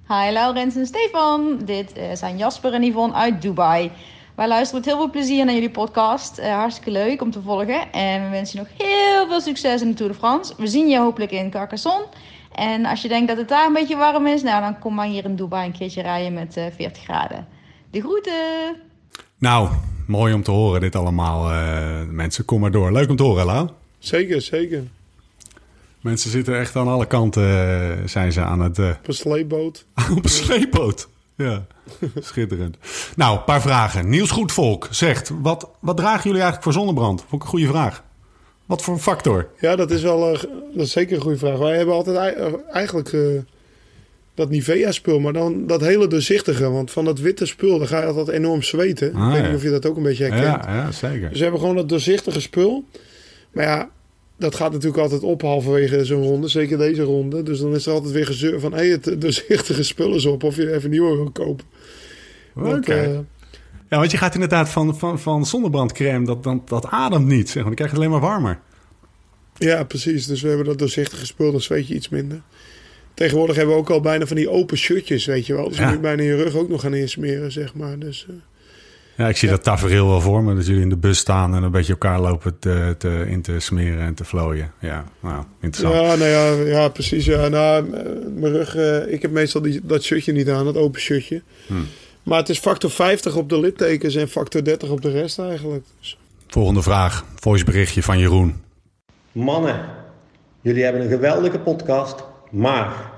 Hi 0.08 0.32
Laurens 0.32 0.76
en 0.76 0.86
Stefan. 0.86 1.58
Dit 1.64 1.92
zijn 2.14 2.36
Jasper 2.36 2.72
en 2.72 2.82
Yvonne 2.82 3.14
uit 3.14 3.42
Dubai. 3.42 3.90
Wij 4.36 4.48
luisteren 4.48 4.80
met 4.80 4.90
heel 4.90 5.00
veel 5.00 5.10
plezier 5.10 5.44
naar 5.44 5.54
jullie 5.54 5.70
podcast. 5.70 6.40
hartstikke 6.40 6.90
leuk 6.90 7.22
om 7.22 7.30
te 7.30 7.42
volgen. 7.42 7.92
En 7.92 8.22
we 8.22 8.28
wensen 8.28 8.58
je 8.58 8.66
nog 8.66 8.88
heel 8.88 9.26
veel 9.28 9.40
succes 9.40 9.82
in 9.82 9.88
de 9.88 9.94
Tour 9.94 10.12
de 10.12 10.18
France. 10.18 10.54
We 10.56 10.66
zien 10.66 10.88
je 10.88 10.98
hopelijk 10.98 11.30
in 11.30 11.50
Carcassonne. 11.50 12.06
En 12.54 12.84
als 12.84 13.02
je 13.02 13.08
denkt 13.08 13.28
dat 13.28 13.36
het 13.36 13.48
daar 13.48 13.66
een 13.66 13.72
beetje 13.72 13.96
warm 13.96 14.26
is, 14.26 14.42
nou 14.42 14.62
dan 14.62 14.78
kom 14.78 14.94
maar 14.94 15.06
hier 15.06 15.24
in 15.24 15.36
Dubai 15.36 15.66
een 15.66 15.78
keertje 15.78 16.02
rijden 16.02 16.32
met 16.32 16.56
uh, 16.56 16.64
40 16.76 17.02
graden. 17.02 17.46
De 17.90 18.00
groeten! 18.00 18.76
Nou, 19.38 19.68
mooi 20.06 20.34
om 20.34 20.42
te 20.42 20.50
horen 20.50 20.80
dit 20.80 20.96
allemaal. 20.96 21.52
Uh, 21.52 22.02
mensen, 22.08 22.44
kom 22.44 22.60
maar 22.60 22.70
door. 22.70 22.92
Leuk 22.92 23.10
om 23.10 23.16
te 23.16 23.22
horen, 23.22 23.46
Lau. 23.46 23.68
Zeker, 23.98 24.40
zeker. 24.40 24.82
Mensen 26.00 26.30
zitten 26.30 26.58
echt 26.58 26.76
aan 26.76 26.88
alle 26.88 27.06
kanten, 27.06 27.42
uh, 27.42 28.06
zijn 28.06 28.32
ze 28.32 28.40
aan 28.40 28.60
het... 28.60 28.78
Op 28.78 29.08
een 29.08 29.14
sleepboot. 29.14 29.84
op 30.16 30.24
een 30.24 30.30
sleepboot, 30.30 31.08
ja. 31.36 31.66
Schitterend. 32.20 32.76
Nou, 33.16 33.38
een 33.38 33.44
paar 33.44 33.60
vragen. 33.60 34.08
Niels 34.08 34.30
Goedvolk 34.30 34.88
zegt, 34.90 35.30
wat, 35.42 35.70
wat 35.80 35.96
dragen 35.96 36.22
jullie 36.22 36.40
eigenlijk 36.40 36.62
voor 36.62 36.72
zonnebrand? 36.72 37.20
Vond 37.20 37.32
ik 37.32 37.42
een 37.42 37.48
goede 37.48 37.66
vraag. 37.66 38.02
Wat 38.66 38.82
voor 38.82 38.98
factor? 38.98 39.48
Ja, 39.60 39.76
dat 39.76 39.90
is 39.90 40.02
wel 40.02 40.32
uh, 40.32 40.40
dat 40.74 40.86
is 40.86 40.92
zeker 40.92 41.16
een 41.16 41.22
goede 41.22 41.38
vraag. 41.38 41.58
Wij 41.58 41.76
hebben 41.76 41.94
altijd 41.94 42.36
eigenlijk 42.72 43.12
uh, 43.12 43.40
dat 44.34 44.50
Nivea-spul, 44.50 45.20
maar 45.20 45.32
dan 45.32 45.66
dat 45.66 45.80
hele 45.80 46.06
doorzichtige. 46.06 46.70
Want 46.70 46.90
van 46.90 47.04
dat 47.04 47.18
witte 47.18 47.46
spul, 47.46 47.78
dan 47.78 47.86
ga 47.86 48.00
je 48.00 48.06
altijd 48.06 48.28
enorm 48.28 48.62
zweten. 48.62 49.14
Ah, 49.14 49.26
ik 49.26 49.32
weet 49.32 49.42
ja. 49.42 49.46
niet 49.46 49.56
of 49.56 49.62
je 49.62 49.70
dat 49.70 49.86
ook 49.86 49.96
een 49.96 50.02
beetje 50.02 50.24
herkent. 50.24 50.64
Ja, 50.64 50.74
ja, 50.74 50.92
zeker. 50.92 51.28
Dus 51.28 51.36
we 51.36 51.42
hebben 51.42 51.60
gewoon 51.60 51.76
dat 51.76 51.88
doorzichtige 51.88 52.40
spul. 52.40 52.84
Maar 53.52 53.64
ja, 53.64 53.90
dat 54.40 54.54
gaat 54.54 54.72
natuurlijk 54.72 55.02
altijd 55.02 55.22
op 55.22 55.42
halverwege 55.42 56.04
zo'n 56.04 56.22
ronde. 56.22 56.48
Zeker 56.48 56.78
deze 56.78 57.02
ronde. 57.02 57.42
Dus 57.42 57.60
dan 57.60 57.74
is 57.74 57.86
er 57.86 57.92
altijd 57.92 58.12
weer 58.12 58.26
gezeur 58.26 58.60
van... 58.60 58.72
hé, 58.72 58.78
hey, 58.78 58.88
het 58.88 59.20
doorzichtige 59.20 59.82
spul 59.82 60.14
is 60.14 60.26
op. 60.26 60.42
Of 60.42 60.56
je 60.56 60.72
even 60.72 60.90
nieuwe 60.90 61.16
wil 61.16 61.30
kopen. 61.30 61.64
Oké. 62.54 62.68
Okay. 62.68 63.12
Uh, 63.12 63.18
ja, 63.88 63.98
want 63.98 64.10
je 64.10 64.16
gaat 64.16 64.34
inderdaad 64.34 64.68
van, 64.68 64.98
van, 64.98 65.18
van 65.18 65.46
zonnebrandcrème, 65.46 66.26
dat, 66.26 66.42
dat, 66.42 66.68
dat 66.68 66.86
ademt 66.86 67.26
niet. 67.26 67.46
Zeg 67.46 67.54
maar. 67.54 67.64
Dan 67.64 67.74
krijg 67.74 67.90
je 67.90 67.96
het 67.96 68.06
alleen 68.06 68.20
maar 68.20 68.30
warmer. 68.30 68.60
Ja, 69.54 69.84
precies. 69.84 70.26
Dus 70.26 70.42
we 70.42 70.48
hebben 70.48 70.66
dat 70.66 70.78
doorzichtige 70.78 71.26
spul, 71.26 71.50
dan 71.50 71.60
zweet 71.60 71.88
je 71.88 71.94
iets 71.94 72.08
minder. 72.08 72.42
Tegenwoordig 73.14 73.56
hebben 73.56 73.74
we 73.74 73.80
ook 73.80 73.90
al 73.90 74.00
bijna 74.00 74.26
van 74.26 74.36
die 74.36 74.50
open 74.50 74.78
shirtjes, 74.78 75.24
weet 75.24 75.46
je 75.46 75.54
wel. 75.54 75.68
Dus 75.68 75.78
ja. 75.78 75.86
je 75.86 75.92
moet 75.92 76.00
bijna 76.00 76.22
je 76.22 76.36
rug 76.36 76.56
ook 76.56 76.68
nog 76.68 76.80
gaan 76.80 76.94
insmeren, 76.94 77.52
zeg 77.52 77.74
maar. 77.74 77.98
Dus, 77.98 78.26
uh, 78.30 78.36
ja, 79.20 79.28
ik 79.28 79.36
zie 79.36 79.48
ja. 79.48 79.54
dat 79.54 79.64
tafereel 79.64 80.08
wel 80.08 80.20
voor 80.20 80.42
me. 80.42 80.54
Dat 80.54 80.66
jullie 80.66 80.82
in 80.82 80.88
de 80.88 80.96
bus 80.96 81.18
staan 81.18 81.54
en 81.54 81.62
een 81.62 81.70
beetje 81.70 81.92
elkaar 81.92 82.20
lopen 82.20 82.58
te, 82.58 82.94
te, 82.98 83.24
in 83.28 83.42
te 83.42 83.60
smeren 83.60 84.00
en 84.00 84.14
te 84.14 84.24
vlooien. 84.24 84.72
Ja, 84.78 85.04
nou, 85.20 85.44
interessant. 85.60 86.06
Ja, 86.06 86.14
nou 86.14 86.30
ja, 86.30 86.70
ja 86.80 86.88
precies. 86.88 87.24
Ja. 87.24 87.48
Nou, 87.48 87.88
mijn 88.34 88.52
rug, 88.52 88.76
uh, 88.76 89.12
ik 89.12 89.22
heb 89.22 89.30
meestal 89.30 89.62
die, 89.62 89.80
dat 89.82 90.02
shirtje 90.02 90.32
niet 90.32 90.48
aan, 90.48 90.64
dat 90.64 90.76
open 90.76 91.00
shirtje. 91.00 91.42
Hmm. 91.66 91.86
Maar 92.22 92.38
het 92.38 92.48
is 92.48 92.58
factor 92.58 92.90
50 92.90 93.36
op 93.36 93.48
de 93.48 93.60
littekens 93.60 94.14
en 94.14 94.28
factor 94.28 94.64
30 94.64 94.90
op 94.90 95.02
de 95.02 95.10
rest 95.10 95.38
eigenlijk. 95.38 95.84
Dus. 95.98 96.18
Volgende 96.46 96.82
vraag. 96.82 97.24
Voiceberichtje 97.34 98.02
van 98.02 98.18
Jeroen. 98.18 98.62
Mannen, 99.32 99.80
jullie 100.60 100.84
hebben 100.84 101.02
een 101.02 101.08
geweldige 101.08 101.58
podcast, 101.58 102.24
maar 102.50 103.10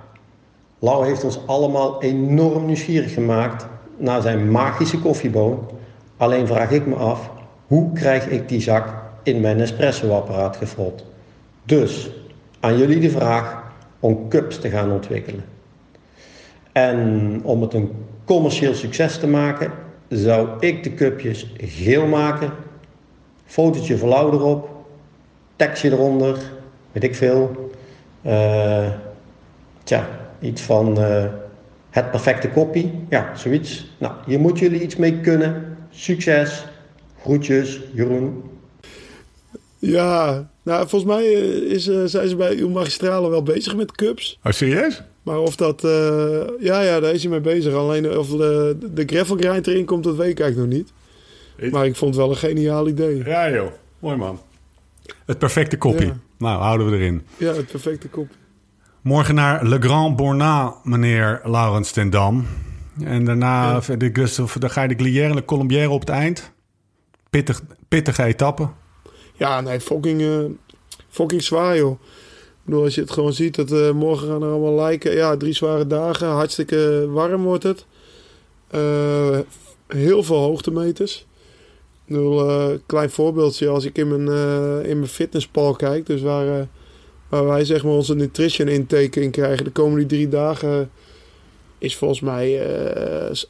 Lau 0.78 1.06
heeft 1.06 1.24
ons 1.24 1.46
allemaal 1.46 2.02
enorm 2.02 2.66
nieuwsgierig 2.66 3.12
gemaakt 3.12 3.66
naar 3.96 4.22
zijn 4.22 4.50
magische 4.50 4.98
koffieboon. 4.98 5.70
Alleen 6.22 6.46
vraag 6.46 6.70
ik 6.70 6.86
me 6.86 6.94
af, 6.94 7.30
hoe 7.66 7.92
krijg 7.92 8.28
ik 8.28 8.48
die 8.48 8.60
zak 8.60 8.88
in 9.22 9.40
mijn 9.40 9.60
espresso-apparaat 9.60 10.56
gefrot? 10.56 11.04
Dus 11.64 12.10
aan 12.60 12.78
jullie 12.78 13.00
de 13.00 13.10
vraag 13.10 13.62
om 14.00 14.28
cups 14.28 14.58
te 14.58 14.68
gaan 14.68 14.92
ontwikkelen. 14.92 15.44
En 16.72 17.40
om 17.44 17.62
het 17.62 17.74
een 17.74 17.90
commercieel 18.24 18.74
succes 18.74 19.18
te 19.18 19.26
maken, 19.26 19.72
zou 20.08 20.48
ik 20.60 20.82
de 20.82 20.94
cupjes 20.94 21.52
geel 21.56 22.06
maken, 22.06 22.50
fotootje 23.44 23.98
van 23.98 24.08
Lau 24.08 24.32
erop, 24.32 24.68
tekstje 25.56 25.90
eronder, 25.90 26.38
weet 26.92 27.04
ik 27.04 27.14
veel. 27.14 27.70
Uh, 28.26 28.88
iets 30.40 30.62
van 30.62 30.98
uh, 30.98 31.24
het 31.90 32.10
perfecte 32.10 32.48
kopie, 32.48 33.04
ja, 33.08 33.30
zoiets. 33.34 33.94
Nou, 33.98 34.14
hier 34.26 34.40
moeten 34.40 34.62
jullie 34.62 34.82
iets 34.82 34.96
mee 34.96 35.20
kunnen. 35.20 35.71
Succes, 35.94 36.64
groetjes, 37.22 37.80
Jeroen. 37.94 38.42
Ja, 39.78 40.50
nou, 40.62 40.88
volgens 40.88 41.12
mij 41.12 41.24
is, 41.24 41.88
uh, 41.88 42.04
zijn 42.04 42.28
ze 42.28 42.36
bij 42.36 42.56
uw 42.56 42.68
magistrale 42.68 43.30
wel 43.30 43.42
bezig 43.42 43.76
met 43.76 43.92
cups. 43.92 44.38
Oh, 44.44 44.52
serieus? 44.52 45.02
Maar 45.22 45.38
of 45.38 45.56
dat... 45.56 45.84
Uh, 45.84 45.90
ja, 46.60 46.80
ja, 46.80 47.00
daar 47.00 47.12
is 47.12 47.22
hij 47.22 47.30
mee 47.30 47.40
bezig. 47.40 47.74
Alleen 47.74 48.18
of 48.18 48.28
de, 48.28 48.76
de 48.92 49.04
gravel 49.06 49.36
grind 49.36 49.66
erin 49.66 49.84
komt, 49.84 50.04
dat 50.04 50.16
weet 50.16 50.30
ik 50.30 50.40
eigenlijk 50.40 50.70
nog 50.70 50.78
niet. 50.78 50.92
Maar 51.72 51.86
ik 51.86 51.96
vond 51.96 52.14
het 52.14 52.24
wel 52.24 52.30
een 52.30 52.36
geniaal 52.36 52.88
idee. 52.88 53.24
Ja 53.24 53.50
joh, 53.50 53.70
mooi 53.98 54.16
man. 54.16 54.40
Het 55.26 55.38
perfecte 55.38 55.78
kopie. 55.78 56.06
Ja. 56.06 56.16
Nou, 56.38 56.62
houden 56.62 56.90
we 56.90 56.96
erin. 56.96 57.22
Ja, 57.36 57.54
het 57.54 57.66
perfecte 57.66 58.08
kopie. 58.08 58.36
Morgen 59.00 59.34
naar 59.34 59.66
Le 59.66 59.80
Grand 59.80 60.16
Bornat, 60.16 60.84
meneer 60.84 61.40
Laurens 61.44 61.90
ten 61.90 62.10
Dam. 62.10 62.46
En 63.00 63.24
daarna 63.24 63.80
ja. 63.86 63.96
de, 63.96 64.10
dan 64.58 64.70
ga 64.70 64.82
je 64.82 64.88
de 64.88 64.94
Glière 64.94 65.28
en 65.28 65.36
de 65.36 65.44
Colombière 65.44 65.90
op 65.90 66.00
het 66.00 66.08
eind. 66.08 66.52
Pittig, 67.30 67.62
pittige 67.88 68.22
etappe. 68.22 68.68
Ja, 69.32 69.60
nee, 69.60 69.80
fucking, 69.80 70.20
uh, 70.20 70.44
fucking 71.08 71.42
zwaar 71.42 71.76
joh. 71.76 71.92
Ik 71.92 72.68
bedoel, 72.68 72.84
als 72.84 72.94
je 72.94 73.00
het 73.00 73.10
gewoon 73.10 73.32
ziet, 73.32 73.54
dat 73.54 73.72
uh, 73.72 73.90
morgen 73.90 74.28
gaan 74.28 74.42
er 74.42 74.50
allemaal 74.50 74.74
lijken. 74.74 75.14
Ja, 75.14 75.36
drie 75.36 75.52
zware 75.52 75.86
dagen. 75.86 76.28
Hartstikke 76.28 77.08
warm 77.10 77.42
wordt 77.42 77.62
het. 77.62 77.86
Uh, 78.74 79.38
heel 79.86 80.22
veel 80.22 80.36
hoogtemeters. 80.36 81.26
Ik 82.04 82.14
bedoel, 82.14 82.78
klein 82.86 83.10
voorbeeldje. 83.10 83.68
Als 83.68 83.84
ik 83.84 83.98
in 83.98 84.08
mijn, 84.08 84.28
in 84.84 84.98
mijn 84.98 85.10
fitnesspal 85.10 85.74
kijk, 85.74 86.06
dus 86.06 86.22
waar, 86.22 86.68
waar 87.28 87.46
wij 87.46 87.64
zeg 87.64 87.84
maar 87.84 87.92
onze 87.92 88.14
nutrition 88.14 88.68
intake 88.68 89.20
in 89.20 89.30
krijgen. 89.30 89.64
De 89.64 89.70
komende 89.70 90.06
drie 90.06 90.28
dagen 90.28 90.90
is 91.82 91.96
volgens 91.96 92.20
mij 92.20 92.60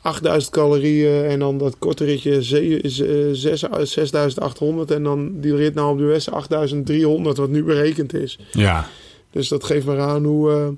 8000 0.00 0.52
calorieën. 0.52 1.24
En 1.24 1.38
dan 1.38 1.58
dat 1.58 1.78
korte 1.78 2.04
ritje 2.04 2.42
6800. 2.42 4.90
En 4.90 5.02
dan 5.02 5.40
die 5.40 5.56
rit 5.56 5.74
nou 5.74 5.92
op 5.92 5.98
de 5.98 6.04
West 6.04 6.30
8300, 6.30 7.36
wat 7.36 7.48
nu 7.48 7.64
berekend 7.64 8.14
is. 8.14 8.38
Ja. 8.50 8.88
Dus 9.30 9.48
dat 9.48 9.64
geeft 9.64 9.86
maar 9.86 10.00
aan 10.00 10.24
hoe, 10.24 10.74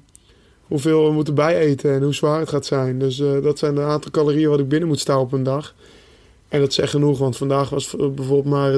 hoeveel 0.66 1.04
we 1.04 1.12
moeten 1.12 1.34
bijeten 1.34 1.92
en 1.92 2.02
hoe 2.02 2.14
zwaar 2.14 2.40
het 2.40 2.48
gaat 2.48 2.66
zijn. 2.66 2.98
Dus 2.98 3.16
dat 3.16 3.58
zijn 3.58 3.74
de 3.74 3.82
aantal 3.82 4.10
calorieën 4.10 4.48
wat 4.48 4.60
ik 4.60 4.68
binnen 4.68 4.88
moet 4.88 5.00
staan 5.00 5.18
op 5.18 5.32
een 5.32 5.42
dag. 5.42 5.74
En 6.48 6.60
dat 6.60 6.72
zegt 6.72 6.90
genoeg, 6.90 7.18
want 7.18 7.36
vandaag 7.36 7.70
was 7.70 7.96
bijvoorbeeld 7.96 8.44
maar 8.44 8.72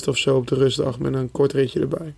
3.500 0.00 0.04
of 0.08 0.18
zo 0.18 0.36
op 0.36 0.46
de 0.46 0.54
rustdag 0.54 0.98
met 0.98 1.14
een 1.14 1.30
kort 1.30 1.52
ritje 1.52 1.80
erbij. 1.80 2.14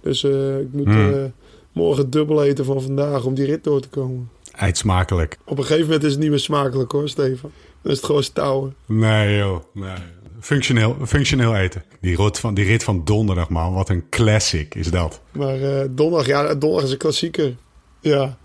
Dus 0.00 0.24
ik 0.24 0.72
moet 0.72 0.86
mm. 0.86 1.10
uh, 1.10 1.24
morgen 1.72 2.10
dubbel 2.10 2.44
eten 2.44 2.64
van 2.64 2.82
vandaag 2.82 3.24
om 3.24 3.34
die 3.34 3.46
rit 3.46 3.64
door 3.64 3.80
te 3.80 3.88
komen. 3.88 4.28
Eet 4.60 4.78
smakelijk. 4.78 5.38
Op 5.44 5.58
een 5.58 5.64
gegeven 5.64 5.84
moment 5.84 6.04
is 6.04 6.10
het 6.10 6.20
niet 6.20 6.30
meer 6.30 6.38
smakelijk 6.38 6.92
hoor, 6.92 7.08
Stefan. 7.08 7.50
Dan 7.82 7.92
is 7.92 7.96
het 7.96 8.06
gewoon 8.06 8.22
stouwen. 8.22 8.74
Nee 8.86 9.36
joh, 9.36 9.62
nee. 9.74 9.96
Functioneel, 10.40 10.96
functioneel 11.06 11.56
eten. 11.56 11.84
Die 12.00 12.16
rit, 12.16 12.38
van, 12.38 12.54
die 12.54 12.64
rit 12.64 12.84
van 12.84 13.04
donderdag 13.04 13.48
man, 13.48 13.74
wat 13.74 13.88
een 13.88 14.08
classic 14.10 14.74
is 14.74 14.90
dat. 14.90 15.20
Maar 15.32 15.58
uh, 15.58 15.80
donderdag, 15.90 16.26
ja, 16.26 16.54
donderdag 16.54 16.84
is 16.84 16.90
een 16.90 16.98
klassieker. 16.98 17.56
Ja, 18.00 18.38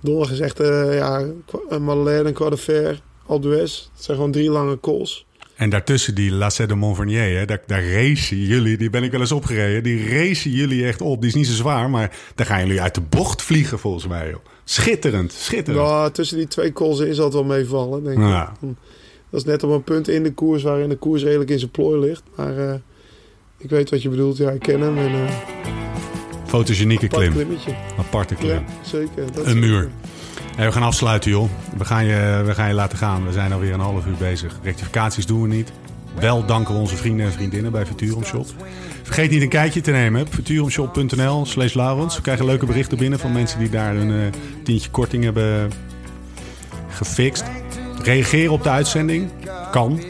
donderdag 0.00 0.32
is 0.32 0.40
echt 0.40 0.58
ja, 0.58 1.24
een 1.68 1.84
Madeleine 1.84 2.28
en 2.28 2.34
Quadrefer. 2.34 3.00
Alpe 3.26 3.48
d'Huez. 3.48 3.88
Het 3.94 4.04
zijn 4.04 4.16
gewoon 4.16 4.32
drie 4.32 4.50
lange 4.50 4.80
calls. 4.80 5.26
En 5.54 5.70
daartussen 5.70 6.14
die 6.14 6.30
Lacet 6.30 6.68
de 6.68 6.74
Montvernier, 6.74 7.38
hè, 7.38 7.44
daar, 7.44 7.62
daar 7.66 7.84
racen 7.84 8.36
jullie, 8.36 8.76
die 8.76 8.90
ben 8.90 9.02
ik 9.02 9.10
wel 9.10 9.20
eens 9.20 9.32
opgereden, 9.32 9.82
die 9.82 10.08
racen 10.08 10.50
jullie 10.50 10.86
echt 10.86 11.00
op. 11.00 11.20
Die 11.20 11.28
is 11.28 11.34
niet 11.34 11.46
zo 11.46 11.52
zwaar, 11.52 11.90
maar 11.90 12.16
daar 12.34 12.46
gaan 12.46 12.66
jullie 12.66 12.80
uit 12.80 12.94
de 12.94 13.00
bocht 13.00 13.42
vliegen 13.42 13.78
volgens 13.78 14.06
mij. 14.06 14.28
Joh. 14.28 14.44
Schitterend, 14.70 15.32
schitterend. 15.32 15.86
Ja, 15.86 16.10
tussen 16.10 16.36
die 16.36 16.48
twee 16.48 16.72
calls 16.72 17.00
is 17.00 17.16
dat 17.16 17.32
wel 17.32 17.44
meevallen, 17.44 18.04
denk 18.04 18.18
ja. 18.18 18.52
ik. 18.60 18.68
Dat 19.30 19.40
is 19.40 19.44
net 19.44 19.62
op 19.62 19.70
een 19.70 19.82
punt 19.82 20.08
in 20.08 20.22
de 20.22 20.32
koers 20.32 20.62
waarin 20.62 20.88
de 20.88 20.96
koers 20.96 21.22
redelijk 21.22 21.50
in 21.50 21.58
zijn 21.58 21.70
plooi 21.70 22.00
ligt. 22.00 22.22
Maar 22.34 22.56
uh, 22.58 22.74
ik 23.56 23.70
weet 23.70 23.90
wat 23.90 24.02
je 24.02 24.08
bedoelt, 24.08 24.36
ja, 24.36 24.50
ik 24.50 24.60
ken 24.60 24.80
hem. 24.80 24.98
En, 24.98 25.12
uh, 25.12 25.30
Fotogenieke 26.46 27.04
Apart 27.04 27.20
klim. 27.20 27.32
klimmetje. 27.32 27.74
Aparte 27.98 28.34
klim. 28.34 28.50
Ja, 28.50 28.64
zeker. 28.82 29.32
Dat 29.32 29.46
Een 29.46 29.58
muur. 29.58 29.90
Hey, 30.56 30.66
we 30.66 30.72
gaan 30.72 30.82
afsluiten, 30.82 31.30
joh. 31.30 31.48
We 31.76 31.84
gaan, 31.84 32.04
je, 32.04 32.42
we 32.46 32.54
gaan 32.54 32.68
je 32.68 32.74
laten 32.74 32.98
gaan. 32.98 33.26
We 33.26 33.32
zijn 33.32 33.52
alweer 33.52 33.72
een 33.72 33.80
half 33.80 34.06
uur 34.06 34.16
bezig. 34.18 34.58
Rectificaties 34.62 35.26
doen 35.26 35.42
we 35.42 35.48
niet. 35.48 35.72
Wel 36.14 36.46
danken 36.46 36.74
we 36.74 36.80
onze 36.80 36.96
vrienden 36.96 37.26
en 37.26 37.32
vriendinnen 37.32 37.72
bij 37.72 37.86
Futurum 37.86 38.24
Shop. 38.24 38.46
Vergeet 39.02 39.30
niet 39.30 39.42
een 39.42 39.48
kijkje 39.48 39.80
te 39.80 39.90
nemen. 39.90 40.26
Futurumshop.nl 40.28 41.46
slash. 41.46 41.74
We 41.74 42.20
krijgen 42.22 42.44
leuke 42.44 42.66
berichten 42.66 42.98
binnen 42.98 43.18
van 43.18 43.32
mensen 43.32 43.58
die 43.58 43.70
daar 43.70 43.96
een 43.96 44.10
eh, 44.10 44.40
tientje 44.64 44.90
korting 44.90 45.24
hebben 45.24 45.72
gefixt. 46.88 47.44
Reageren 48.02 48.52
op 48.52 48.62
de 48.62 48.68
uitzending 48.68 49.30
kan 49.70 50.00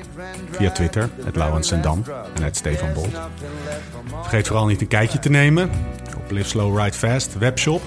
via 0.50 0.70
Twitter, 0.70 1.08
het 1.24 1.36
Laurens 1.36 1.70
en 1.70 1.82
Dam 1.82 2.04
en 2.34 2.42
het 2.42 2.56
Stefan 2.56 2.92
Bolt. 2.92 3.18
Vergeet 4.20 4.46
vooral 4.46 4.66
niet 4.66 4.80
een 4.80 4.88
kijkje 4.88 5.18
te 5.18 5.30
nemen 5.30 5.70
op 6.16 6.30
Live 6.30 6.48
Slow 6.48 6.78
Ride 6.78 6.96
Fast 6.96 7.38
webshop. 7.38 7.82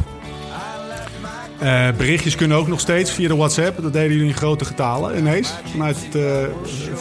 Eh, 1.62 1.88
berichtjes 1.98 2.36
kunnen 2.36 2.58
ook 2.58 2.68
nog 2.68 2.80
steeds 2.80 3.12
via 3.12 3.28
de 3.28 3.36
WhatsApp. 3.36 3.82
Dat 3.82 3.94
deden 3.94 4.12
jullie 4.12 4.28
in 4.28 4.34
grote 4.38 4.66
getalen 4.66 5.18
ineens. 5.18 5.54
Vanuit 5.72 5.98
het 6.06 6.16
eh, 6.16 6.48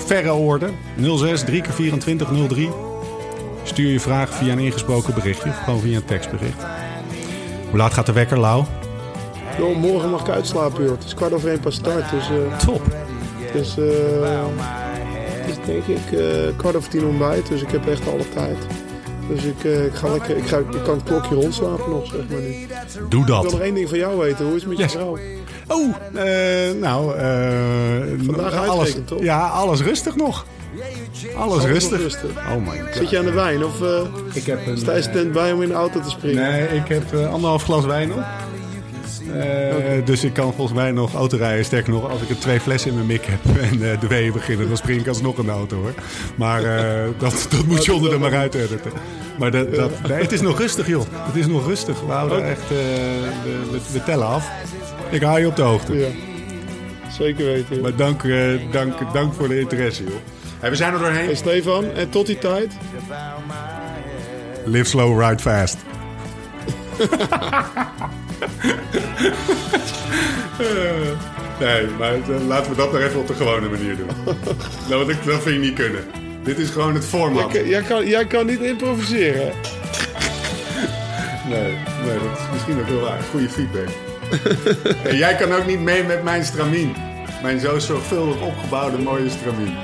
verre 0.07 0.33
orde. 0.33 0.69
06 1.19 1.45
3 1.45 1.61
keer 1.63 1.73
24 1.73 2.29
03. 2.49 2.69
Stuur 3.63 3.93
je 3.93 4.01
vraag 4.01 4.35
via 4.35 4.53
een 4.53 4.59
ingesproken 4.59 5.15
berichtje. 5.15 5.49
Of 5.49 5.57
gewoon 5.65 5.81
via 5.81 5.97
een 5.97 6.05
tekstbericht. 6.05 6.63
Hoe 7.71 7.79
laat 7.79 7.93
gaat 7.93 8.07
de 8.07 8.13
wekker, 8.13 8.39
Lau? 8.39 8.65
Morgen 9.81 10.11
mag 10.11 10.21
ik 10.21 10.29
uitslapen, 10.29 10.83
joh. 10.85 10.93
Het 10.93 11.05
is 11.05 11.15
kwart 11.15 11.33
over 11.33 11.49
één 11.51 11.61
pas 11.61 11.75
start, 11.75 12.11
dus... 12.11 12.29
eh, 12.31 12.57
Top. 12.59 12.83
Dus 13.53 13.75
het 13.77 15.49
is 15.49 15.57
denk 15.67 15.85
ik 15.87 16.19
kwart 16.57 16.77
over 16.77 16.91
tien 16.91 17.05
ontbijt, 17.05 17.49
dus 17.49 17.63
ik 17.63 17.71
heb 17.71 17.89
echt 17.89 18.09
alle 18.13 18.29
tijd. 18.35 18.57
Dus 19.35 19.45
ik, 19.45 19.65
eh, 19.65 19.85
ik, 19.85 19.95
ga 19.95 20.09
lekker, 20.13 20.37
ik, 20.37 20.47
ga, 20.47 20.57
ik 20.59 20.83
kan 20.85 20.95
het 20.95 21.03
klokje 21.05 21.35
rondslapen 21.35 21.91
nog, 21.91 22.07
zeg 22.07 22.21
maar 22.31 22.41
nu. 22.41 22.47
Ik 22.47 22.69
Doe 23.09 23.25
wil 23.25 23.43
nog 23.43 23.51
dat. 23.53 23.61
één 23.61 23.75
ding 23.75 23.89
van 23.89 23.99
jou 23.99 24.19
weten. 24.19 24.45
Hoe 24.47 24.55
is 24.55 24.61
het 24.61 24.69
met 24.71 24.77
je 24.79 24.83
Yes. 24.85 24.93
vrouw? 24.93 25.19
Oh, 25.69 25.95
eh, 26.15 26.75
nou... 26.81 27.17
eh, 27.17 28.27
Vandaag 28.27 28.69
alles, 28.69 28.97
toch? 29.05 29.23
Ja, 29.23 29.47
alles 29.49 29.81
rustig 29.81 30.17
nog. 30.17 30.47
Alles 31.37 31.65
rustig. 31.65 31.99
rustig. 32.01 32.31
Oh 32.31 32.67
my 32.69 32.79
god. 32.81 32.95
Zit 32.95 33.11
je 33.11 33.19
aan 33.19 33.25
de 33.25 33.33
wijn 33.33 33.65
of 33.65 33.83
eh 33.83 34.03
Ik 34.33 34.47
heb 34.47 34.67
een... 34.67 34.79
sta 34.79 34.95
je 34.97 35.11
tent 35.11 35.33
bij 35.33 35.53
om 35.53 35.63
in 35.63 35.69
de 35.69 35.75
auto 35.75 36.01
te 36.01 36.11
springen? 36.11 36.43
Nee, 36.51 36.63
ik 36.69 36.89
heb 36.89 37.13
eh, 37.15 37.33
anderhalf 37.33 37.63
glas 37.63 37.85
wijn 37.85 38.09
nog. 38.09 38.25
Eh, 39.35 40.05
Dus 40.07 40.25
ik 40.25 40.33
kan 40.33 40.55
volgens 40.55 40.79
mij 40.79 40.91
nog 40.91 41.15
autorijden. 41.15 41.65
Sterker 41.65 41.93
nog, 41.93 42.11
als 42.11 42.23
ik 42.23 42.29
er 42.29 42.39
twee 42.39 42.61
flessen 42.61 42.91
in 42.91 42.97
mijn 42.97 43.07
mik 43.07 43.25
heb 43.27 43.57
en 43.71 43.93
eh, 43.93 44.01
de 44.01 44.07
weeën 44.07 44.33
beginnen, 44.33 44.69
dan 44.69 44.77
spring 44.77 45.01
ik 45.01 45.09
alsnog 45.09 45.35
de 45.35 45.51
auto 45.51 45.77
hoor. 45.77 45.95
Maar 46.35 46.65
eh, 46.65 47.09
dat, 47.19 47.47
dat 47.51 47.67
moet 47.67 47.85
John 47.85 48.07
er 48.07 48.21
maar 48.21 48.35
uit 48.35 48.55
editen. 48.55 48.93
Maar 49.39 49.51
dat, 49.51 49.75
dat, 49.75 49.91
nee, 50.09 50.23
het 50.23 50.33
is 50.33 50.41
nog 50.41 50.59
rustig 50.59 50.87
joh. 50.87 51.05
Het 51.13 51.37
is 51.37 51.47
nog 51.47 51.67
rustig. 51.67 52.01
We 52.01 52.13
houden 52.13 52.45
echt, 52.45 52.63
eh, 52.63 52.69
we, 53.93 54.03
tellen 54.05 54.27
af. 54.27 54.51
Ik 55.11 55.23
hou 55.23 55.41
je 55.41 55.47
op 55.47 55.57
de 55.57 55.63
hoogte. 55.63 55.99
Ja. 55.99 56.09
Zeker 57.11 57.45
weten. 57.45 57.75
joh. 57.75 57.83
Maar 57.83 57.97
dank, 57.97 58.25
eh, 58.25 58.73
dank, 58.73 59.13
dank 59.13 59.35
voor 59.35 59.49
de 59.49 59.61
interesse 59.61 60.05
joh. 60.05 60.13
Hey, 60.59 60.71
we 60.71 60.77
zijn 60.77 60.93
er 60.93 60.99
doorheen. 60.99 61.25
Hey 61.25 61.35
Stefan, 61.35 61.85
en 61.85 62.11
tot 62.11 62.27
die 62.27 62.39
tijd, 62.39 62.73
Live 64.65 64.89
slow, 64.89 65.21
ride 65.21 65.43
fast. 65.43 65.77
nee, 71.61 71.87
maar 71.99 72.13
eh, 72.13 72.47
laten 72.47 72.71
we 72.71 72.77
dat 72.77 72.93
nog 72.93 73.01
even 73.01 73.21
op 73.21 73.27
de 73.27 73.35
gewone 73.35 73.69
manier 73.69 73.97
doen. 73.97 74.07
nou, 74.89 75.05
want 75.05 75.09
ik, 75.09 75.25
dat 75.25 75.43
vind 75.43 75.55
ik 75.55 75.61
niet 75.61 75.75
kunnen. 75.75 76.05
Dit 76.43 76.59
is 76.59 76.71
gewoon 76.71 76.95
het 76.95 77.05
format. 77.05 77.53
jij, 77.53 77.69
jij 77.69 77.83
kan, 77.83 78.07
jij 78.07 78.27
kan 78.27 78.47
niet 78.47 78.61
improviseren. 78.61 79.53
Nee, 81.49 81.73
nee, 82.05 82.19
dat 82.19 82.39
is 82.39 82.45
misschien 82.53 82.81
ook 82.81 82.89
wel 82.89 83.01
waar. 83.01 83.21
Goede 83.31 83.49
feedback. 83.49 83.89
en 85.11 85.17
jij 85.17 85.35
kan 85.35 85.53
ook 85.53 85.67
niet 85.67 85.81
mee 85.81 86.05
met 86.05 86.23
mijn 86.23 86.45
stramien. 86.45 86.95
Mijn 87.43 87.61
zo 87.61 87.79
zorgvuldig 87.79 88.41
opgebouwde 88.41 88.99
mooie 88.99 89.31
stramien. 89.31 89.75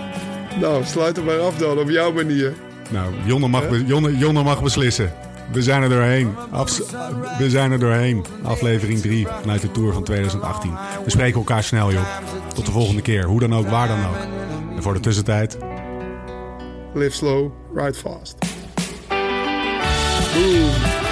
Nou, 0.61 0.85
sluit 0.85 1.17
er 1.17 1.25
maar 1.25 1.39
af 1.39 1.57
dan, 1.57 1.79
op 1.79 1.91
jouw 1.91 2.13
manier. 2.13 2.53
Nou, 2.91 3.13
Jonne 3.25 3.49
mag, 3.49 3.65
Jonne, 3.87 4.17
Jonne 4.17 4.43
mag 4.43 4.63
beslissen. 4.63 5.13
We 5.53 5.63
zijn 5.63 5.83
er 5.83 5.89
doorheen. 5.89 6.35
We 7.39 7.51
zijn 7.51 7.73
er 7.73 7.79
doorheen. 7.79 8.25
Aflevering 8.43 9.01
3 9.01 9.27
vanuit 9.41 9.61
de 9.61 9.71
Tour 9.71 9.93
van 9.93 10.05
2018. 10.05 10.71
We 11.05 11.11
spreken 11.11 11.39
elkaar 11.39 11.63
snel, 11.63 11.93
joh. 11.93 12.07
Tot 12.55 12.67
de 12.67 12.73
volgende 12.73 13.03
keer. 13.03 13.25
Hoe 13.25 13.41
dan 13.41 13.55
ook, 13.55 13.69
waar 13.69 13.89
dan 13.89 14.07
ook. 14.07 14.27
En 14.77 14.83
voor 14.83 14.95
de 14.95 15.01
tussentijd... 15.01 15.59
Live 16.95 17.17
slow, 17.17 17.51
ride 17.75 17.95
fast. 17.95 18.37
Boom. 20.35 21.06